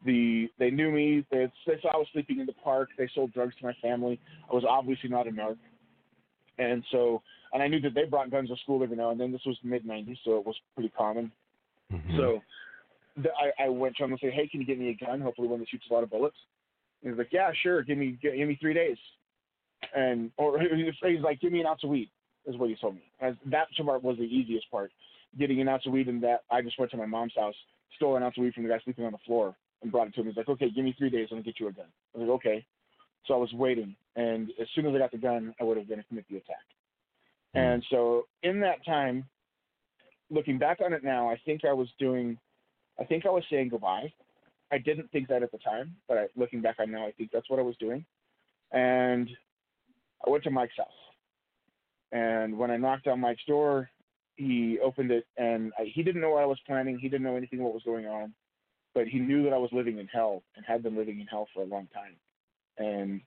The 0.06 0.50
they 0.60 0.70
knew 0.70 0.92
me. 0.92 1.26
They, 1.32 1.48
they 1.66 1.80
saw 1.82 1.94
I 1.94 1.98
was 1.98 2.08
sleeping 2.12 2.40
in 2.40 2.46
the 2.46 2.54
park. 2.54 2.90
They 2.98 3.10
sold 3.14 3.34
drugs 3.34 3.56
to 3.60 3.66
my 3.66 3.74
family. 3.82 4.20
I 4.52 4.54
was 4.54 4.66
obviously 4.68 5.10
not 5.10 5.28
a 5.28 5.32
narc, 5.32 5.58
and 6.58 6.84
so 6.92 7.22
and 7.54 7.62
I 7.62 7.68
knew 7.68 7.80
that 7.82 7.94
they 7.94 8.06
brought 8.06 8.32
guns 8.32 8.50
to 8.50 8.56
school 8.58 8.84
every 8.84 8.98
now 8.98 9.12
and 9.12 9.20
then. 9.20 9.32
This 9.32 9.46
was 9.46 9.58
mid 9.63 9.86
'90s, 9.86 10.18
so 10.26 10.38
it 10.38 10.46
was 10.46 10.56
pretty 10.76 10.89
common. 10.89 11.32
Mm-hmm. 11.92 12.18
So 12.18 12.42
the, 13.18 13.30
I, 13.30 13.66
I 13.66 13.70
went 13.70 13.96
to 13.98 14.04
him 14.04 14.12
and 14.12 14.20
said, 14.20 14.34
"Hey, 14.34 14.48
can 14.48 14.60
you 14.60 14.66
get 14.66 14.80
me 14.80 14.89
a 14.89 15.06
gun? 15.06 15.22
Hopefully 15.22 15.48
one 15.48 15.60
that 15.60 15.70
shoots 15.70 15.86
a 15.89 15.94
lot 15.94 16.04
of 16.04 16.10
bullets." 16.10 16.36
And 17.04 17.13
he's 17.13 17.18
like, 17.18 17.32
"Yeah, 17.32 17.52
sure. 17.62 17.84
Give 17.84 17.98
me 17.98 18.18
give, 18.22 18.36
give 18.36 18.48
me 18.48 18.58
three 18.60 18.74
days." 18.74 18.98
And 19.96 20.32
or 20.38 20.60
he's 20.60 21.22
like, 21.22 21.39
"Give 21.39 21.52
me 21.52 21.62
an 21.62 21.68
ounce 21.68 21.84
of 21.84 21.89
weed," 21.89 22.10
is 22.48 22.58
what 22.58 22.70
he 22.70 22.76
told 22.76 22.96
me. 22.96 23.04
As 23.22 23.36
that 23.46 23.68
part 23.86 24.04
was 24.04 24.18
the 24.18 24.24
easiest 24.24 24.70
part, 24.72 24.92
getting 25.38 25.62
an 25.62 25.68
ounce 25.68 25.86
of 25.86 25.94
weed. 25.94 26.08
And 26.08 26.24
that 26.24 26.44
I 26.50 26.62
just 26.62 26.80
went 26.80 26.92
to 26.92 26.98
my 26.98 27.06
mom's 27.06 27.34
house, 27.36 27.56
stole 27.98 28.16
an 28.18 28.24
ounce 28.24 28.36
of 28.38 28.44
weed 28.44 28.56
from 28.56 28.63
the 28.63 28.70
guy 28.70 28.80
sleeping 28.84 29.06
on 29.06 29.12
the 29.12 29.20
floor, 29.26 29.56
and 29.84 29.92
brought 29.92 30.08
it 30.08 30.16
to 30.16 30.22
him. 30.22 30.28
He's 30.28 30.38
like, 30.38 30.50
"Okay, 30.50 30.72
give 30.72 30.84
me 30.84 30.96
three 30.98 31.12
days. 31.12 31.28
I'm 31.30 31.38
gonna 31.38 31.44
get 31.44 31.60
you 31.60 31.68
a 31.68 31.72
gun." 31.72 31.86
I 32.16 32.18
was 32.18 32.28
like, 32.28 32.36
"Okay." 32.36 32.66
So 33.28 33.36
I 33.36 33.38
was 33.38 33.54
waiting, 33.54 33.96
and 34.16 34.50
as 34.60 34.68
soon 34.76 34.86
as 34.86 34.96
I 34.96 34.98
got 34.98 35.12
the 35.12 35.18
gun, 35.18 35.54
I 35.62 35.63
would 35.63 35.78
have 35.78 35.88
gonna 35.88 36.04
commit 36.04 36.26
the 36.30 36.38
attack. 36.38 36.66
Hmm. 37.54 37.60
And 37.60 37.86
so 37.89 38.28
in 38.44 38.60
that 38.62 38.86
time, 38.86 39.26
looking 40.30 40.58
back 40.58 40.80
on 40.84 40.94
it 40.94 41.04
now, 41.04 41.30
I 41.30 41.39
think 41.46 41.66
I 41.66 41.74
was 41.74 41.89
doing, 42.00 42.38
I 43.00 43.04
think 43.04 43.26
I 43.26 43.30
was 43.30 43.44
saying 43.50 43.70
goodbye. 43.70 44.12
I 44.72 44.78
didn't 44.80 45.12
think 45.12 45.28
that 45.28 45.44
at 45.44 45.52
the 45.52 45.60
time, 45.60 45.96
but 46.08 46.18
I, 46.18 46.26
looking 46.36 46.62
back 46.62 46.78
on 46.80 46.92
now, 46.92 47.06
I 47.06 47.12
think 47.12 47.30
that's 47.32 47.50
what 47.50 47.60
I 47.60 47.63
was 47.63 47.78
doing. 47.78 48.04
And 48.72 49.30
I 50.26 50.30
went 50.30 50.44
to 50.46 50.52
Mike's 50.52 50.78
house. 50.78 50.88
And 52.12 52.58
when 52.58 52.72
I 52.72 52.78
knocked 52.78 53.08
on 53.08 53.20
Mike's 53.20 53.46
door, 53.46 53.89
he 54.36 54.80
opened 54.84 55.12
it, 55.12 55.26
and 55.38 55.72
I, 55.78 55.84
he 55.94 56.02
didn't 56.02 56.22
know 56.22 56.32
what 56.32 56.44
I 56.44 56.48
was 56.48 56.60
planning. 56.66 56.98
He 56.98 57.10
didn't 57.10 57.24
know 57.24 57.36
anything 57.36 57.62
what 57.62 57.74
was 57.74 57.84
going 57.84 58.08
on, 58.08 58.34
but 58.96 59.08
he 59.08 59.20
knew 59.20 59.44
that 59.44 59.54
I 59.54 59.58
was 59.58 59.70
living 59.72 60.00
in 60.00 60.08
hell 60.08 60.44
and 60.56 60.66
had 60.66 60.82
been 60.82 60.96
living 60.96 61.20
in 61.20 61.28
hell 61.28 61.48
for 61.54 61.62
a 61.62 61.68
long 61.68 61.88
time. 61.94 62.16
And 62.78 63.22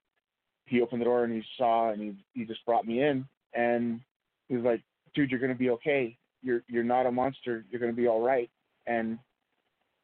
he 0.65 0.83
opened 0.83 1.01
the 1.01 1.05
door 1.05 1.23
and 1.23 1.33
he 1.33 1.43
saw, 1.57 1.91
and 1.91 2.03
he 2.03 2.15
he 2.33 2.45
just 2.45 2.65
brought 2.67 2.87
me 2.87 3.03
in, 3.03 3.25
and 3.55 4.01
he 4.49 4.57
was 4.57 4.65
like, 4.65 4.83
"Dude, 5.15 5.31
you're 5.31 5.41
gonna 5.41 5.55
be 5.55 5.71
okay. 5.71 6.17
You're 6.43 6.63
you're 6.69 6.85
not 6.85 7.07
a 7.07 7.13
monster. 7.13 7.65
You're 7.71 7.81
gonna 7.81 7.93
be 7.93 8.09
all 8.09 8.21
right." 8.21 8.51
And 8.87 9.19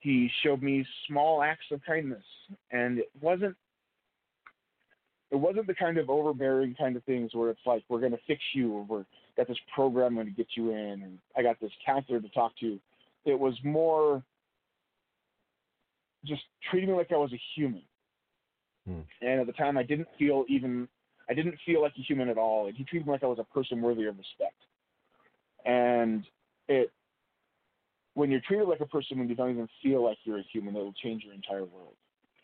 he 0.00 0.30
showed 0.42 0.62
me 0.62 0.84
small 1.06 1.42
acts 1.42 1.66
of 1.70 1.80
kindness, 1.84 2.24
and 2.70 2.98
it 2.98 3.10
wasn't 3.20 3.56
it 5.30 5.36
wasn't 5.36 5.66
the 5.66 5.74
kind 5.74 5.96
of 5.96 6.10
overbearing 6.10 6.74
kind 6.74 6.96
of 6.96 7.04
things 7.04 7.34
where 7.34 7.50
it's 7.50 7.66
like 7.66 7.84
we're 7.88 8.00
gonna 8.00 8.18
fix 8.26 8.42
you 8.54 8.72
or 8.72 8.84
we're 8.84 9.04
got 9.36 9.48
this 9.48 9.58
program 9.74 10.14
going 10.14 10.26
to 10.26 10.32
get 10.32 10.48
you 10.56 10.70
in 10.70 11.02
and 11.02 11.18
I 11.36 11.42
got 11.42 11.60
this 11.60 11.70
counselor 11.84 12.20
to 12.20 12.28
talk 12.30 12.52
to. 12.60 12.78
It 13.24 13.38
was 13.38 13.54
more 13.64 14.22
just 16.24 16.42
treating 16.70 16.90
me 16.90 16.96
like 16.96 17.12
I 17.12 17.16
was 17.16 17.32
a 17.32 17.40
human. 17.54 17.82
Hmm. 18.86 19.00
And 19.20 19.40
at 19.40 19.46
the 19.46 19.52
time 19.52 19.78
I 19.78 19.82
didn't 19.82 20.08
feel 20.18 20.44
even 20.48 20.88
I 21.32 21.34
didn't 21.34 21.58
feel 21.64 21.80
like 21.80 21.94
a 21.98 22.02
human 22.02 22.28
at 22.28 22.36
all. 22.38 22.66
And 22.66 22.76
he 22.76 22.84
treated 22.84 23.06
me 23.06 23.12
like 23.12 23.24
I 23.24 23.26
was 23.26 23.38
a 23.38 23.54
person 23.54 23.80
worthy 23.80 24.04
of 24.04 24.18
respect. 24.18 24.60
And 25.64 26.24
it 26.68 26.90
when 28.14 28.30
you're 28.30 28.42
treated 28.46 28.68
like 28.68 28.80
a 28.80 28.86
person 28.86 29.18
when 29.18 29.28
you 29.28 29.34
don't 29.34 29.50
even 29.50 29.68
feel 29.82 30.04
like 30.04 30.18
you're 30.24 30.38
a 30.38 30.44
human, 30.52 30.76
it'll 30.76 30.92
change 30.92 31.24
your 31.24 31.32
entire 31.32 31.64
world. 31.64 31.94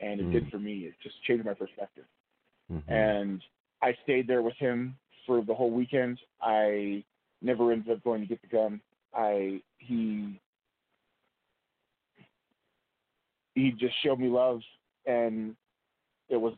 And 0.00 0.20
it 0.20 0.24
Hmm. 0.26 0.32
did 0.32 0.50
for 0.50 0.58
me. 0.58 0.86
It 0.86 0.94
just 1.02 1.22
changed 1.24 1.44
my 1.44 1.54
perspective 1.54 2.04
Mm-hmm. 2.72 2.92
and 2.92 3.42
I 3.82 3.96
stayed 4.02 4.26
there 4.26 4.42
with 4.42 4.56
him 4.56 4.96
for 5.26 5.42
the 5.42 5.54
whole 5.54 5.70
weekend. 5.70 6.18
I 6.42 7.04
never 7.40 7.72
ended 7.72 7.90
up 7.92 8.04
going 8.04 8.20
to 8.20 8.26
get 8.26 8.42
the 8.42 8.48
gun. 8.48 8.80
I 9.14 9.62
he 9.78 10.40
he 13.54 13.70
just 13.72 13.94
showed 14.04 14.20
me 14.20 14.28
love, 14.28 14.60
and 15.06 15.56
it 16.28 16.36
was 16.36 16.54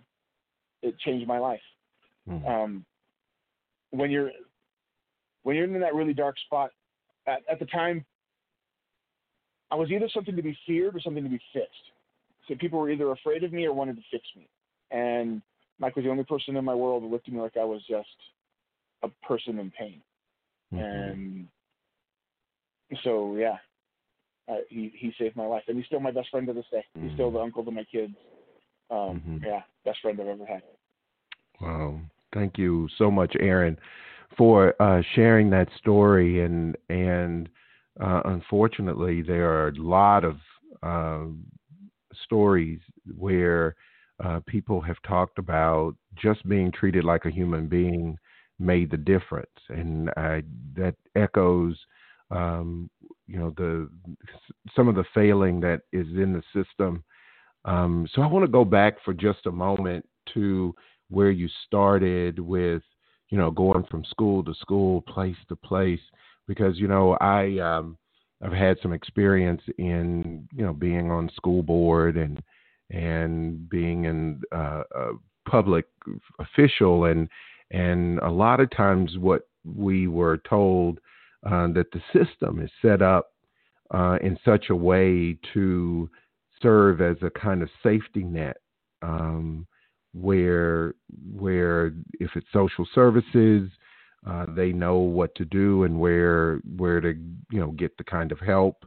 it 0.83 0.99
changed 0.99 1.29
my 1.29 1.39
life. 1.39 1.61
Mm. 2.29 2.49
Um, 2.49 2.87
when 3.91 4.11
you're 4.11 4.31
when 5.43 5.57
you're 5.57 5.65
in 5.65 5.81
that 5.81 5.95
really 5.95 6.15
dark 6.15 6.39
spot, 6.41 6.71
at, 7.27 7.41
at 7.51 7.59
the 7.59 7.67
time, 7.67 8.05
I 9.71 9.75
was 9.75 9.91
either 9.91 10.09
something 10.13 10.37
to 10.37 10.43
be 10.43 10.57
feared 10.67 10.95
or 10.95 11.01
something 11.01 11.25
to 11.25 11.31
be 11.31 11.41
fixed. 11.53 11.93
So 12.49 12.55
people 12.57 12.79
were 12.79 12.91
either 12.91 13.11
afraid 13.13 13.45
of 13.45 13.53
me 13.53 13.65
or 13.65 13.73
wanted 13.73 13.97
to 13.97 14.03
fix 14.11 14.25
me, 14.37 14.49
and 14.91 15.41
Mike 15.79 15.97
was 15.97 16.05
the 16.05 16.11
only 16.11 16.25
person 16.25 16.57
in 16.57 16.65
my 16.65 16.75
world 16.75 17.03
who 17.03 17.09
looked 17.09 17.29
at 17.29 17.35
me 17.35 17.41
like 17.41 17.57
I 17.57 17.65
was 17.65 17.83
just 17.89 18.09
a 19.03 19.09
person 19.27 19.59
in 19.59 19.71
pain. 19.71 20.03
Mhm. 20.73 20.79
And 20.83 21.49
so, 23.03 23.37
yeah, 23.37 23.59
uh, 24.49 24.59
he 24.69 24.89
he 24.89 25.13
saved 25.19 25.37
my 25.37 25.47
life, 25.47 25.65
and 25.69 25.77
he's 25.77 25.87
still 25.87 26.01
my 26.01 26.11
best 26.11 26.29
friend 26.31 26.47
to 26.49 26.53
this 26.53 26.67
day. 26.71 26.85
He's 27.01 27.13
still 27.13 27.31
Mhm. 27.31 27.35
the 27.35 27.41
uncle 27.41 27.65
to 27.65 27.71
my 27.71 27.85
kids. 27.85 28.15
Um, 28.91 29.21
Mhm. 29.21 29.45
Yeah, 29.45 29.63
best 29.85 30.01
friend 30.01 30.21
I've 30.21 30.27
ever 30.27 30.45
had. 30.45 30.63
Wow. 31.61 32.01
Thank 32.33 32.59
you 32.59 32.89
so 32.97 33.11
much, 33.11 33.35
Aaron, 33.41 33.79
for 34.37 34.75
uh, 34.81 35.03
sharing 35.15 35.51
that 35.51 35.69
story. 35.79 36.45
And 36.45 36.77
and 36.89 37.49
uh, 38.01 38.23
unfortunately, 38.27 39.23
there 39.23 39.51
are 39.51 39.69
a 39.69 39.75
lot 39.75 40.25
of 40.25 40.37
um, 40.83 41.45
stories 42.25 42.81
where 43.17 43.75
uh, 44.25 44.41
people 44.47 44.81
have 44.81 45.01
talked 45.07 45.39
about 45.39 45.95
just 46.17 46.47
being 46.49 46.71
treated 46.73 47.05
like 47.05 47.25
a 47.25 47.31
human 47.31 47.67
being 47.67 48.19
made 48.59 48.91
the 48.91 48.97
difference, 48.97 49.49
and 49.71 50.11
I, 50.17 50.43
that 50.77 50.95
echoes, 51.17 51.77
um, 52.31 52.91
you 53.27 53.39
know, 53.39 53.53
the 53.57 53.89
some 54.77 54.89
of 54.89 54.95
the 54.95 55.05
failing 55.15 55.61
that 55.61 55.83
is 55.93 56.07
in 56.09 56.33
the 56.33 56.43
system. 56.55 57.03
Um, 57.65 58.09
so 58.15 58.23
I 58.23 58.27
want 58.27 58.45
to 58.45 58.51
go 58.51 58.65
back 58.65 58.97
for 59.05 59.13
just 59.15 59.47
a 59.47 59.53
moment 59.53 60.07
to 60.35 60.75
where 61.11 61.31
you 61.31 61.49
started 61.67 62.39
with, 62.39 62.83
you 63.29 63.39
know, 63.39 63.51
going 63.51 63.85
from 63.91 64.05
school 64.05 64.43
to 64.45 64.55
school, 64.55 65.03
place 65.03 65.37
to 65.49 65.57
place, 65.57 66.01
because 66.49 66.79
you 66.79 66.89
know 66.89 67.13
I 67.21 67.59
um, 67.59 67.97
I've 68.43 68.53
had 68.53 68.79
some 68.83 68.93
experience 68.93 69.63
in 69.79 70.49
you 70.53 70.65
know 70.65 70.73
being 70.73 71.11
on 71.11 71.31
school 71.37 71.63
board 71.63 72.17
and 72.17 72.43
and 72.91 73.69
being 73.69 74.05
in 74.05 74.41
uh, 74.53 74.83
a 74.95 75.11
public 75.49 75.87
official. 76.39 77.05
And 77.05 77.29
and 77.71 78.19
a 78.21 78.31
lot 78.31 78.61
of 78.61 78.71
times 78.71 79.17
what 79.19 79.49
we 79.65 80.09
were 80.09 80.39
told 80.49 80.99
uh, 81.47 81.69
that 81.69 81.87
the 81.93 82.03
system 82.13 82.61
is 82.61 82.71
set 82.83 83.03
up 83.03 83.33
uh, 83.93 84.19
in 84.23 84.39
such 84.45 84.71
a 84.71 84.77
way 84.77 85.37
to 85.55 86.09
serve 86.63 87.01
as 87.01 87.17
a 87.23 87.31
kind 87.31 87.63
of 87.63 87.69
safety 87.83 88.23
net 88.23 88.59
um, 89.03 89.67
where 90.13 90.95
where 91.33 91.93
if 92.19 92.31
it's 92.35 92.47
social 92.53 92.87
services 92.95 93.71
uh, 94.27 94.47
they 94.55 94.73
know 94.73 94.99
what 94.99 95.35
to 95.35 95.45
do 95.45 95.85
and 95.85 95.99
where 95.99 96.61
where 96.77 97.01
to 97.01 97.15
you 97.51 97.61
know 97.61 97.73
get 97.73 97.97
the 97.97 98.05
kind 98.05 98.33
of 98.33 98.39
help. 98.41 98.85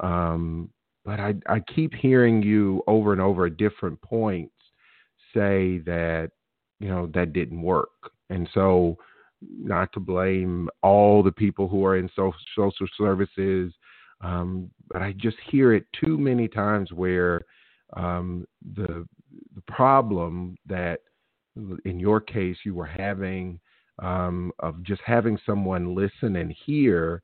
Um, 0.00 0.70
but 1.04 1.18
I, 1.18 1.34
I 1.48 1.60
keep 1.74 1.94
hearing 1.94 2.42
you 2.42 2.82
over 2.86 3.12
and 3.12 3.20
over 3.20 3.46
at 3.46 3.56
different 3.56 4.00
points 4.02 4.54
say 5.34 5.78
that 5.78 6.30
you 6.80 6.88
know 6.88 7.10
that 7.14 7.32
didn't 7.32 7.62
work. 7.62 8.12
And 8.30 8.48
so 8.54 8.98
not 9.40 9.92
to 9.92 10.00
blame 10.00 10.68
all 10.82 11.22
the 11.22 11.32
people 11.32 11.68
who 11.68 11.84
are 11.84 11.96
in 11.96 12.10
social, 12.14 12.34
social 12.56 12.88
services 12.98 13.72
um, 14.20 14.70
but 14.90 15.02
I 15.02 15.12
just 15.12 15.36
hear 15.50 15.74
it 15.74 15.86
too 15.92 16.18
many 16.18 16.48
times 16.48 16.92
where 16.92 17.42
um, 17.96 18.46
the 18.74 18.86
the 18.86 19.06
problem 19.68 20.56
that 20.66 21.00
in 21.84 21.98
your 21.98 22.20
case 22.20 22.56
you 22.64 22.74
were 22.74 22.86
having 22.86 23.60
um, 24.00 24.52
of 24.60 24.82
just 24.82 25.02
having 25.04 25.38
someone 25.44 25.94
listen 25.94 26.36
and 26.36 26.52
hear 26.52 27.22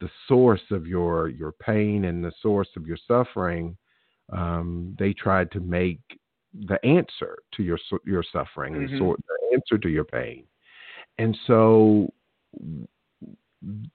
the 0.00 0.10
source 0.28 0.62
of 0.70 0.86
your 0.86 1.28
your 1.28 1.52
pain 1.52 2.04
and 2.06 2.24
the 2.24 2.32
source 2.40 2.68
of 2.76 2.86
your 2.86 2.98
suffering, 3.08 3.76
um, 4.32 4.96
they 4.98 5.12
tried 5.12 5.50
to 5.52 5.60
make 5.60 6.00
the 6.66 6.84
answer 6.84 7.38
to 7.54 7.62
your 7.62 7.78
your 8.04 8.24
suffering 8.32 8.74
and 8.74 8.88
Mhm. 8.90 8.98
sort 8.98 9.20
the 9.26 9.54
answer 9.54 9.78
to 9.78 9.88
your 9.88 10.04
pain. 10.04 10.44
And 11.18 11.36
so, 11.46 12.12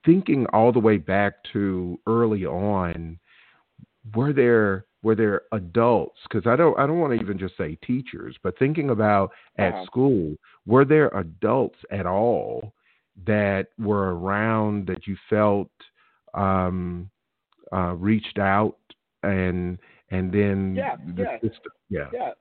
thinking 0.04 0.46
all 0.46 0.72
the 0.72 0.80
way 0.80 0.96
back 0.98 1.42
to 1.52 1.98
early 2.06 2.46
on, 2.46 3.18
were 4.14 4.32
there 4.32 4.84
were 5.02 5.14
there 5.14 5.42
adults? 5.52 6.18
Because 6.28 6.46
I 6.46 6.56
don't 6.56 6.78
I 6.78 6.86
don't 6.86 6.98
want 6.98 7.12
to 7.14 7.20
even 7.20 7.38
just 7.38 7.56
say 7.56 7.76
teachers, 7.86 8.36
but 8.42 8.58
thinking 8.58 8.90
about 8.90 9.30
at 9.58 9.74
Uh-huh. 9.74 9.84
school, 9.86 10.36
were 10.66 10.84
there 10.84 11.08
adults 11.08 11.78
at 11.90 12.06
all 12.06 12.72
that 13.26 13.68
were 13.78 14.16
around 14.16 14.86
that 14.86 15.06
you 15.06 15.16
felt 15.28 15.70
um, 16.34 17.10
uh, 17.72 17.94
reached 17.94 18.38
out 18.38 18.78
and 19.22 19.78
and 20.10 20.32
then 20.32 20.74
Yeah, 20.76 20.96
the 21.16 21.22
yeah. 21.22 21.34
system, 21.40 21.72
yeah, 21.90 22.10
Yeah. 22.12 22.32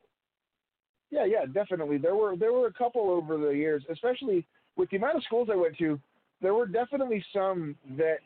Yeah, 1.09 1.23
yeah, 1.23 1.45
definitely. 1.45 1.97
There 1.97 2.15
were 2.15 2.35
there 2.35 2.51
were 2.51 2.67
a 2.67 2.73
couple 2.73 3.09
over 3.09 3.37
the 3.37 3.51
years, 3.51 3.83
especially 3.89 4.45
with 4.75 4.89
the 4.89 4.97
amount 4.97 5.15
of 5.15 5.23
schools 5.23 5.47
I 5.51 5.55
went 5.55 5.77
to. 5.77 5.99
There 6.41 6.53
were 6.53 6.67
definitely 6.67 7.23
some 7.33 7.75
that 7.97 8.19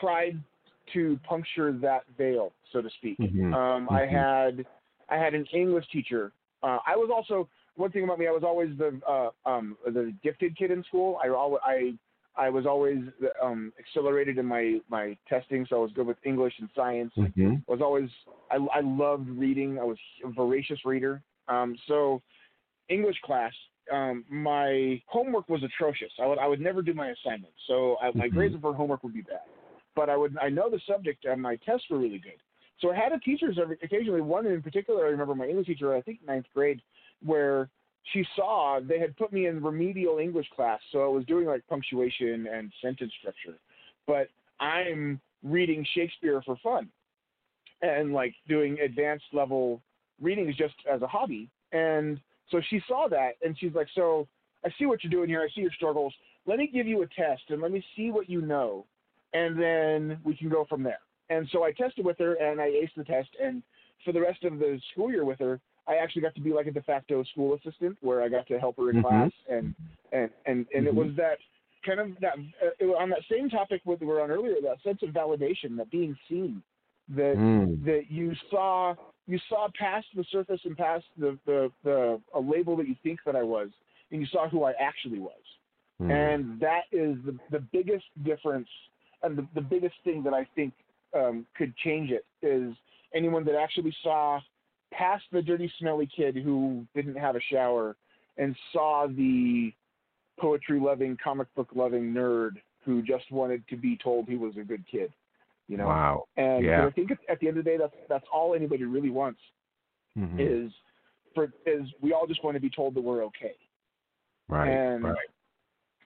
tried 0.00 0.36
to 0.92 1.18
puncture 1.24 1.72
that 1.72 2.02
veil, 2.16 2.52
so 2.72 2.82
to 2.82 2.90
speak. 2.90 3.18
Mhm. 3.20 3.54
Um, 3.54 3.88
I 3.88 4.02
Mhm. 4.02 4.10
had 4.10 4.66
I 5.08 5.16
had 5.16 5.34
an 5.34 5.46
English 5.52 5.88
teacher. 5.90 6.32
Uh, 6.62 6.78
I 6.86 6.96
was 6.96 7.10
also 7.10 7.48
one 7.76 7.90
thing 7.90 8.04
about 8.04 8.18
me. 8.18 8.26
I 8.26 8.30
was 8.30 8.44
always 8.44 8.76
the 8.78 9.00
uh, 9.08 9.30
um, 9.48 9.76
the 9.84 10.14
gifted 10.22 10.56
kid 10.56 10.70
in 10.70 10.82
school. 10.84 11.18
I 11.22 11.28
I 11.64 11.94
I 12.36 12.48
was 12.48 12.66
always 12.66 12.98
um, 13.42 13.72
accelerated 13.78 14.38
in 14.38 14.46
my 14.46 14.80
my 14.88 15.16
testing, 15.28 15.66
so 15.68 15.76
I 15.76 15.80
was 15.80 15.92
good 15.92 16.06
with 16.06 16.18
English 16.24 16.54
and 16.58 16.68
science. 16.74 17.12
Mhm. 17.16 17.62
was 17.66 17.80
always 17.80 18.10
I, 18.50 18.56
I 18.56 18.80
loved 18.80 19.28
reading. 19.28 19.78
I 19.78 19.84
was 19.84 19.98
a 20.24 20.30
voracious 20.30 20.84
reader. 20.84 21.22
Um, 21.48 21.76
so 21.86 22.22
English 22.88 23.20
class, 23.24 23.52
um, 23.90 24.24
my 24.30 25.02
homework 25.06 25.48
was 25.48 25.62
atrocious. 25.62 26.12
I 26.20 26.26
would 26.26 26.38
I 26.38 26.46
would 26.46 26.60
never 26.60 26.82
do 26.82 26.94
my 26.94 27.08
assignments, 27.10 27.56
so 27.66 27.96
I, 28.00 28.12
my 28.12 28.28
Mhm. 28.28 28.32
grades 28.32 28.56
for 28.60 28.74
homework 28.74 29.02
would 29.02 29.14
be 29.14 29.22
bad. 29.22 29.40
But 29.94 30.08
I 30.08 30.16
would 30.16 30.36
I 30.40 30.48
know 30.48 30.70
the 30.70 30.80
subject 30.86 31.24
and 31.24 31.40
my 31.40 31.56
tests 31.56 31.86
were 31.90 31.98
really 31.98 32.18
good. 32.18 32.40
So 32.80 32.90
I 32.90 32.96
had 32.96 33.12
a 33.12 33.18
teachers 33.20 33.58
occasionally. 33.82 34.20
One 34.20 34.46
in 34.46 34.62
particular, 34.62 35.06
I 35.06 35.10
remember 35.10 35.34
my 35.34 35.46
English 35.46 35.66
teacher. 35.66 35.94
I 35.94 36.02
think 36.02 36.20
ninth 36.26 36.46
grade, 36.54 36.80
where 37.22 37.68
she 38.12 38.24
saw 38.34 38.80
they 38.80 38.98
had 38.98 39.16
put 39.16 39.32
me 39.32 39.46
in 39.46 39.62
remedial 39.62 40.18
English 40.18 40.48
class, 40.54 40.80
so 40.90 41.04
I 41.04 41.08
was 41.08 41.24
doing 41.26 41.46
like 41.46 41.66
punctuation 41.68 42.48
and 42.48 42.72
sentence 42.82 43.12
structure, 43.20 43.58
but 44.06 44.28
I'm 44.58 45.20
reading 45.42 45.86
Shakespeare 45.94 46.42
for 46.44 46.56
fun 46.62 46.88
and 47.82 48.12
like 48.12 48.34
doing 48.48 48.78
advanced 48.80 49.24
level 49.32 49.80
readings 50.20 50.56
just 50.56 50.74
as 50.92 51.02
a 51.02 51.06
hobby. 51.06 51.48
And 51.72 52.20
so 52.50 52.60
she 52.70 52.80
saw 52.86 53.08
that 53.08 53.32
and 53.42 53.56
she's 53.58 53.74
like, 53.74 53.88
So 53.94 54.28
I 54.64 54.70
see 54.78 54.86
what 54.86 55.02
you're 55.02 55.10
doing 55.10 55.28
here. 55.28 55.42
I 55.42 55.52
see 55.54 55.62
your 55.62 55.72
struggles. 55.72 56.14
Let 56.46 56.58
me 56.58 56.70
give 56.72 56.86
you 56.86 57.02
a 57.02 57.06
test 57.06 57.42
and 57.48 57.60
let 57.60 57.72
me 57.72 57.84
see 57.96 58.10
what 58.10 58.28
you 58.28 58.40
know. 58.40 58.86
And 59.34 59.58
then 59.58 60.18
we 60.24 60.36
can 60.36 60.48
go 60.48 60.64
from 60.68 60.82
there. 60.82 61.00
And 61.30 61.48
so 61.52 61.64
I 61.64 61.72
tested 61.72 62.04
with 62.04 62.18
her 62.18 62.34
and 62.34 62.60
I 62.60 62.68
aced 62.68 62.94
the 62.96 63.04
test. 63.04 63.30
And 63.42 63.62
for 64.04 64.12
the 64.12 64.20
rest 64.20 64.44
of 64.44 64.58
the 64.58 64.80
school 64.92 65.10
year 65.10 65.24
with 65.24 65.38
her, 65.38 65.60
I 65.88 65.96
actually 65.96 66.22
got 66.22 66.34
to 66.34 66.40
be 66.40 66.52
like 66.52 66.66
a 66.66 66.70
de 66.70 66.82
facto 66.82 67.24
school 67.24 67.54
assistant 67.54 67.96
where 68.02 68.22
I 68.22 68.28
got 68.28 68.46
to 68.48 68.58
help 68.58 68.76
her 68.76 68.90
in 68.90 68.96
Mhm. 68.96 69.02
class. 69.02 69.32
And, 69.48 69.74
and, 70.12 70.30
and, 70.46 70.66
and 70.74 70.86
it 70.86 70.92
Mhm. 70.92 70.96
was 70.96 71.16
that 71.16 71.38
kind 71.84 71.98
of 71.98 72.18
that 72.20 72.34
uh, 72.62 72.70
it 72.78 72.86
on 72.86 73.10
that 73.10 73.24
same 73.30 73.50
topic 73.50 73.82
we 73.84 73.96
were 73.96 74.20
on 74.20 74.30
earlier, 74.30 74.60
that 74.62 74.80
sense 74.82 75.02
of 75.02 75.10
validation, 75.10 75.76
that 75.76 75.90
being 75.90 76.16
seen, 76.28 76.62
that 77.08 77.36
Mm. 77.36 77.84
that 77.84 78.10
you 78.10 78.34
saw 78.50 78.94
you 79.26 79.38
saw 79.48 79.68
past 79.78 80.06
the 80.14 80.24
surface 80.24 80.60
and 80.64 80.76
past 80.76 81.04
the 81.16 81.38
the, 81.44 81.72
the 81.82 82.20
a 82.34 82.40
label 82.40 82.76
that 82.76 82.86
you 82.86 82.94
think 83.02 83.18
that 83.24 83.34
I 83.34 83.42
was, 83.42 83.70
and 84.10 84.20
you 84.20 84.26
saw 84.26 84.48
who 84.48 84.62
I 84.62 84.72
actually 84.78 85.18
was. 85.18 85.42
Mm. 86.00 86.10
And 86.10 86.60
that 86.60 86.84
is 86.92 87.16
the 87.24 87.36
the 87.50 87.60
biggest 87.60 88.06
difference 88.22 88.68
and 89.22 89.36
the, 89.36 89.46
the 89.54 89.60
biggest 89.60 89.94
thing 90.04 90.22
that 90.24 90.34
I 90.34 90.46
think 90.54 90.72
um, 91.14 91.46
could 91.56 91.76
change 91.78 92.10
it 92.10 92.24
is 92.42 92.74
anyone 93.14 93.44
that 93.44 93.54
actually 93.54 93.94
saw 94.02 94.40
past 94.92 95.24
the 95.32 95.42
dirty, 95.42 95.70
smelly 95.78 96.08
kid 96.14 96.36
who 96.36 96.84
didn't 96.94 97.16
have 97.16 97.36
a 97.36 97.40
shower 97.50 97.96
and 98.38 98.54
saw 98.72 99.06
the 99.06 99.72
poetry 100.38 100.80
loving, 100.80 101.16
comic 101.22 101.52
book 101.54 101.68
loving 101.74 102.12
nerd 102.12 102.52
who 102.84 103.02
just 103.02 103.30
wanted 103.30 103.62
to 103.68 103.76
be 103.76 103.96
told 104.02 104.26
he 104.26 104.36
was 104.36 104.54
a 104.60 104.64
good 104.64 104.84
kid. 104.90 105.12
You 105.68 105.76
know, 105.76 105.86
wow. 105.86 106.24
and 106.36 106.64
Yeah. 106.64 106.86
I 106.86 106.90
think 106.90 107.10
at, 107.28 107.38
the 107.40 107.48
end 107.48 107.56
of 107.56 107.64
the 107.64 107.70
day, 107.70 107.76
that's 107.78 107.94
that's 108.08 108.26
all 108.32 108.54
anybody 108.54 108.84
really 108.84 109.10
wants 109.10 109.40
Mhm. 110.18 110.38
is 110.38 110.72
for 111.34 111.52
is 111.64 111.88
we 112.00 112.12
all 112.12 112.26
just 112.26 112.42
want 112.44 112.56
to 112.56 112.60
be 112.60 112.68
told 112.68 112.94
that 112.94 113.00
we're 113.00 113.24
okay. 113.24 113.54
right. 114.48 114.68
and 114.68 115.04
right. 115.04 115.16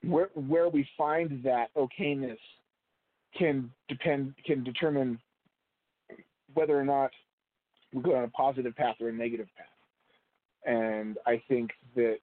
where 0.03 0.31
where 0.35 0.69
we 0.69 0.89
find 0.97 1.43
that 1.43 1.75
okayness 1.75 2.39
can 3.39 3.71
depend 3.89 4.35
can 4.45 4.65
determine 4.65 5.19
whether 6.55 6.79
or 6.79 6.85
not 6.85 7.11
we 7.93 8.03
go 8.03 8.17
on 8.17 8.25
a 8.25 8.29
positive 8.29 8.75
path 8.75 8.97
or 9.01 9.09
a 9.09 9.13
negative 9.13 9.49
path. 9.57 9.67
And 10.65 11.17
I 11.27 11.41
think 11.49 11.71
that, 11.95 12.19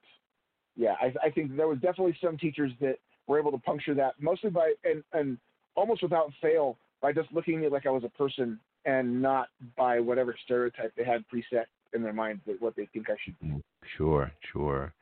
yeah, 0.76 0.94
I, 1.00 1.12
I 1.26 1.30
think 1.30 1.56
there 1.56 1.68
was 1.68 1.78
definitely 1.78 2.16
some 2.22 2.36
teachers 2.36 2.72
that 2.80 2.96
were 3.26 3.38
able 3.38 3.52
to 3.52 3.58
puncture 3.58 3.94
that 3.94 4.14
mostly 4.20 4.50
by 4.50 4.72
and 4.84 5.02
and 5.12 5.38
almost 5.74 6.02
without 6.02 6.30
fail 6.42 6.76
by 7.00 7.12
just 7.12 7.32
looking 7.32 7.56
at 7.56 7.60
me 7.62 7.68
like 7.68 7.86
I 7.86 7.90
was 7.90 8.04
a 8.04 8.08
person 8.10 8.58
and 8.84 9.22
not 9.22 9.48
by 9.76 9.98
whatever 10.00 10.34
stereotype 10.44 10.92
they 10.96 11.04
had 11.04 11.24
preset 11.32 11.64
in 11.94 12.02
their 12.02 12.12
mind 12.12 12.40
that 12.46 12.60
what 12.60 12.76
they 12.76 12.86
think 12.92 13.08
I 13.08 13.14
should 13.24 13.38
be. 13.40 13.46
Mm, 13.46 13.62
sure, 13.96 14.30
sure. 14.52 14.92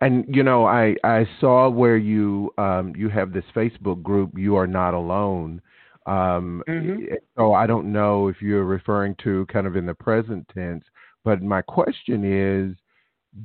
And 0.00 0.24
you 0.28 0.42
know, 0.42 0.66
I 0.66 0.96
I 1.04 1.26
saw 1.40 1.68
where 1.70 1.96
you 1.96 2.52
um 2.58 2.94
you 2.96 3.08
have 3.10 3.32
this 3.32 3.44
Facebook 3.54 4.02
group. 4.02 4.32
You 4.36 4.56
are 4.56 4.66
not 4.66 4.94
alone. 4.94 5.60
Um, 6.06 6.62
Mhm. 6.68 7.16
So 7.36 7.54
I 7.54 7.66
don't 7.66 7.92
know 7.92 8.28
if 8.28 8.40
you're 8.42 8.64
referring 8.64 9.14
to 9.24 9.46
kind 9.46 9.66
of 9.66 9.76
in 9.76 9.86
the 9.86 9.94
present 9.94 10.48
tense, 10.54 10.84
but 11.24 11.42
my 11.42 11.62
question 11.62 12.24
is, 12.24 12.76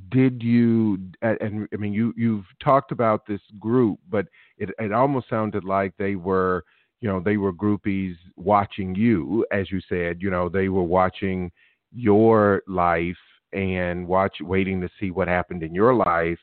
did 0.09 0.41
you? 0.43 0.97
And, 1.21 1.67
I 1.73 1.77
mean, 1.77 1.93
you 1.93 2.13
you've 2.17 2.45
talked 2.63 2.91
about 2.91 3.25
this 3.25 3.41
group, 3.59 3.99
but 4.09 4.27
it 4.57 4.69
it 4.79 4.91
almost 4.91 5.29
sounded 5.29 5.63
like 5.65 5.93
they 5.97 6.15
were, 6.15 6.63
you 7.01 7.09
know, 7.09 7.19
they 7.19 7.37
were 7.37 7.53
groupies 7.53 8.15
watching 8.37 8.95
you, 8.95 9.45
as 9.51 9.71
you 9.71 9.81
said. 9.89 10.21
You 10.21 10.29
know, 10.29 10.49
they 10.49 10.69
were 10.69 10.83
watching 10.83 11.51
your 11.91 12.63
life 12.67 13.17
and 13.53 14.07
watch 14.07 14.37
waiting 14.41 14.81
to 14.81 14.89
see 14.99 15.11
what 15.11 15.27
happened 15.27 15.63
in 15.63 15.73
your 15.73 15.93
life 15.93 16.39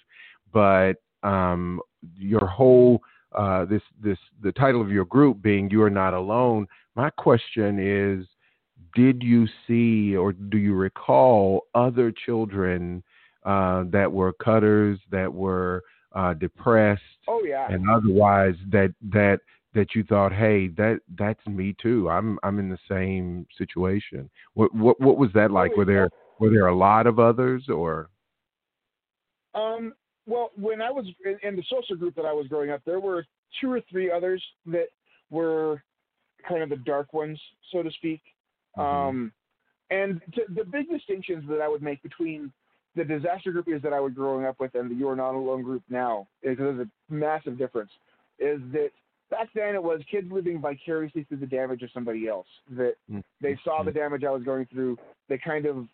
but 0.53 0.95
um 1.23 1.81
your 2.17 2.47
whole 2.47 3.01
uh 3.33 3.65
this 3.65 3.83
this 4.03 4.19
the 4.43 4.53
title 4.53 4.81
of 4.81 4.91
your 4.91 5.05
group 5.05 5.41
being 5.43 5.71
you 5.71 5.83
are 5.83 5.91
not 5.91 6.15
alone 6.15 6.67
my 6.95 7.11
question 7.11 7.79
is 7.79 8.27
did 8.95 9.23
you 9.23 9.47
see 9.67 10.17
or 10.17 10.33
do 10.33 10.59
you 10.59 10.75
recall 10.75 11.63
other 11.75 12.13
children 12.13 13.03
uh 13.45 13.85
that 13.91 14.11
were 14.11 14.33
cutters 14.33 14.99
that 15.11 15.33
were 15.33 15.83
uh 16.15 16.35
depressed 16.35 17.03
Oh 17.29 17.43
yeah. 17.45 17.71
and 17.71 17.89
otherwise 17.91 18.55
that 18.71 18.95
that 19.13 19.41
that 19.75 19.95
you 19.95 20.03
thought, 20.03 20.33
hey, 20.33 20.69
that 20.69 21.01
that's 21.19 21.47
me 21.47 21.77
too. 21.81 22.09
I'm 22.09 22.39
I'm 22.43 22.59
in 22.59 22.69
the 22.69 22.79
same 22.89 23.47
situation. 23.57 24.31
What 24.55 24.75
what 24.75 25.01
what 25.01 25.19
was 25.19 25.31
that 25.35 25.51
like? 25.51 25.77
Were 25.77 25.85
there 25.85 26.09
were 26.39 26.51
there 26.51 26.67
a 26.67 26.75
lot 26.75 27.07
of 27.07 27.19
others 27.19 27.69
or? 27.69 28.11
Um, 29.55 29.95
well, 30.27 30.51
when 30.57 30.83
I 30.83 30.91
was 30.91 31.07
in, 31.25 31.39
in 31.43 31.57
the 31.57 31.65
social 31.71 31.97
group 31.97 32.15
that 32.17 32.27
I 32.27 32.33
was 32.33 32.47
growing 32.49 32.71
up, 32.71 32.83
there 32.85 33.01
were 33.01 33.25
two 33.61 33.73
or 33.73 33.81
three 33.91 34.11
others 34.11 34.43
that 34.67 34.89
were 35.31 35.83
kind 36.49 36.63
of 36.63 36.69
the 36.69 36.77
dark 36.77 37.13
ones, 37.13 37.41
so 37.73 37.83
to 37.83 37.91
speak. 37.93 38.21
Mhm. 38.77 38.83
Um, 38.83 39.33
and 39.91 40.21
t- 40.35 40.43
the 40.49 40.65
big 40.65 40.89
distinctions 40.91 41.49
that 41.49 41.61
I 41.61 41.69
would 41.69 41.83
make 41.83 42.03
between 42.03 42.53
the 42.95 43.05
disaster 43.05 43.53
groupies 43.53 43.83
that 43.83 43.93
I 43.93 44.01
was 44.01 44.13
growing 44.13 44.45
up 44.45 44.61
with 44.61 44.75
and 44.75 44.91
the 44.91 44.95
You 44.95 45.09
Are 45.09 45.17
Not 45.17 45.35
Alone 45.35 45.63
group 45.63 45.83
now, 45.89 46.29
is 46.43 46.59
there's 46.59 46.81
a 46.81 47.13
massive 47.13 47.57
difference, 47.57 47.91
is 48.39 48.61
that 48.73 48.91
back 49.31 49.49
then 49.55 49.75
it 49.75 49.83
was 49.83 50.01
kids 50.11 50.31
living 50.31 50.61
vicariously 50.61 51.25
through 51.25 51.39
the 51.39 51.47
damage 51.47 51.83
of 51.83 51.91
somebody 51.93 52.29
else. 52.29 52.47
That 52.71 52.97
Mhm. 53.11 53.23
they 53.41 53.57
saw 53.65 53.83
the 53.83 53.93
damage 53.93 54.25
I 54.25 54.31
was 54.31 54.43
going 54.43 54.67
through. 54.67 54.99
They 55.29 55.39
kind 55.39 55.67
of 55.67 55.89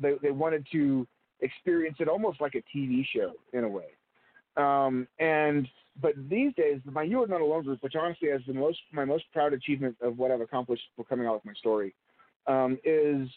they, 0.00 0.14
they 0.22 0.30
wanted 0.30 0.66
to 0.72 1.06
experience 1.40 1.96
it 2.00 2.08
almost 2.08 2.40
like 2.40 2.54
a 2.54 2.62
TV 2.74 3.04
show 3.04 3.34
in 3.52 3.64
a 3.64 3.68
way. 3.68 3.88
Um, 4.56 5.06
and 5.18 5.68
but 6.00 6.14
these 6.28 6.54
days, 6.54 6.80
my 6.84 7.02
You 7.02 7.22
Are 7.22 7.26
Not 7.26 7.40
Alone 7.40 7.64
group, 7.64 7.82
which 7.82 7.96
honestly 7.96 8.28
is 8.28 8.42
the 8.46 8.54
most 8.54 8.78
my 8.92 9.04
most 9.04 9.24
proud 9.32 9.52
achievement 9.52 9.96
of 10.00 10.18
what 10.18 10.30
I've 10.30 10.40
accomplished 10.40 10.84
for 10.96 11.04
coming 11.04 11.26
out 11.26 11.34
with 11.34 11.44
my 11.44 11.52
story, 11.54 11.94
um, 12.46 12.78
is 12.84 13.28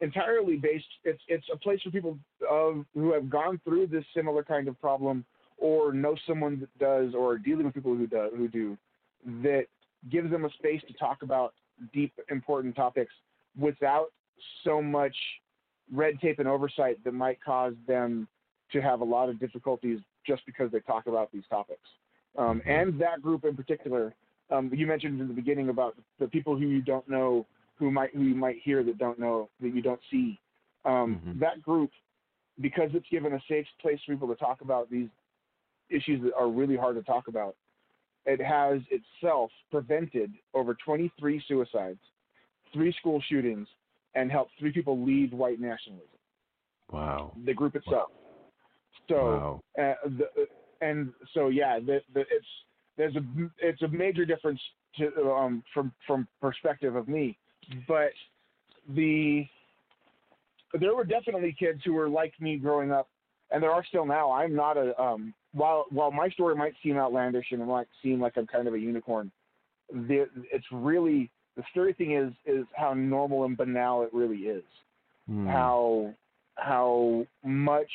entirely 0.00 0.56
based. 0.56 0.86
It's 1.04 1.22
it's 1.28 1.48
a 1.52 1.56
place 1.56 1.80
for 1.82 1.90
people 1.90 2.18
of 2.48 2.84
who 2.94 3.12
have 3.12 3.28
gone 3.28 3.60
through 3.64 3.88
this 3.88 4.04
similar 4.14 4.42
kind 4.42 4.68
of 4.68 4.80
problem, 4.80 5.24
or 5.58 5.92
know 5.92 6.16
someone 6.26 6.60
that 6.60 6.78
does, 6.78 7.14
or 7.14 7.32
are 7.32 7.38
dealing 7.38 7.66
with 7.66 7.74
people 7.74 7.94
who 7.94 8.06
do 8.06 8.30
who 8.36 8.48
do, 8.48 8.78
that 9.42 9.66
gives 10.10 10.30
them 10.30 10.44
a 10.44 10.50
space 10.50 10.82
to 10.86 10.94
talk 10.94 11.22
about 11.22 11.54
deep, 11.92 12.12
important 12.30 12.74
topics 12.76 13.12
without 13.58 14.12
so 14.64 14.80
much 14.80 15.16
red 15.92 16.20
tape 16.20 16.38
and 16.38 16.48
oversight 16.48 17.02
that 17.04 17.12
might 17.12 17.42
cause 17.42 17.74
them 17.86 18.28
to 18.72 18.80
have 18.80 19.00
a 19.00 19.04
lot 19.04 19.28
of 19.28 19.40
difficulties 19.40 19.98
just 20.26 20.44
because 20.46 20.70
they 20.70 20.80
talk 20.80 21.06
about 21.06 21.32
these 21.32 21.44
topics. 21.48 21.88
Um, 22.36 22.62
and 22.66 23.00
that 23.00 23.22
group 23.22 23.44
in 23.44 23.56
particular, 23.56 24.14
um, 24.50 24.70
you 24.72 24.86
mentioned 24.86 25.20
in 25.20 25.28
the 25.28 25.34
beginning 25.34 25.70
about 25.70 25.96
the 26.18 26.28
people 26.28 26.56
who 26.56 26.66
you 26.66 26.82
don't 26.82 27.08
know, 27.08 27.46
who 27.76 27.90
might 27.90 28.14
who 28.14 28.22
you 28.22 28.34
might 28.34 28.56
hear 28.62 28.84
that 28.84 28.98
don't 28.98 29.18
know 29.18 29.48
that 29.60 29.74
you 29.74 29.82
don't 29.82 30.00
see. 30.10 30.38
Um, 30.84 31.20
Mhm. 31.24 31.38
That 31.40 31.62
group, 31.62 31.90
because 32.60 32.94
it's 32.94 33.08
given 33.08 33.32
a 33.32 33.40
safe 33.48 33.66
place 33.78 34.00
for 34.04 34.12
people 34.12 34.28
to 34.28 34.36
talk 34.36 34.60
about 34.60 34.90
these 34.90 35.08
issues 35.88 36.22
that 36.22 36.34
are 36.34 36.48
really 36.48 36.76
hard 36.76 36.96
to 36.96 37.02
talk 37.02 37.28
about, 37.28 37.56
it 38.26 38.40
has 38.40 38.80
itself 38.90 39.50
prevented 39.70 40.32
over 40.54 40.76
23 40.84 41.42
suicides, 41.46 42.00
three 42.72 42.92
school 42.98 43.22
shootings, 43.28 43.66
and 44.14 44.30
helped 44.30 44.52
three 44.58 44.72
people 44.72 45.02
leave 45.04 45.32
white 45.32 45.60
nationalism. 45.60 46.08
Wow. 46.90 47.32
The 47.44 47.54
group 47.54 47.76
itself. 47.76 48.10
So 49.08 49.14
Wow. 49.16 49.62
uh, 49.78 49.94
the, 50.04 50.46
and 50.80 51.12
so 51.34 51.48
yeah, 51.48 51.78
the, 51.78 52.00
the, 52.14 52.20
it's 52.20 52.46
there's 52.96 53.16
a 53.16 53.22
it's 53.58 53.82
a 53.82 53.88
major 53.88 54.24
difference 54.24 54.60
to 54.98 55.30
um, 55.30 55.62
from 55.72 55.92
from 56.06 56.26
perspective 56.40 56.96
of 56.96 57.08
me, 57.08 57.38
but 57.86 58.10
the 58.94 59.46
there 60.78 60.94
were 60.94 61.04
definitely 61.04 61.56
kids 61.58 61.80
who 61.84 61.94
were 61.94 62.08
like 62.08 62.32
me 62.40 62.56
growing 62.56 62.92
up, 62.92 63.08
and 63.50 63.62
there 63.62 63.70
are 63.70 63.84
still 63.84 64.04
now. 64.04 64.30
I'm 64.30 64.54
not 64.54 64.76
a 64.76 65.00
um, 65.00 65.32
while 65.52 65.86
while 65.90 66.10
my 66.10 66.28
story 66.30 66.54
might 66.54 66.74
seem 66.82 66.96
outlandish 66.96 67.46
and 67.50 67.60
it 67.62 67.66
might 67.66 67.88
seem 68.02 68.20
like 68.20 68.36
I'm 68.36 68.46
kind 68.46 68.68
of 68.68 68.74
a 68.74 68.78
unicorn, 68.78 69.30
the, 69.92 70.28
it's 70.52 70.66
really 70.70 71.30
the 71.56 71.62
scary 71.70 71.92
thing 71.92 72.14
is 72.14 72.32
is 72.46 72.66
how 72.74 72.94
normal 72.94 73.44
and 73.44 73.56
banal 73.56 74.02
it 74.02 74.10
really 74.12 74.38
is 74.38 74.64
Hmm. 75.28 75.46
how 75.46 76.14
how 76.56 77.26
much 77.44 77.90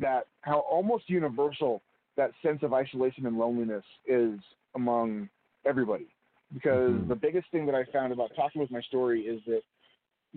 that 0.00 0.26
how 0.40 0.60
almost 0.60 1.08
universal 1.08 1.82
that 2.16 2.32
sense 2.42 2.60
of 2.62 2.72
isolation 2.72 3.26
and 3.26 3.38
loneliness 3.38 3.84
is 4.06 4.40
among 4.74 5.28
everybody 5.66 6.08
because 6.54 6.94
Mhm. 6.94 7.08
the 7.08 7.14
biggest 7.14 7.48
thing 7.50 7.66
that 7.66 7.74
i 7.74 7.84
found 7.84 8.12
about 8.12 8.34
talking 8.34 8.60
with 8.60 8.70
my 8.70 8.80
story 8.82 9.26
is 9.26 9.44
that 9.44 9.62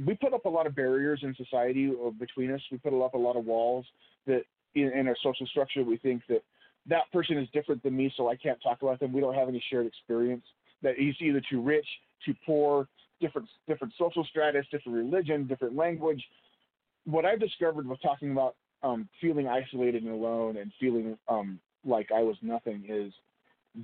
we 0.05 0.13
put 0.15 0.33
up 0.33 0.43
a 0.45 0.49
lot 0.49 0.67
of 0.67 0.75
barriers 0.75 1.23
in 1.23 1.33
society 1.35 1.89
uh, 1.89 2.09
between 2.09 2.51
us 2.51 2.61
we 2.69 2.77
put 2.77 2.93
up 2.93 3.13
a 3.13 3.17
lot 3.17 3.37
of 3.37 3.45
walls 3.45 3.85
that 4.25 4.43
in, 4.75 4.91
in 4.91 5.07
our 5.07 5.15
social 5.23 5.45
structure 5.47 5.83
we 5.83 5.97
think 5.97 6.21
that 6.29 6.43
that 6.87 7.11
person 7.11 7.37
is 7.37 7.47
different 7.53 7.81
than 7.83 7.95
me 7.95 8.13
so 8.15 8.29
i 8.29 8.35
can't 8.35 8.61
talk 8.61 8.81
about 8.81 8.99
them. 8.99 9.11
We 9.11 9.21
don't 9.21 9.35
have 9.35 9.47
any 9.47 9.63
shared 9.69 9.87
experience. 9.87 10.45
That 10.83 10.95
he's 10.97 11.15
either 11.19 11.41
too 11.49 11.61
rich 11.61 11.87
too 12.25 12.35
poor 12.45 12.87
different 13.21 13.47
different 13.67 13.93
social 13.97 14.23
stratus, 14.25 14.65
different 14.71 14.97
religion, 14.97 15.47
different 15.47 15.75
language. 15.75 16.23
What 17.05 17.25
I've 17.25 17.39
discovered 17.39 17.87
with 17.87 18.01
talking 18.01 18.31
about 18.31 18.55
um, 18.83 19.07
feeling 19.21 19.47
isolated 19.47 20.03
and 20.03 20.11
alone 20.11 20.57
and 20.57 20.71
feeling 20.79 21.17
um, 21.27 21.59
like 21.85 22.09
I 22.15 22.21
was 22.21 22.35
nothing 22.41 22.83
is 22.87 23.13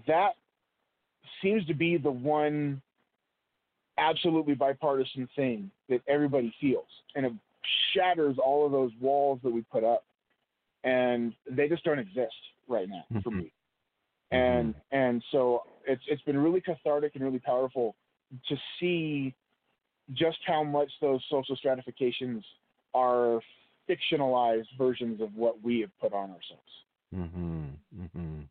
that 0.08 0.32
seems 1.42 1.66
to 1.68 1.74
be 1.74 1.98
the 1.98 2.12
one 2.12 2.82
absolutely 3.98 4.56
bipartisan 4.56 5.28
thing 5.36 5.70
that 5.90 6.02
everybody 6.08 6.54
feels, 6.60 6.88
and 7.16 7.26
it 7.26 7.34
shatters 7.94 8.38
all 8.44 8.66
of 8.66 8.72
those 8.72 8.92
walls 9.00 9.40
that 9.44 9.52
we 9.52 9.62
put 9.62 9.84
up, 9.84 10.04
and 10.84 11.34
they 11.50 11.68
just 11.68 11.84
don't 11.84 12.00
exist 12.00 12.34
right 12.68 12.90
now 12.90 13.06
for 13.24 13.32
Mhm. 13.32 13.38
me. 13.38 13.52
And 14.32 14.76
and 14.92 15.24
so 15.32 15.64
it's 15.86 16.04
it's 16.08 16.22
been 16.24 16.38
really 16.38 16.62
cathartic 16.62 17.16
and 17.16 17.24
really 17.24 17.40
powerful 17.40 17.96
to 18.48 18.58
see 18.80 19.36
just 20.14 20.38
how 20.46 20.64
much 20.64 20.90
those 21.02 21.22
social 21.30 21.56
stratifications 21.56 22.44
are 22.94 23.42
fictionalized 23.90 24.68
versions 24.78 25.22
of 25.22 25.36
what 25.36 25.62
we 25.62 25.82
have 25.82 25.92
put 26.00 26.14
on 26.14 26.32
ourselves. 26.32 26.72
hmm 27.14 27.68
hmm 28.16 28.42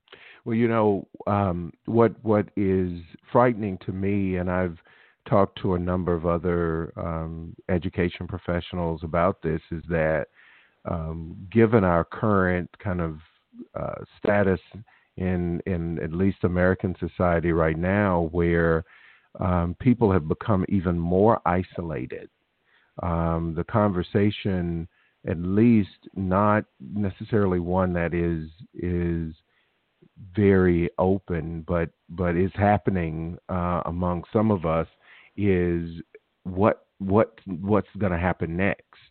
Well, 0.45 0.55
you 0.55 0.69
know 0.69 1.07
um, 1.27 1.73
what 1.87 2.13
what 2.23 2.49
is 2.57 3.01
frightening 3.33 3.79
to 3.87 3.93
me, 3.93 4.37
and 4.37 4.51
I've 4.51 4.79
talked 5.29 5.61
to 5.63 5.75
a 5.75 5.79
number 5.79 6.15
of 6.15 6.27
other 6.27 6.93
um, 6.97 7.55
education 7.69 8.27
professionals 8.27 9.03
about 9.03 9.43
this, 9.43 9.61
is 9.71 9.83
that 9.89 10.27
um, 10.85 11.37
given 11.51 11.85
our 11.85 12.05
current 12.05 12.71
kind 12.83 13.01
of 13.01 13.19
uh, 13.75 14.05
status 14.19 14.61
in 15.17 15.61
in 15.67 15.99
at 16.03 16.13
least 16.13 16.45
American 16.45 16.95
society 16.99 17.53
right 17.53 17.79
now, 17.79 18.29
where 18.33 18.85
um, 19.39 19.77
people 19.81 20.11
have 20.11 20.27
become 20.29 20.65
even 20.69 20.99
more 20.99 21.41
isolated. 21.47 22.29
Um, 23.03 23.55
the 23.57 23.65
conversation, 23.65 24.89
at 25.27 25.39
least, 25.39 26.09
not 26.15 26.65
necessarily 26.81 27.61
one 27.61 27.93
that 27.93 28.15
is 28.15 28.49
is 28.75 29.35
very 30.35 30.91
open, 30.99 31.65
but 31.67 31.91
but 32.09 32.37
is 32.37 32.53
happening 32.55 33.37
uh, 33.49 33.83
among 33.85 34.25
some 34.33 34.51
of 34.51 34.65
us, 34.65 34.89
is 35.37 35.91
what 36.45 36.87
what 36.99 37.39
what's 37.47 37.89
going 37.99 38.13
to 38.13 38.19
happen 38.19 38.57
next 38.57 39.10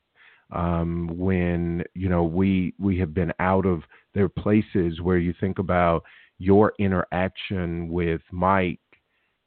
um, 0.51 1.09
when 1.13 1.83
you 1.93 2.09
know 2.09 2.23
we 2.23 2.73
we 2.79 2.97
have 2.99 3.13
been 3.13 3.33
out 3.39 3.65
of 3.65 3.83
there 4.13 4.29
places 4.29 5.01
where 5.01 5.17
you 5.17 5.33
think 5.39 5.59
about 5.59 6.03
your 6.39 6.73
interaction 6.79 7.89
with 7.89 8.21
Mike 8.31 8.79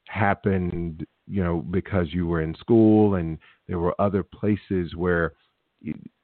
happened 0.07 1.05
you 1.27 1.43
know 1.43 1.57
because 1.71 2.07
you 2.11 2.27
were 2.27 2.41
in 2.41 2.55
school 2.55 3.15
and 3.15 3.37
there 3.67 3.79
were 3.79 3.99
other 3.99 4.23
places 4.23 4.95
where 4.95 5.33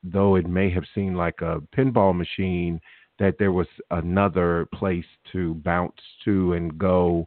though 0.03 0.35
it 0.35 0.47
may 0.47 0.69
have 0.69 0.85
seemed 0.95 1.15
like 1.15 1.41
a 1.41 1.61
pinball 1.75 2.15
machine 2.15 2.79
that 3.17 3.35
there 3.37 3.51
was 3.51 3.67
another 3.91 4.67
place 4.73 5.05
to 5.31 5.55
bounce 5.55 5.99
to 6.23 6.53
and 6.53 6.77
go 6.77 7.25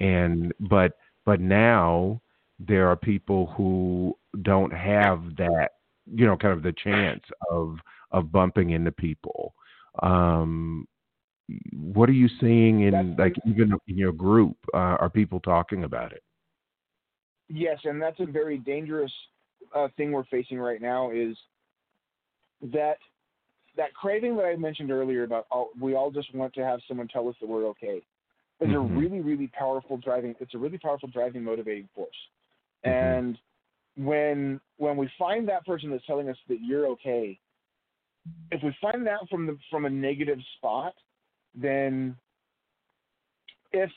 and 0.00 0.52
but 0.60 0.92
but 1.26 1.40
now 1.40 2.20
there 2.58 2.88
are 2.88 2.96
people 2.96 3.52
who 3.56 4.16
don't 4.42 4.72
have 4.72 5.20
that 5.36 5.70
you 6.12 6.26
know 6.26 6.36
kind 6.36 6.52
of 6.52 6.62
the 6.62 6.72
chance 6.82 7.22
of 7.50 7.78
of 8.10 8.30
bumping 8.32 8.70
into 8.70 8.92
people 8.92 9.54
um 10.02 10.86
what 11.72 12.08
are 12.08 12.12
you 12.12 12.28
seeing 12.40 12.82
in 12.82 12.92
That's- 12.92 13.18
like 13.18 13.34
even 13.46 13.72
in 13.86 13.96
your 13.98 14.12
group 14.12 14.56
uh, 14.72 14.96
are 15.00 15.10
people 15.10 15.40
talking 15.40 15.84
about 15.84 16.12
it 16.12 16.22
Yes, 17.50 17.78
and 17.84 18.00
that's 18.00 18.18
a 18.20 18.24
very 18.26 18.56
dangerous 18.56 19.12
uh, 19.74 19.88
thing 19.98 20.12
we're 20.12 20.24
facing 20.24 20.58
right 20.58 20.80
now. 20.80 21.10
Is 21.10 21.36
that 22.72 22.96
that 23.76 23.92
craving 23.92 24.34
that 24.36 24.44
I 24.46 24.56
mentioned 24.56 24.90
earlier 24.90 25.24
about 25.24 25.46
all, 25.50 25.68
we 25.78 25.94
all 25.94 26.10
just 26.10 26.34
want 26.34 26.54
to 26.54 26.64
have 26.64 26.80
someone 26.88 27.06
tell 27.08 27.28
us 27.28 27.34
that 27.40 27.46
we're 27.46 27.66
okay 27.68 28.00
is 28.60 28.68
Mhm. 28.68 28.76
a 28.76 28.80
really 28.98 29.20
really 29.20 29.48
powerful 29.48 29.98
driving. 29.98 30.34
It's 30.40 30.54
a 30.54 30.58
really 30.58 30.78
powerful 30.78 31.08
driving 31.10 31.44
motivating 31.44 31.88
force. 31.94 32.16
Mhm. 32.84 32.90
And 33.18 33.38
when 33.96 34.60
when 34.76 34.96
we 34.96 35.08
find 35.18 35.48
that 35.48 35.64
person 35.66 35.90
that's 35.90 36.06
telling 36.06 36.28
us 36.28 36.36
that 36.48 36.58
you're 36.60 36.86
okay, 36.88 37.38
if 38.50 38.62
we 38.62 38.74
find 38.80 39.06
that 39.06 39.20
from 39.30 39.46
the 39.46 39.56
from 39.70 39.84
a 39.84 39.90
negative 39.90 40.38
spot, 40.56 40.94
then 41.54 42.16
if 43.72 43.90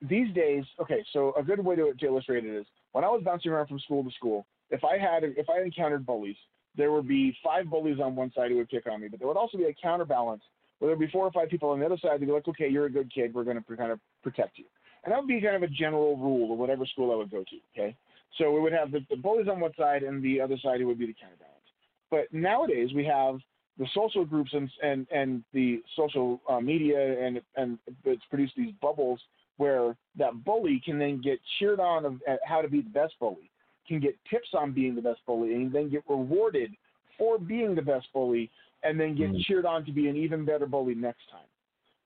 these 0.00 0.32
days, 0.34 0.64
okay, 0.80 1.04
so 1.12 1.32
a 1.38 1.42
good 1.42 1.64
way 1.64 1.76
to, 1.76 1.92
to 1.98 2.06
illustrate 2.06 2.44
it 2.44 2.54
is 2.54 2.66
when 2.92 3.04
I 3.04 3.08
was 3.08 3.22
bouncing 3.24 3.52
around 3.52 3.68
from 3.68 3.78
school 3.80 4.02
to 4.02 4.10
school, 4.10 4.46
if 4.70 4.82
I 4.84 4.98
had 4.98 5.24
if 5.24 5.48
I 5.48 5.62
encountered 5.62 6.06
bullies, 6.06 6.36
there 6.76 6.92
would 6.92 7.08
be 7.08 7.36
five 7.44 7.68
bullies 7.68 8.00
on 8.00 8.16
one 8.16 8.32
side 8.34 8.50
who 8.50 8.56
would 8.58 8.68
pick 8.68 8.86
on 8.86 9.00
me, 9.00 9.08
but 9.08 9.18
there 9.18 9.28
would 9.28 9.36
also 9.36 9.58
be 9.58 9.64
a 9.64 9.74
counterbalance 9.74 10.42
where 10.78 10.88
there 10.88 10.96
would 10.96 11.06
be 11.06 11.12
four 11.12 11.26
or 11.26 11.32
five 11.32 11.48
people 11.48 11.70
on 11.70 11.78
the 11.78 11.86
other 11.86 11.98
side 11.98 12.18
who'd 12.18 12.26
be 12.26 12.32
like, 12.32 12.48
okay, 12.48 12.68
you're 12.68 12.86
a 12.86 12.90
good 12.90 13.12
kid, 13.12 13.32
we're 13.34 13.44
going 13.44 13.62
to 13.62 13.76
kind 13.76 13.92
of 13.92 14.00
protect 14.22 14.58
you. 14.58 14.64
And 15.04 15.12
that 15.12 15.18
would 15.18 15.28
be 15.28 15.40
kind 15.40 15.56
of 15.56 15.62
a 15.62 15.68
general 15.68 16.16
rule 16.16 16.52
of 16.52 16.58
whatever 16.58 16.86
school 16.86 17.12
I 17.12 17.16
would 17.16 17.30
go 17.30 17.44
to, 17.44 17.56
okay? 17.72 17.96
So 18.38 18.50
we 18.50 18.60
would 18.60 18.72
have 18.72 18.90
the, 18.90 19.00
the 19.10 19.16
bullies 19.16 19.48
on 19.48 19.60
one 19.60 19.72
side 19.78 20.02
and 20.02 20.22
the 20.22 20.40
other 20.40 20.56
side 20.62 20.80
who 20.80 20.86
would 20.86 20.98
be 20.98 21.06
the 21.06 21.14
counterbalance. 21.14 21.56
But 22.10 22.32
nowadays 22.32 22.90
we 22.94 23.04
have 23.06 23.38
the 23.78 23.86
social 23.94 24.24
groups 24.24 24.52
and 24.52 24.70
and, 24.82 25.06
and 25.10 25.44
the 25.52 25.82
social 25.96 26.40
uh, 26.48 26.60
media 26.60 27.24
and 27.24 27.40
and 27.56 27.78
it's 28.04 28.24
produced 28.30 28.54
these 28.56 28.72
bubbles 28.80 29.20
where 29.56 29.96
that 30.16 30.44
bully 30.44 30.80
can 30.84 30.98
then 30.98 31.20
get 31.20 31.38
cheered 31.58 31.80
on 31.80 32.04
of 32.04 32.14
at 32.26 32.40
how 32.44 32.62
to 32.62 32.68
be 32.68 32.80
the 32.80 32.90
best 32.90 33.14
bully, 33.20 33.50
can 33.86 34.00
get 34.00 34.16
tips 34.30 34.48
on 34.54 34.72
being 34.72 34.94
the 34.94 35.02
best 35.02 35.20
bully, 35.26 35.54
and 35.54 35.72
then 35.72 35.90
get 35.90 36.02
rewarded 36.08 36.72
for 37.18 37.38
being 37.38 37.74
the 37.74 37.82
best 37.82 38.06
bully, 38.12 38.50
and 38.82 38.98
then 38.98 39.14
get 39.14 39.30
Mhm. 39.30 39.44
cheered 39.44 39.66
on 39.66 39.84
to 39.84 39.92
be 39.92 40.08
an 40.08 40.16
even 40.16 40.44
better 40.44 40.66
bully 40.66 40.94
next 40.94 41.28
time. 41.30 41.46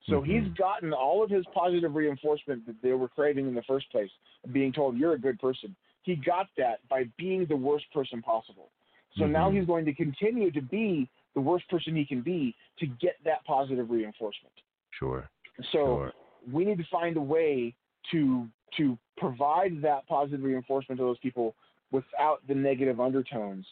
So 0.08 0.20
Mhm. 0.20 0.26
he's 0.26 0.52
gotten 0.54 0.92
all 0.92 1.22
of 1.22 1.30
his 1.30 1.44
positive 1.46 1.94
reinforcement 1.94 2.66
that 2.66 2.80
they 2.82 2.92
were 2.92 3.08
craving 3.08 3.48
in 3.48 3.54
the 3.54 3.62
first 3.62 3.90
place, 3.90 4.10
being 4.52 4.72
told 4.72 4.96
you're 4.96 5.14
a 5.14 5.18
good 5.18 5.38
person. 5.40 5.74
He 6.06 6.14
got 6.14 6.46
that 6.56 6.78
by 6.88 7.04
being 7.18 7.46
the 7.46 7.56
worst 7.56 7.84
person 7.92 8.22
possible. 8.22 8.70
So 9.18 9.26
now 9.26 9.50
Mhm. 9.50 9.58
he's 9.58 9.66
going 9.66 9.84
to 9.86 9.92
continue 9.92 10.52
to 10.52 10.62
be 10.62 11.10
the 11.34 11.40
worst 11.40 11.68
person 11.68 11.96
he 11.96 12.04
can 12.06 12.22
be 12.22 12.54
to 12.78 12.86
get 12.86 13.22
that 13.24 13.44
positive 13.44 13.90
reinforcement. 13.90 14.54
sure 14.92 15.28
So 15.72 15.78
sure 15.78 16.12
we 16.50 16.64
need 16.64 16.78
to 16.78 16.84
find 16.84 17.16
a 17.16 17.20
way 17.20 17.74
to 18.12 18.48
to 18.76 18.96
provide 19.16 19.82
that 19.82 20.06
positive 20.06 20.44
reinforcement 20.44 20.98
to 20.98 21.04
those 21.04 21.18
people 21.18 21.56
without 21.90 22.46
the 22.46 22.54
negative 22.54 23.00
undertones, 23.00 23.66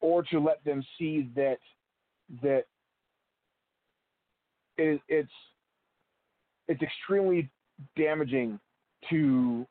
or 0.00 0.22
to 0.22 0.40
let 0.40 0.64
them 0.64 0.82
see 0.96 1.28
that 1.34 1.58
that 2.42 2.66
it, 4.78 5.02
it's 5.08 5.32
it's 6.68 6.82
extremely 6.82 7.50
damaging 7.94 8.58
to 9.10 9.66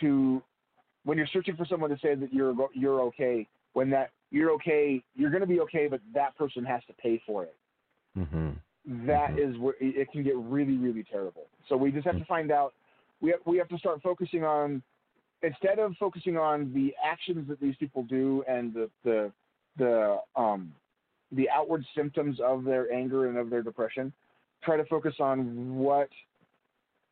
to 0.00 0.42
when 1.04 1.18
you're 1.18 1.26
searching 1.32 1.56
for 1.56 1.64
someone 1.66 1.90
to 1.90 1.98
say 1.98 2.14
that 2.14 2.32
you're 2.32 2.54
you're 2.74 3.00
okay 3.02 3.46
when 3.72 3.90
that 3.90 4.10
you're 4.30 4.50
okay 4.50 5.02
you're 5.14 5.30
going 5.30 5.40
to 5.40 5.46
be 5.46 5.60
okay 5.60 5.86
but 5.86 6.00
that 6.12 6.36
person 6.36 6.64
has 6.64 6.82
to 6.86 6.92
pay 6.94 7.22
for 7.26 7.44
it 7.44 7.56
mhm 8.16 8.56
that 8.86 9.32
Mhm. 9.32 9.38
is 9.38 9.58
where 9.58 9.74
it 9.80 9.96
it 9.96 10.12
can 10.12 10.22
get 10.22 10.36
really, 10.36 10.76
really 10.76 11.04
terrible. 11.04 11.46
So 11.68 11.76
we 11.76 11.90
just 11.90 12.06
have 12.06 12.18
to 12.18 12.24
find 12.26 12.50
out. 12.50 12.74
We 13.20 13.30
have, 13.30 13.40
we 13.46 13.56
have 13.58 13.68
to 13.68 13.78
start 13.78 14.02
focusing 14.02 14.44
on 14.44 14.82
instead 15.42 15.78
of 15.78 15.96
focusing 15.96 16.36
on 16.36 16.72
the 16.74 16.94
actions 17.02 17.48
that 17.48 17.60
these 17.60 17.76
people 17.76 18.02
do 18.02 18.44
and 18.46 18.74
the 18.74 18.90
the 19.02 19.32
the 19.78 20.20
um 20.36 20.74
the 21.32 21.48
outward 21.48 21.84
symptoms 21.94 22.38
of 22.40 22.64
their 22.64 22.92
anger 22.92 23.28
and 23.28 23.38
of 23.38 23.48
their 23.48 23.62
depression. 23.62 24.12
Try 24.62 24.76
to 24.76 24.84
focus 24.84 25.14
on 25.18 25.76
what 25.76 26.10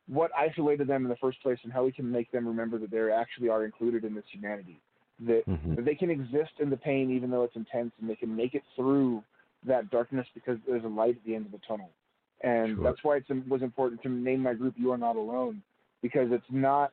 what 0.09 0.31
isolated 0.37 0.87
them 0.87 1.05
in 1.05 1.09
the 1.09 1.17
first 1.17 1.41
place 1.43 1.59
and 1.62 1.73
how 1.73 1.85
we 1.85 1.93
can 1.93 2.11
make 2.11 2.31
them 2.33 2.47
remember 2.47 2.79
that 2.79 2.91
they 2.91 3.11
actually 3.12 3.49
are 3.49 3.65
included 3.65 4.05
in 4.05 4.15
this 4.15 4.25
humanity. 4.31 4.79
That 5.21 5.45
mhm 5.49 5.77
that 5.77 5.85
they 5.85 5.95
can 5.95 6.11
exist 6.11 6.53
in 6.59 6.71
the 6.71 6.77
pain 6.77 7.11
even 7.11 7.31
though 7.31 7.45
it's 7.45 7.57
intense 7.57 7.93
and 8.01 8.09
they 8.11 8.17
can 8.17 8.35
make 8.35 8.55
it 8.55 8.62
through 8.75 9.23
that 9.65 9.91
darkness 9.91 10.27
because 10.35 10.59
there's 10.67 10.85
a 10.85 10.88
light 10.88 11.17
at 11.17 11.25
the 11.25 11.35
end 11.35 11.47
of 11.47 11.53
the 11.53 11.61
tunnel. 11.67 11.91
And 12.43 12.77
Sure. 12.77 12.85
that's 12.85 13.05
why 13.05 13.17
it 13.19 13.49
was 13.49 13.62
important 13.62 14.03
to 14.03 14.09
name 14.09 14.41
my 14.41 14.55
group 14.55 14.75
you 14.77 14.91
are 14.91 14.99
not 14.99 15.17
alone 15.17 15.62
because 16.03 16.33
it's 16.33 16.51
not 16.51 16.93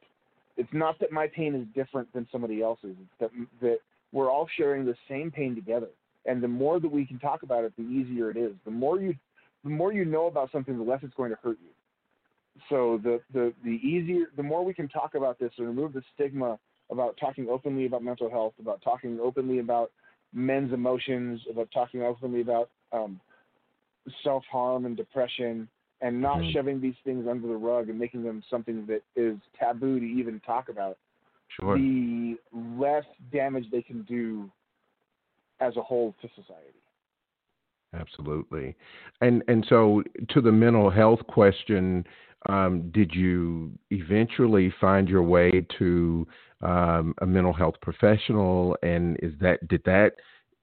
it's 0.57 0.71
not 0.73 0.99
that 0.99 1.11
my 1.11 1.27
pain 1.27 1.55
is 1.55 1.65
different 1.73 2.11
than 2.13 2.27
somebody 2.31 2.61
else's. 2.61 2.95
It's 3.01 3.19
that 3.19 3.31
that 3.61 3.79
we're 4.11 4.29
all 4.29 4.47
sharing 4.57 4.85
the 4.85 4.95
same 5.07 5.31
pain 5.31 5.55
together. 5.55 5.89
And 6.25 6.43
the 6.43 6.47
more 6.47 6.79
that 6.79 6.91
we 6.91 7.05
can 7.05 7.17
talk 7.17 7.43
about 7.43 7.63
it 7.63 7.73
the 7.75 7.83
easier 7.83 8.29
it 8.29 8.37
is. 8.37 8.53
The 8.65 8.71
more 8.71 8.99
you 8.99 9.15
the 9.63 9.69
more 9.71 9.91
you 9.91 10.05
know 10.05 10.27
about 10.27 10.51
something 10.51 10.77
the 10.77 10.83
less 10.83 10.99
it's 11.01 11.13
going 11.15 11.31
to 11.31 11.37
hurt 11.41 11.57
you 11.61 11.71
so 12.69 12.99
the 13.03 13.21
the 13.33 13.53
the 13.63 13.79
easier 13.87 14.25
the 14.35 14.43
more 14.43 14.63
we 14.63 14.73
can 14.73 14.87
talk 14.87 15.15
about 15.15 15.39
this 15.39 15.51
and 15.57 15.67
remove 15.67 15.93
the 15.93 16.03
stigma 16.13 16.59
about 16.91 17.15
talking 17.17 17.47
openly 17.49 17.85
about 17.85 18.03
mental 18.03 18.29
health 18.29 18.53
about 18.59 18.81
talking 18.81 19.19
openly 19.21 19.59
about 19.59 19.91
men's 20.33 20.73
emotions 20.73 21.39
about 21.49 21.69
talking 21.71 22.01
openly 22.01 22.41
about 22.41 22.69
um, 22.91 23.19
self 24.23 24.43
harm 24.51 24.85
and 24.85 24.97
depression 24.97 25.67
and 26.01 26.19
not 26.21 26.39
Mhm. 26.39 26.53
shoving 26.53 26.79
these 26.79 26.95
things 27.03 27.27
under 27.27 27.47
the 27.47 27.55
rug 27.55 27.89
and 27.89 27.99
making 27.99 28.23
them 28.23 28.41
something 28.49 28.85
that 28.85 29.03
is 29.15 29.37
taboo 29.57 29.99
to 29.99 30.05
even 30.05 30.39
talk 30.41 30.69
about 30.69 30.97
sure. 31.49 31.75
the 31.75 32.37
less 32.53 33.05
damage 33.31 33.69
they 33.71 33.81
can 33.81 34.03
do 34.03 34.49
as 35.59 35.75
a 35.77 35.81
whole 35.81 36.13
to 36.21 36.27
society. 36.29 36.79
Absolutely, 37.93 38.75
and 39.21 39.43
and 39.47 39.65
so 39.67 40.03
to 40.29 40.41
the 40.41 40.51
mental 40.51 40.91
health 40.91 41.25
question, 41.27 42.05
um, 42.47 42.89
did 42.93 43.13
you 43.13 43.71
eventually 43.91 44.73
find 44.79 45.09
your 45.09 45.23
way 45.23 45.65
to 45.77 46.27
um, 46.61 47.13
a 47.21 47.25
mental 47.25 47.53
health 47.53 47.75
professional, 47.81 48.77
and 48.81 49.17
is 49.21 49.33
that 49.41 49.65
did 49.67 49.81
that 49.85 50.13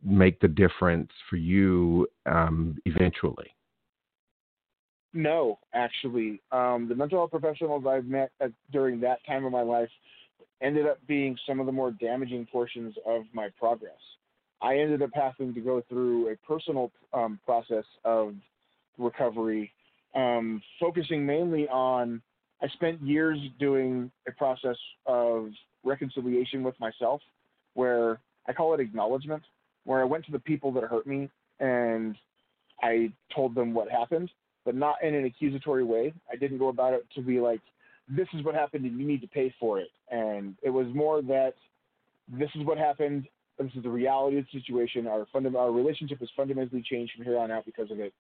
make 0.03 0.41
the 0.41 0.49
difference 0.49 1.11
for 1.29 1.37
you 1.37 2.07
um, 2.27 2.77
eventually? 2.85 3.55
No, 5.12 5.59
actually, 5.75 6.43
um, 6.53 6.87
the 6.89 6.95
mental 6.95 7.19
health 7.19 7.31
professionals 7.31 7.85
I've 7.89 8.05
met 8.05 8.31
at, 8.41 8.53
during 8.71 9.01
that 9.01 9.19
time 9.27 9.45
of 9.45 9.53
my 9.53 9.62
life 9.62 9.89
ended 10.62 10.87
up 10.87 10.99
being 11.07 11.37
some 11.47 11.61
of 11.61 11.67
the 11.67 11.73
more 11.73 11.90
damaging 11.90 12.46
portions 12.50 12.94
of 13.07 13.23
my 13.33 13.48
progress. 13.59 13.92
I 14.63 14.79
ended 14.79 15.03
up 15.03 15.11
having 15.15 15.55
to 15.55 15.61
go 15.61 15.83
through 15.88 16.31
a 16.31 16.37
personal 16.46 16.90
um, 17.13 17.38
process 17.44 17.85
of 18.05 18.35
recovery, 18.98 19.73
um, 20.15 20.63
focusing 20.81 21.25
mainly 21.25 21.69
on. 21.69 22.23
I 22.63 22.69
spent 22.69 23.02
years 23.02 23.38
doing 23.61 24.11
a 24.27 24.33
process 24.33 24.77
of 25.04 25.50
reconciliation 25.85 26.63
with 26.63 26.79
myself, 26.81 27.21
where 27.75 28.19
I 28.48 28.54
call 28.54 28.73
it 28.73 28.81
acknowledgement, 28.81 29.42
where 29.85 30.00
I 30.00 30.04
went 30.04 30.25
to 30.27 30.33
the 30.33 30.38
people 30.38 30.73
that 30.73 30.85
hurt 30.85 31.07
me 31.07 31.29
and 31.61 32.17
I 32.83 33.13
told 33.35 33.54
them 33.54 33.75
what 33.75 33.90
happened 33.90 34.31
but 34.67 34.75
not 34.75 34.96
in 35.02 35.15
an 35.15 35.25
accusatory 35.25 35.85
way. 35.85 36.13
I 36.31 36.37
didn't 36.37 36.59
go 36.59 36.69
about 36.69 36.92
it 36.92 37.07
to 37.15 37.23
be 37.23 37.38
like, 37.40 37.61
this 38.09 38.27
is 38.35 38.44
what 38.44 38.54
happened 38.54 38.85
and 38.85 39.00
you 39.00 39.07
need 39.07 39.21
to 39.23 39.29
pay 39.29 39.54
for 39.59 39.79
it. 39.79 39.88
And 40.11 40.57
it 40.63 40.71
was 40.71 40.87
more 40.92 41.23
that 41.23 41.54
this 42.29 42.50
is 42.57 42.67
what 42.67 42.77
happened. 42.77 43.29
This 43.59 43.71
is 43.75 43.85
the 43.85 43.88
reality 43.88 44.38
of 44.38 44.44
the 44.52 44.61
situation. 44.61 45.07
Our 45.07 45.27
our 45.57 45.73
relationship 45.73 46.19
has 46.19 46.29
fundamentally 46.37 46.83
changed 46.83 47.13
from 47.17 47.25
here 47.25 47.38
on 47.38 47.50
out 47.50 47.65
because 47.65 47.90
of 47.90 48.00
it. 48.00 48.13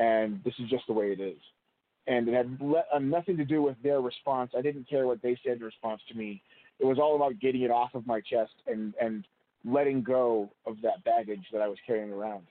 And 0.00 0.40
this 0.44 0.54
is 0.58 0.70
just 0.70 0.86
the 0.86 0.94
way 0.94 1.12
it 1.12 1.20
is. 1.20 1.38
And 2.06 2.26
it 2.26 2.34
had 2.34 2.58
le- 2.60 2.84
uh, 2.92 2.98
nothing 2.98 3.36
to 3.36 3.44
do 3.44 3.62
with 3.62 3.76
their 3.82 4.00
response. 4.00 4.52
I 4.56 4.62
didn't 4.62 4.88
care 4.88 5.06
what 5.06 5.20
they 5.22 5.38
said 5.44 5.58
in 5.58 5.62
response 5.62 6.00
to 6.08 6.16
me. 6.16 6.42
it 6.78 6.86
was 6.86 6.98
all 6.98 7.14
about 7.14 7.38
getting 7.38 7.60
it 7.60 7.70
off 7.70 7.94
of 7.94 8.06
my 8.06 8.20
chest 8.22 8.54
and 8.66 8.94
and 9.00 9.26
letting 9.62 10.02
go 10.02 10.48
of 10.66 10.76
that 10.82 11.04
baggage 11.04 11.44
that 11.52 11.60
I 11.60 11.68
was 11.68 11.76
carrying 11.86 12.10
around. 12.10 12.46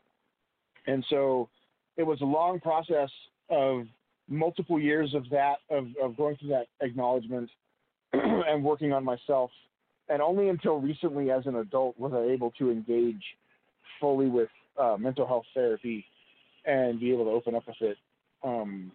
And 0.86 1.04
so 1.10 1.50
it 1.98 2.04
was 2.04 2.22
a 2.22 2.26
long 2.26 2.60
process 2.60 3.10
of 3.50 3.88
multiple 4.28 4.80
years 4.80 5.16
of 5.16 5.28
that, 5.32 5.56
of, 5.72 5.88
of 6.00 6.16
going 6.16 6.38
through 6.38 6.50
that 6.50 6.68
acknowledgement 6.82 7.50
and 8.14 8.64
working 8.64 8.94
on 8.94 9.04
myself. 9.04 9.50
And 10.08 10.22
only 10.22 10.50
until 10.50 10.80
recently, 10.80 11.32
as 11.32 11.48
an 11.48 11.56
adult, 11.56 12.00
was 12.00 12.14
I 12.14 12.32
able 12.32 12.52
to 12.60 12.70
engage 12.70 13.24
fully 14.00 14.28
with 14.28 14.50
uh, 14.80 14.98
mental 15.00 15.26
health 15.26 15.46
therapy 15.56 16.06
and 16.66 17.00
be 17.00 17.12
able 17.12 17.26
to 17.26 17.32
open 17.32 17.56
up 17.56 17.68
with 17.68 17.76
it. 17.82 17.98
Um, 18.44 18.92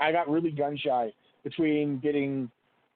I 0.00 0.12
got 0.12 0.28
really 0.28 0.50
gun 0.50 0.76
shy 0.76 1.12
between 1.44 1.98
getting 1.98 2.50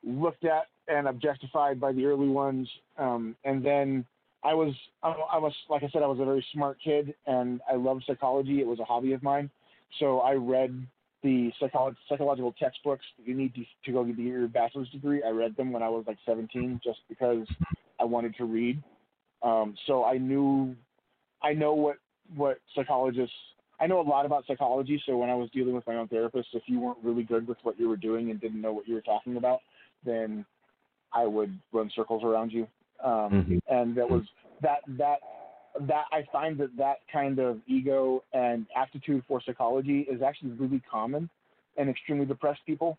looked 0.05 0.45
at 0.45 0.67
and 0.89 1.09
objectified 1.09 1.81
by 1.81 1.93
the 1.93 2.05
early 2.05 2.29
ones, 2.29 2.69
um, 2.99 3.35
and 3.45 3.65
then 3.65 4.05
I 4.45 4.55
was 4.55 4.75
I 5.03 5.39
was 5.39 5.53
like 5.69 5.83
I 5.83 5.89
said 5.89 6.03
I 6.03 6.07
was 6.07 6.21
a 6.21 6.25
very 6.25 6.45
smart 6.53 6.79
kid 6.83 7.15
and 7.27 7.61
I 7.71 7.75
loved 7.75 8.05
psychology. 8.07 8.61
It 8.61 8.67
was 8.67 8.79
a 8.79 8.85
hobby 8.85 9.13
of 9.13 9.23
mine, 9.23 9.51
so 9.99 10.21
I 10.21 10.35
read 10.35 10.87
the 11.23 11.51
psycholo- 11.61 11.97
psychological 12.09 12.53
textbooks 12.53 13.05
that 13.19 13.27
you 13.27 13.35
need 13.35 13.55
to, 13.55 13.65
to 13.87 13.93
go 13.93 14.05
get 14.05 14.17
your 14.19 14.47
bachelor's 14.47 14.89
degree. 14.91 15.23
I 15.27 15.31
read 15.31 15.57
them 15.57 15.73
when 15.73 15.83
I 15.83 15.89
was 15.89 16.05
like 16.07 16.19
17, 16.25 16.81
just 16.85 17.01
because 17.09 17.47
I 17.99 18.05
wanted 18.05 18.37
to 18.37 18.45
read. 18.45 18.81
Um, 19.43 19.75
so 19.87 20.05
I 20.05 20.19
knew 20.19 20.77
I 21.43 21.53
know 21.53 21.75
what 21.75 21.97
what 22.37 22.59
psychologists 22.75 23.35
I 23.79 23.87
know 23.87 24.01
a 24.01 24.03
lot 24.03 24.27
about 24.27 24.45
psychology. 24.47 25.03
So 25.07 25.17
when 25.17 25.31
I 25.31 25.35
was 25.35 25.51
dealing 25.51 25.75
with 25.75 25.87
my 25.87 25.97
own 25.97 26.09
therapist, 26.09 26.49
if 26.55 26.63
you 26.67 26.81
weren't 26.81 26.99
really 27.03 27.23
good 27.23 27.47
with 27.47 27.59
what 27.63 27.79
you 27.79 27.89
were 27.89 27.97
doing 27.97 28.31
and 28.31 28.41
didn't 28.41 28.61
know 28.61 28.73
what 28.73 28.89
you 28.89 28.95
were 28.95 29.03
talking 29.03 29.37
about, 29.37 29.61
then 30.05 30.45
I 31.13 31.27
would 31.27 31.59
run 31.73 31.91
circles 31.95 32.23
around 32.25 32.53
you. 32.53 32.67
Um, 33.05 33.13
mm-hmm. 33.13 33.59
And 33.69 33.97
that 33.97 34.09
was 34.09 34.23
that 34.63 34.79
that 34.97 35.19
that 35.81 36.05
I 36.11 36.25
find 36.33 36.59
that 36.59 36.75
that 36.79 36.97
kind 37.13 37.39
of 37.39 37.59
ego 37.67 38.25
and 38.33 38.67
aptitude 38.75 39.23
for 39.29 39.43
psychology 39.45 40.07
is 40.11 40.23
actually 40.23 40.53
really 40.53 40.83
common 40.91 41.29
in 41.77 41.89
extremely 41.89 42.25
depressed 42.25 42.61
people. 42.67 42.97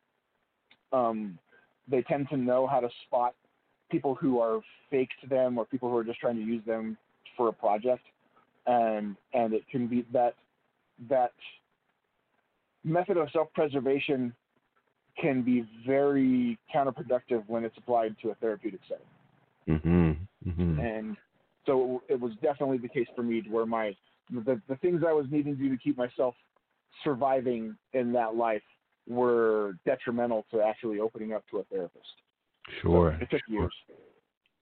Um, 0.94 1.40
they 1.90 2.04
tend 2.04 2.30
to 2.30 2.38
know 2.38 2.68
how 2.68 2.80
to 2.80 2.90
spot 3.06 3.34
people 3.90 4.14
who 4.16 4.40
are 4.40 4.60
fake 4.92 5.10
to 5.22 5.28
them 5.28 5.58
or 5.58 5.66
people 5.66 5.90
who 5.90 5.98
are 5.98 6.04
just 6.04 6.20
trying 6.20 6.36
to 6.36 6.44
use 6.44 6.64
them 6.66 6.98
for 7.36 7.48
a 7.50 7.54
project, 7.54 8.04
and 8.68 9.16
and 9.34 9.54
it 9.54 9.64
can 9.70 9.88
be 9.88 10.06
that 10.14 10.36
that 11.10 11.34
method 12.84 13.18
of 13.18 13.30
self-preservation 13.32 14.34
can 15.20 15.42
be 15.42 15.66
very 15.86 16.58
counterproductive 16.74 17.44
when 17.48 17.64
it's 17.64 17.78
applied 17.78 18.16
to 18.22 18.30
a 18.30 18.36
therapeutic 18.36 18.80
setting. 18.88 19.80
Mm-hmm. 19.80 20.50
Mm-hmm. 20.50 20.80
And 20.80 21.18
so 21.66 22.02
it 22.08 22.20
was 22.20 22.34
definitely 22.42 22.78
the 22.78 22.88
case 22.88 23.08
for 23.16 23.24
me 23.24 23.44
where 23.50 23.66
my 23.66 23.96
the, 24.30 24.62
the 24.68 24.76
things 24.78 25.04
I 25.08 25.14
was 25.14 25.26
needing 25.32 25.58
to 25.58 25.64
do 25.64 25.70
to 25.70 25.78
keep 25.78 25.98
myself 25.98 26.36
surviving 27.04 27.78
in 27.94 28.12
that 28.14 28.36
life 28.36 28.62
were 29.08 29.74
detrimental 29.86 30.46
to 30.52 30.62
actually 30.62 31.00
opening 31.00 31.34
up 31.34 31.44
to 31.52 31.60
a 31.60 31.64
therapist. 31.66 32.06
Sure. 32.82 33.16
So 33.18 33.24
it 33.24 33.30
took 33.30 33.42
sure. 33.48 33.62
years. 33.62 33.74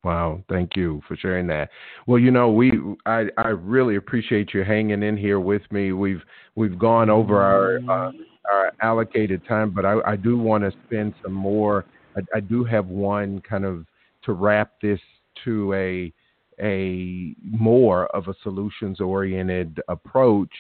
Wow, 0.06 0.44
thank 0.50 0.76
you 0.76 1.02
for 1.08 1.16
sharing 1.16 1.48
that. 1.48 1.72
Well, 2.06 2.20
you 2.20 2.30
know, 2.30 2.52
we 2.52 2.72
I 3.08 3.26
I 3.40 3.48
really 3.48 3.96
appreciate 3.96 4.54
you 4.54 4.64
hanging 4.64 5.02
in 5.02 5.18
here 5.18 5.40
with 5.40 5.64
me. 5.72 5.94
We've 5.94 6.22
we've 6.54 6.78
gone 6.78 7.10
over 7.10 7.42
our 7.42 7.80
uh, 7.90 8.12
our 8.54 8.72
allocated 8.84 9.42
time, 9.48 9.72
but 9.72 9.84
I, 9.84 9.96
I 10.06 10.16
do 10.16 10.38
want 10.38 10.64
to 10.64 10.72
spend 10.86 11.16
some 11.24 11.34
more. 11.34 11.86
I, 12.16 12.38
I 12.38 12.40
do 12.40 12.64
have 12.64 12.86
one 12.86 13.42
kind 13.42 13.66
of 13.66 13.88
to 14.26 14.34
wrap 14.34 14.74
this 14.80 15.00
to 15.44 15.74
a 15.74 16.14
a 16.62 17.34
more 17.42 18.06
of 18.16 18.28
a 18.28 18.36
solutions 18.44 19.02
oriented 19.02 19.82
approach. 19.88 20.52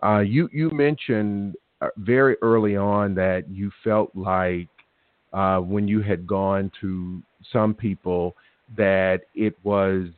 Uh, 0.00 0.20
you 0.20 0.48
you 0.52 0.70
mentioned 0.70 1.56
uh, 1.80 1.88
very 1.96 2.36
early 2.40 2.76
on 2.76 3.16
that 3.16 3.50
you 3.50 3.72
felt 3.82 4.12
like 4.14 4.68
uh, 5.32 5.58
when 5.58 5.88
you 5.88 6.02
had 6.02 6.24
gone 6.24 6.70
to 6.80 7.20
some 7.52 7.74
people 7.74 8.36
that 8.76 9.22
it 9.34 9.56
was 9.62 10.08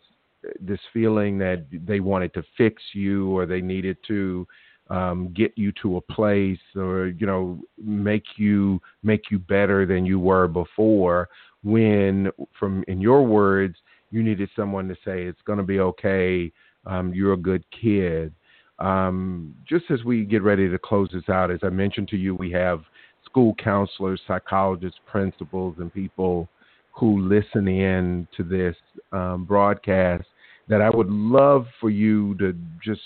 this 0.61 0.81
feeling 0.93 1.39
that 1.39 1.65
they 1.87 2.01
wanted 2.01 2.35
to 2.35 2.43
fix 2.57 2.83
you 2.93 3.31
or 3.31 3.47
they 3.47 3.61
needed 3.61 3.97
to 4.07 4.47
um, 4.91 5.33
get 5.35 5.53
you 5.57 5.73
to 5.83 5.97
a 5.97 6.01
place 6.01 6.59
or 6.77 7.07
you 7.07 7.27
know 7.27 7.59
make 7.83 8.25
you 8.37 8.81
make 9.03 9.31
you 9.31 9.39
better 9.39 9.87
than 9.87 10.05
you 10.05 10.19
were 10.19 10.47
before 10.47 11.29
when 11.63 12.31
from 12.59 12.85
in 12.87 13.01
your 13.01 13.27
words 13.27 13.77
you 14.11 14.23
needed 14.23 14.51
someone 14.55 14.87
to 14.89 14.95
say 14.97 15.23
it's 15.25 15.41
going 15.45 15.59
to 15.59 15.65
be 15.65 15.81
okay. 15.81 16.53
Um, 16.87 17.13
you're 17.15 17.33
a 17.33 17.39
good 17.39 17.65
kid. 17.71 18.33
Um, 18.79 19.55
just 19.67 19.87
as 19.91 20.05
we 20.05 20.25
get 20.25 20.43
ready 20.43 20.69
to 20.69 20.79
close 20.79 21.09
this 21.13 21.29
out 21.29 21.53
as 21.53 21.61
i 21.63 21.69
mentioned 21.69 22.09
to 22.09 22.17
you 22.17 22.35
we 22.35 22.51
have 22.51 22.83
school 23.25 23.55
counselors 23.55 24.21
psychologists 24.27 24.99
principals 25.07 25.77
and 25.79 25.95
people 25.95 26.49
who 26.95 27.21
listen 27.21 27.69
in 27.69 28.27
to 28.37 28.43
this 28.43 28.77
um, 29.13 29.45
broadcast 29.45 30.25
that 30.69 30.81
I 30.81 30.89
would 30.89 31.11
love 31.11 31.67
for 31.81 31.91
you 31.91 32.35
to 32.37 32.55
just 32.83 33.03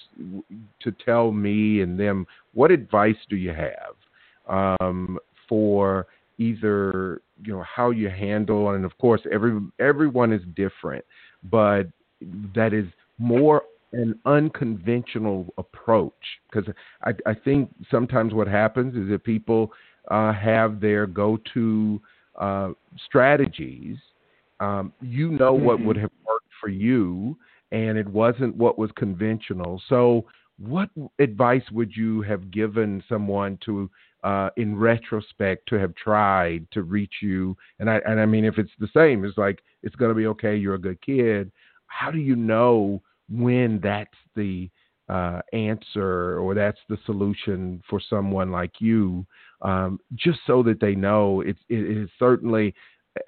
to 0.83 0.93
tell 1.05 1.33
me 1.33 1.81
and 1.81 1.99
them 1.99 2.27
what 2.55 2.71
advice 2.71 3.17
do 3.29 3.37
you 3.37 3.53
have 3.53 4.79
um, 4.81 5.19
for 5.49 6.07
either 6.39 7.21
you 7.43 7.53
know 7.53 7.65
how 7.65 7.91
you 7.91 8.09
handle 8.09 8.71
and 8.71 8.85
of 8.85 8.97
course 8.99 9.21
every 9.33 9.59
everyone 9.81 10.33
is 10.33 10.43
different 10.55 11.05
but 11.51 11.89
that 12.55 12.73
is 12.73 12.87
more 13.19 13.63
an 13.93 14.19
unconventional 14.27 15.53
approach. 15.59 16.13
Because 16.51 16.73
I, 17.03 17.13
I 17.27 17.35
think 17.35 17.71
sometimes 17.91 18.35
what 18.35 18.49
happens 18.49 18.95
is 18.95 19.11
that 19.11 19.25
people 19.25 19.73
uh, 20.11 20.33
have 20.33 20.81
their 20.81 21.07
go-to 21.07 22.01
uh, 22.39 22.71
strategies, 23.07 23.97
um, 24.61 24.93
you 25.01 25.31
know 25.31 25.55
mm-hmm. 25.55 25.65
what 25.65 25.85
would 25.85 25.97
have 25.97 26.11
worked 26.27 26.53
for 26.61 26.69
you, 26.69 27.37
and 27.73 27.99
it 27.99 28.09
wasn't 28.09 28.55
what 28.57 28.79
was 28.79 28.91
conventional. 28.97 29.81
So, 29.89 30.25
what 30.59 30.89
advice 31.19 31.63
would 31.73 31.95
you 31.95 32.23
have 32.23 32.51
given 32.51 33.03
someone 33.09 33.59
to, 33.65 33.89
uh, 34.25 34.51
in 34.57 34.77
retrospect, 34.77 35.69
to 35.69 35.77
have 35.77 35.95
tried 35.95 36.67
to 36.73 36.83
reach 36.83 37.15
you? 37.23 37.57
And 37.79 37.89
I 37.91 38.01
and 38.07 38.21
I 38.21 38.27
mean, 38.27 38.45
if 38.45 38.59
it's 38.59 38.73
the 38.79 38.89
same, 38.95 39.25
it's 39.25 39.39
like 39.39 39.61
it's 39.83 39.97
going 39.97 40.11
to 40.11 40.15
be 40.15 40.27
okay. 40.27 40.57
You're 40.57 40.75
a 40.75 40.81
good 40.81 41.01
kid. 41.03 41.53
How 41.87 42.11
do 42.11 42.19
you 42.19 42.37
know 42.37 43.03
when 43.29 43.81
that's 43.83 44.11
the 44.35 44.71
uh, 45.09 45.41
answer 45.53 46.39
or 46.39 46.55
that's 46.55 46.79
the 46.89 46.99
solution 47.07 47.83
for 47.89 48.01
someone 48.11 48.51
like 48.51 48.73
you, 48.79 49.27
um, 49.63 49.99
just 50.15 50.39
so 50.47 50.63
that 50.63 50.81
they 50.81 50.95
know 50.95 51.41
it's, 51.41 51.59
it 51.69 51.99
is 51.99 52.09
certainly 52.19 52.75
uh, 53.17 53.21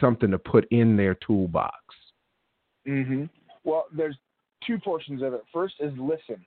something 0.00 0.30
to 0.30 0.38
put 0.38 0.66
in 0.70 0.96
their 0.96 1.14
toolbox. 1.14 1.76
Mm-hmm. 2.86 3.24
Well, 3.64 3.86
there's 3.94 4.16
two 4.66 4.78
portions 4.78 5.22
of 5.22 5.34
it. 5.34 5.42
First 5.52 5.74
is 5.80 5.92
listen. 5.98 6.44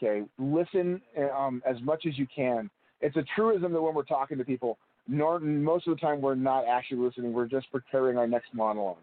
Okay, 0.00 0.24
listen 0.38 1.00
um, 1.36 1.62
as 1.68 1.80
much 1.82 2.06
as 2.06 2.16
you 2.16 2.26
can. 2.34 2.70
It's 3.00 3.16
a 3.16 3.24
truism 3.34 3.72
that 3.72 3.82
when 3.82 3.94
we're 3.94 4.02
talking 4.04 4.38
to 4.38 4.44
people, 4.44 4.78
nor, 5.08 5.40
most 5.40 5.88
of 5.88 5.94
the 5.94 6.00
time 6.00 6.20
we're 6.20 6.34
not 6.34 6.66
actually 6.66 6.98
listening. 6.98 7.32
We're 7.32 7.46
just 7.46 7.70
preparing 7.72 8.18
our 8.18 8.26
next 8.26 8.54
monologue, 8.54 8.98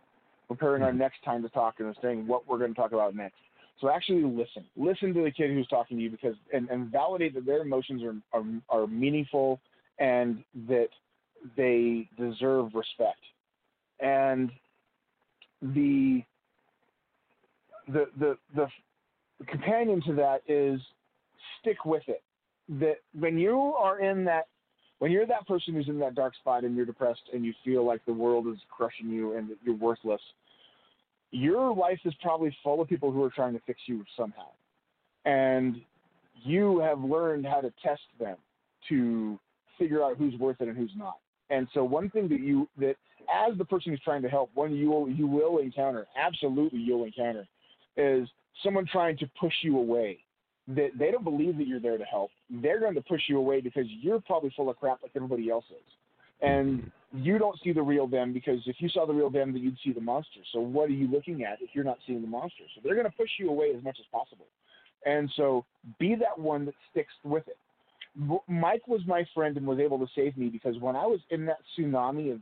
preparing 0.47 0.83
our 0.83 0.89
mm-hmm. 0.89 0.99
next 0.99 1.23
time 1.23 1.41
to 1.43 1.49
talk, 1.49 1.75
and 1.79 1.95
saying 2.01 2.27
what 2.27 2.47
we're 2.47 2.59
going 2.59 2.73
to 2.73 2.79
talk 2.79 2.93
about 2.93 3.15
next. 3.15 3.37
So 3.81 3.89
actually 3.89 4.23
listen. 4.23 4.65
Listen 4.77 5.13
to 5.13 5.23
the 5.23 5.31
kid 5.31 5.51
who's 5.51 5.67
talking 5.67 5.97
to 5.97 6.03
you 6.03 6.09
because 6.09 6.35
and, 6.53 6.69
and 6.69 6.91
validate 6.91 7.33
that 7.35 7.45
their 7.45 7.61
emotions 7.61 8.01
are, 8.03 8.15
are 8.39 8.45
are 8.69 8.87
meaningful 8.87 9.59
and 9.99 10.43
that 10.67 10.89
they 11.57 12.09
deserve 12.17 12.73
respect. 12.73 13.19
And 13.99 14.51
the 15.61 16.23
the 17.87 18.05
the 18.17 18.37
the 18.55 18.67
companion 19.47 20.01
to 20.07 20.13
that 20.15 20.41
is 20.47 20.79
stick 21.59 21.85
with 21.85 22.03
it. 22.07 22.23
That 22.79 22.97
when 23.13 23.37
you 23.37 23.73
are 23.77 23.99
in 23.99 24.23
that 24.25 24.47
when 24.99 25.11
you're 25.11 25.27
that 25.27 25.47
person 25.47 25.73
who's 25.73 25.89
in 25.89 25.99
that 25.99 26.15
dark 26.15 26.35
spot 26.35 26.63
and 26.63 26.75
you're 26.75 26.85
depressed 26.85 27.21
and 27.33 27.43
you 27.43 27.53
feel 27.63 27.85
like 27.85 28.03
the 28.05 28.13
world 28.13 28.47
is 28.47 28.57
crushing 28.69 29.09
you 29.09 29.35
and 29.35 29.49
that 29.49 29.57
you're 29.63 29.75
worthless, 29.75 30.21
your 31.35 31.75
life 31.75 31.99
is 32.05 32.13
probably 32.21 32.55
full 32.63 32.81
of 32.81 32.87
people 32.87 33.11
who 33.11 33.21
are 33.23 33.29
trying 33.29 33.53
to 33.53 33.61
fix 33.67 33.81
you 33.87 34.03
somehow. 34.15 34.47
And 35.25 35.81
you 36.43 36.79
have 36.79 37.01
learned 37.01 37.45
how 37.45 37.61
to 37.61 37.73
test 37.83 38.01
them 38.19 38.37
to 38.89 39.39
figure 39.77 40.03
out 40.03 40.17
who's 40.17 40.35
worth 40.39 40.61
it 40.61 40.67
and 40.67 40.77
who's 40.77 40.93
not. 40.95 41.17
And 41.49 41.67
so 41.73 41.83
one 41.83 42.09
thing 42.09 42.27
that 42.29 42.39
you 42.39 42.67
that 42.77 42.95
as 43.33 43.57
the 43.57 43.65
person 43.65 43.91
who's 43.91 44.01
trying 44.01 44.21
to 44.21 44.29
help, 44.29 44.49
one 44.53 44.73
you 44.73 44.89
will 44.89 45.09
you 45.09 45.27
will 45.27 45.59
encounter, 45.59 46.07
absolutely 46.17 46.79
you'll 46.79 47.03
encounter, 47.03 47.45
is 47.97 48.27
someone 48.63 48.85
trying 48.91 49.17
to 49.17 49.29
push 49.39 49.53
you 49.61 49.77
away. 49.77 50.19
That 50.67 50.89
they 50.97 51.11
don't 51.11 51.23
believe 51.23 51.57
that 51.57 51.67
you're 51.67 51.79
there 51.79 51.97
to 51.97 52.03
help. 52.05 52.31
They're 52.49 52.79
going 52.79 52.95
to 52.95 53.01
push 53.01 53.21
you 53.27 53.37
away 53.37 53.61
because 53.61 53.85
you're 53.87 54.19
probably 54.21 54.51
full 54.55 54.69
of 54.69 54.77
crap 54.77 55.03
like 55.03 55.11
everybody 55.15 55.51
else 55.51 55.65
is. 55.69 55.85
And 56.41 56.91
you 57.15 57.37
don't 57.37 57.59
see 57.63 57.71
the 57.71 57.81
real 57.81 58.07
them 58.07 58.33
because 58.33 58.59
if 58.65 58.77
you 58.79 58.89
saw 58.89 59.05
the 59.05 59.13
real 59.13 59.29
them, 59.29 59.53
then 59.53 59.61
you'd 59.61 59.77
see 59.83 59.93
the 59.93 60.01
monster. 60.01 60.39
So 60.51 60.59
what 60.59 60.89
are 60.89 60.93
you 60.93 61.07
looking 61.07 61.43
at 61.43 61.61
if 61.61 61.69
you're 61.73 61.83
not 61.83 61.97
seeing 62.05 62.21
the 62.21 62.27
monster? 62.27 62.63
So 62.73 62.81
they're 62.83 62.95
going 62.95 63.09
to 63.09 63.17
push 63.17 63.29
you 63.39 63.49
away 63.49 63.71
as 63.75 63.83
much 63.83 63.97
as 63.99 64.05
possible. 64.11 64.45
And 65.05 65.31
so 65.35 65.65
be 65.99 66.15
that 66.15 66.37
one 66.37 66.65
that 66.65 66.75
sticks 66.91 67.13
with 67.23 67.47
it. 67.47 67.57
Mike 68.47 68.87
was 68.87 69.01
my 69.05 69.25
friend 69.33 69.57
and 69.57 69.67
was 69.67 69.79
able 69.79 69.99
to 69.99 70.07
save 70.15 70.37
me 70.37 70.47
because 70.47 70.79
when 70.79 70.95
I 70.95 71.05
was 71.05 71.19
in 71.31 71.45
that 71.47 71.57
tsunami 71.77 72.31
of 72.31 72.39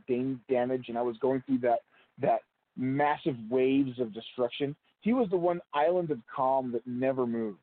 damage 0.48 0.86
and 0.88 0.96
I 0.96 1.02
was 1.02 1.16
going 1.18 1.42
through 1.46 1.58
that 1.58 1.80
that 2.20 2.40
massive 2.76 3.34
waves 3.50 3.98
of 3.98 4.14
destruction, 4.14 4.76
he 5.00 5.12
was 5.12 5.28
the 5.30 5.36
one 5.36 5.60
island 5.74 6.12
of 6.12 6.20
calm 6.34 6.70
that 6.72 6.86
never 6.86 7.26
moved. 7.26 7.58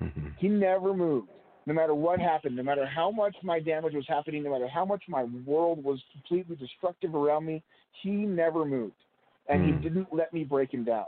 Mm-hmm. 0.00 0.28
He 0.38 0.48
never 0.48 0.94
moved 0.94 1.28
no 1.66 1.74
matter 1.74 1.94
what 1.94 2.20
happened, 2.20 2.56
no 2.56 2.62
matter 2.62 2.86
how 2.86 3.10
much 3.10 3.36
my 3.42 3.60
damage 3.60 3.94
was 3.94 4.06
happening, 4.08 4.42
no 4.42 4.50
matter 4.50 4.68
how 4.68 4.84
much 4.84 5.02
my 5.08 5.24
world 5.44 5.82
was 5.84 5.98
completely 6.12 6.56
destructive 6.56 7.14
around 7.14 7.44
me, 7.44 7.62
he 8.02 8.10
never 8.10 8.64
moved. 8.64 8.94
And 9.48 9.62
mm. 9.62 9.66
he 9.66 9.88
didn't 9.88 10.08
let 10.12 10.32
me 10.32 10.44
break 10.44 10.72
him 10.72 10.84
down. 10.84 11.06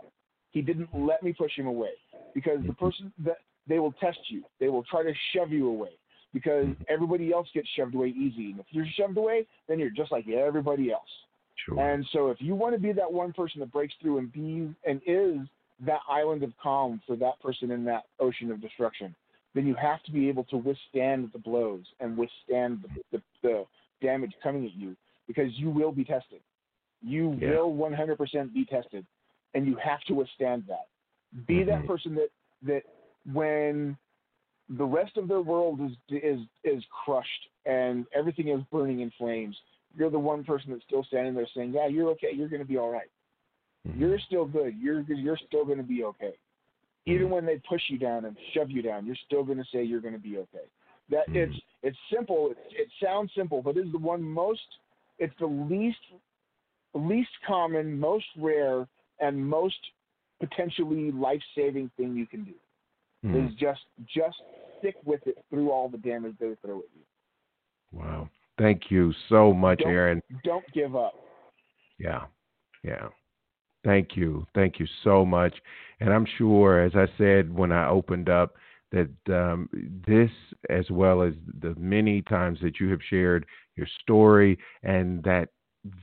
He 0.50 0.60
didn't 0.60 0.88
let 0.92 1.22
me 1.22 1.32
push 1.32 1.52
him 1.56 1.66
away. 1.66 1.92
Because 2.34 2.58
the 2.66 2.74
person 2.74 3.12
that 3.24 3.38
they 3.66 3.78
will 3.78 3.92
test 3.92 4.18
you, 4.28 4.42
they 4.60 4.68
will 4.68 4.84
try 4.84 5.02
to 5.02 5.12
shove 5.34 5.50
you 5.50 5.68
away. 5.68 5.90
Because 6.32 6.66
everybody 6.88 7.32
else 7.32 7.48
gets 7.52 7.68
shoved 7.76 7.94
away 7.94 8.08
easy. 8.08 8.50
And 8.50 8.60
if 8.60 8.66
you're 8.70 8.86
shoved 8.96 9.16
away, 9.16 9.46
then 9.68 9.78
you're 9.78 9.90
just 9.90 10.12
like 10.12 10.28
everybody 10.28 10.90
else. 10.90 11.02
Sure. 11.66 11.78
And 11.78 12.06
so 12.12 12.30
if 12.30 12.38
you 12.40 12.54
want 12.54 12.74
to 12.74 12.80
be 12.80 12.92
that 12.92 13.10
one 13.10 13.32
person 13.32 13.60
that 13.60 13.72
breaks 13.72 13.94
through 14.00 14.18
and 14.18 14.32
be 14.32 14.74
and 14.86 15.00
is 15.06 15.46
that 15.86 16.00
island 16.08 16.42
of 16.42 16.52
calm 16.62 17.00
for 17.06 17.16
that 17.16 17.40
person 17.40 17.70
in 17.70 17.84
that 17.84 18.04
ocean 18.18 18.50
of 18.50 18.60
destruction, 18.60 19.14
then 19.54 19.66
you 19.66 19.74
have 19.74 20.02
to 20.04 20.12
be 20.12 20.28
able 20.28 20.44
to 20.44 20.56
withstand 20.56 21.30
the 21.32 21.38
blows 21.38 21.84
and 22.00 22.16
withstand 22.16 22.82
the, 22.82 23.18
the, 23.18 23.22
the 23.42 23.64
damage 24.00 24.32
coming 24.42 24.64
at 24.64 24.74
you 24.74 24.96
because 25.26 25.50
you 25.56 25.70
will 25.70 25.92
be 25.92 26.04
tested. 26.04 26.40
You 27.02 27.36
yeah. 27.40 27.50
will 27.50 27.72
100% 27.74 28.54
be 28.54 28.64
tested, 28.64 29.04
and 29.54 29.66
you 29.66 29.76
have 29.82 30.00
to 30.02 30.14
withstand 30.14 30.64
that. 30.68 30.86
Be 31.46 31.56
mm-hmm. 31.56 31.70
that 31.70 31.86
person 31.86 32.14
that 32.14 32.28
that 32.64 32.82
when 33.32 33.96
the 34.78 34.84
rest 34.84 35.16
of 35.16 35.28
their 35.28 35.40
world 35.40 35.80
is 35.80 35.92
is 36.22 36.40
is 36.64 36.82
crushed 37.04 37.48
and 37.66 38.06
everything 38.14 38.48
is 38.48 38.60
burning 38.70 39.00
in 39.00 39.10
flames, 39.18 39.56
you're 39.96 40.10
the 40.10 40.18
one 40.18 40.44
person 40.44 40.70
that's 40.70 40.84
still 40.84 41.04
standing 41.04 41.34
there 41.34 41.48
saying, 41.54 41.72
"Yeah, 41.72 41.86
you're 41.88 42.10
okay. 42.10 42.30
You're 42.34 42.48
going 42.48 42.62
to 42.62 42.68
be 42.68 42.78
all 42.78 42.90
right. 42.90 43.10
mm-hmm. 43.86 44.00
You're 44.00 44.18
still 44.26 44.44
good. 44.44 44.76
You're 44.78 45.00
you're 45.02 45.38
still 45.48 45.64
going 45.64 45.78
to 45.78 45.84
be 45.84 46.04
okay." 46.04 46.34
Even 47.06 47.30
when 47.30 47.44
they 47.44 47.60
push 47.68 47.82
you 47.88 47.98
down 47.98 48.24
and 48.24 48.36
shove 48.54 48.70
you 48.70 48.82
down, 48.82 49.06
you're 49.06 49.16
still 49.26 49.44
going 49.44 49.58
to 49.58 49.64
say 49.72 49.82
you're 49.82 50.00
going 50.00 50.14
to 50.14 50.20
be 50.20 50.38
okay. 50.38 50.66
That 51.10 51.28
mm-hmm. 51.28 51.36
it's 51.36 51.60
it's 51.82 51.98
simple. 52.14 52.50
It, 52.50 52.58
it 52.70 52.88
sounds 53.02 53.30
simple, 53.36 53.62
but 53.62 53.76
it's 53.76 53.90
the 53.92 53.98
one 53.98 54.22
most. 54.22 54.60
It's 55.18 55.34
the 55.40 55.46
least 55.46 55.98
least 56.94 57.30
common, 57.46 57.98
most 57.98 58.26
rare, 58.38 58.86
and 59.20 59.46
most 59.46 59.78
potentially 60.40 61.10
life 61.10 61.42
saving 61.56 61.90
thing 61.96 62.14
you 62.14 62.26
can 62.26 62.44
do. 62.44 62.54
Mm-hmm. 63.24 63.46
Is 63.46 63.54
just 63.54 63.80
just 64.06 64.36
stick 64.78 64.96
with 65.04 65.26
it 65.26 65.38
through 65.50 65.70
all 65.70 65.88
the 65.88 65.98
damage 65.98 66.34
they 66.40 66.56
throw 66.64 66.78
at 66.78 66.84
you. 66.94 67.02
Wow. 67.92 68.28
Thank 68.58 68.90
you 68.90 69.12
so 69.28 69.52
much, 69.52 69.80
don't, 69.80 69.92
Aaron. 69.92 70.22
Don't 70.44 70.64
give 70.72 70.96
up. 70.96 71.14
Yeah. 71.98 72.24
Yeah. 72.82 73.08
Thank 73.84 74.16
you. 74.16 74.46
Thank 74.54 74.78
you 74.78 74.86
so 75.02 75.24
much. 75.24 75.54
And 76.00 76.12
I'm 76.12 76.26
sure, 76.38 76.80
as 76.80 76.92
I 76.94 77.06
said 77.18 77.52
when 77.52 77.72
I 77.72 77.88
opened 77.88 78.28
up, 78.28 78.54
that 78.92 79.10
um, 79.28 79.68
this, 80.06 80.30
as 80.68 80.90
well 80.90 81.22
as 81.22 81.32
the 81.60 81.74
many 81.76 82.22
times 82.22 82.58
that 82.62 82.78
you 82.78 82.90
have 82.90 83.00
shared 83.08 83.46
your 83.76 83.86
story 84.02 84.58
and 84.82 85.22
that 85.24 85.48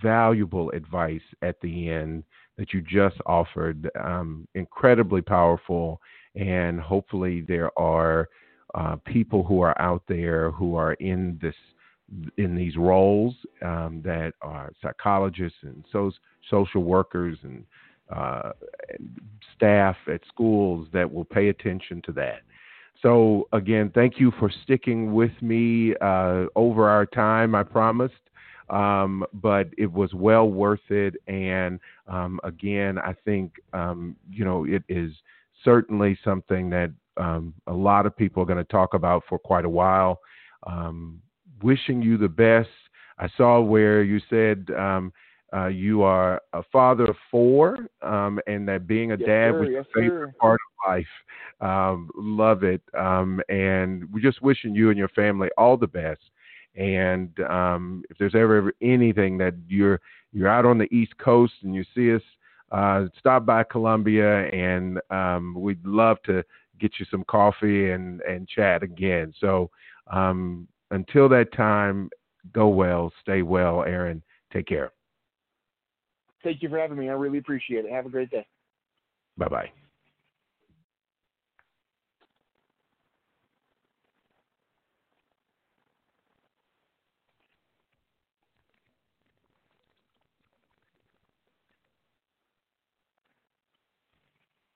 valuable 0.01 0.71
advice 0.71 1.21
at 1.41 1.59
the 1.61 1.89
end 1.89 2.23
that 2.57 2.73
you 2.73 2.81
just 2.81 3.15
offered, 3.25 3.89
um, 4.03 4.47
incredibly 4.55 5.21
powerful. 5.21 6.01
And 6.35 6.79
hopefully, 6.81 7.41
there 7.41 7.77
are 7.79 8.27
uh, 8.75 8.97
people 9.05 9.43
who 9.43 9.61
are 9.61 9.79
out 9.81 10.03
there 10.07 10.51
who 10.51 10.75
are 10.75 10.93
in 10.93 11.39
this 11.41 11.55
in 12.37 12.55
these 12.55 12.75
roles 12.77 13.35
um, 13.61 14.01
that 14.03 14.33
are 14.41 14.71
psychologists 14.81 15.59
and 15.61 15.83
so, 15.91 16.11
social 16.49 16.83
workers 16.83 17.37
and, 17.43 17.63
uh, 18.13 18.51
staff 19.55 19.95
at 20.07 20.21
schools 20.27 20.87
that 20.93 21.11
will 21.11 21.25
pay 21.25 21.49
attention 21.49 22.01
to 22.03 22.11
that. 22.11 22.41
So, 23.01 23.47
again, 23.53 23.91
thank 23.93 24.19
you 24.19 24.31
for 24.39 24.51
sticking 24.63 25.13
with 25.13 25.31
me 25.41 25.95
uh, 26.01 26.45
over 26.55 26.89
our 26.89 27.05
time, 27.05 27.55
I 27.55 27.63
promised. 27.63 28.15
Um, 28.69 29.25
but 29.33 29.69
it 29.77 29.91
was 29.91 30.13
well 30.13 30.49
worth 30.49 30.91
it. 30.91 31.15
And 31.27 31.79
um, 32.07 32.39
again, 32.43 32.99
I 32.99 33.15
think, 33.25 33.53
um, 33.73 34.15
you 34.29 34.45
know, 34.45 34.65
it 34.65 34.83
is 34.87 35.11
certainly 35.63 36.17
something 36.23 36.69
that 36.69 36.91
um, 37.17 37.53
a 37.67 37.73
lot 37.73 38.05
of 38.05 38.15
people 38.15 38.43
are 38.43 38.45
going 38.45 38.63
to 38.63 38.71
talk 38.71 38.93
about 38.93 39.23
for 39.27 39.39
quite 39.39 39.65
a 39.65 39.69
while. 39.69 40.19
Um, 40.67 41.19
wishing 41.61 42.01
you 42.01 42.17
the 42.17 42.29
best. 42.29 42.69
I 43.17 43.27
saw 43.35 43.59
where 43.59 44.03
you 44.03 44.19
said 44.29 44.67
um, 44.77 45.11
uh, 45.53 45.67
you 45.67 46.03
are 46.03 46.41
a 46.53 46.63
father 46.71 47.05
of 47.05 47.15
four, 47.31 47.87
um, 48.01 48.39
and 48.47 48.67
that 48.67 48.87
being 48.87 49.11
a 49.11 49.17
yes, 49.17 49.27
dad 49.27 49.51
sir, 49.51 49.59
was 49.59 49.69
yes, 49.71 49.85
your 49.93 50.03
favorite 50.03 50.29
sir. 50.29 50.35
part 50.39 50.59
of 50.59 50.91
life. 50.91 51.05
Um, 51.61 52.09
love 52.15 52.63
it, 52.63 52.81
um, 52.97 53.41
and 53.49 54.11
we're 54.13 54.21
just 54.21 54.41
wishing 54.41 54.75
you 54.75 54.89
and 54.89 54.97
your 54.97 55.09
family 55.09 55.49
all 55.57 55.75
the 55.75 55.87
best. 55.87 56.21
And 56.75 57.37
um, 57.49 58.03
if 58.09 58.17
there's 58.17 58.35
ever 58.35 58.71
anything 58.81 59.37
that 59.39 59.55
you're 59.67 59.99
you're 60.31 60.47
out 60.47 60.65
on 60.65 60.77
the 60.77 60.93
East 60.93 61.17
Coast 61.17 61.53
and 61.63 61.73
you 61.73 61.83
see 61.95 62.13
us, 62.13 62.21
uh, 62.71 63.05
stop 63.17 63.45
by 63.45 63.63
Columbia, 63.63 64.47
and 64.49 64.99
um, 65.09 65.55
we'd 65.57 65.83
love 65.83 66.17
to 66.25 66.43
get 66.79 66.93
you 66.99 67.05
some 67.09 67.23
coffee 67.27 67.91
and 67.91 68.21
and 68.21 68.47
chat 68.47 68.83
again. 68.83 69.33
So 69.39 69.71
um, 70.11 70.67
until 70.91 71.29
that 71.29 71.53
time, 71.53 72.09
go 72.51 72.67
well, 72.67 73.11
stay 73.21 73.41
well, 73.41 73.83
Aaron. 73.83 74.23
Take 74.51 74.67
care. 74.67 74.91
Thank 76.43 76.61
you 76.61 76.69
for 76.69 76.79
having 76.79 76.97
me. 76.97 77.09
I 77.09 77.13
really 77.13 77.37
appreciate 77.37 77.85
it. 77.85 77.91
Have 77.91 78.05
a 78.05 78.09
great 78.09 78.29
day. 78.29 78.47
Bye 79.37 79.47
bye. 79.47 79.71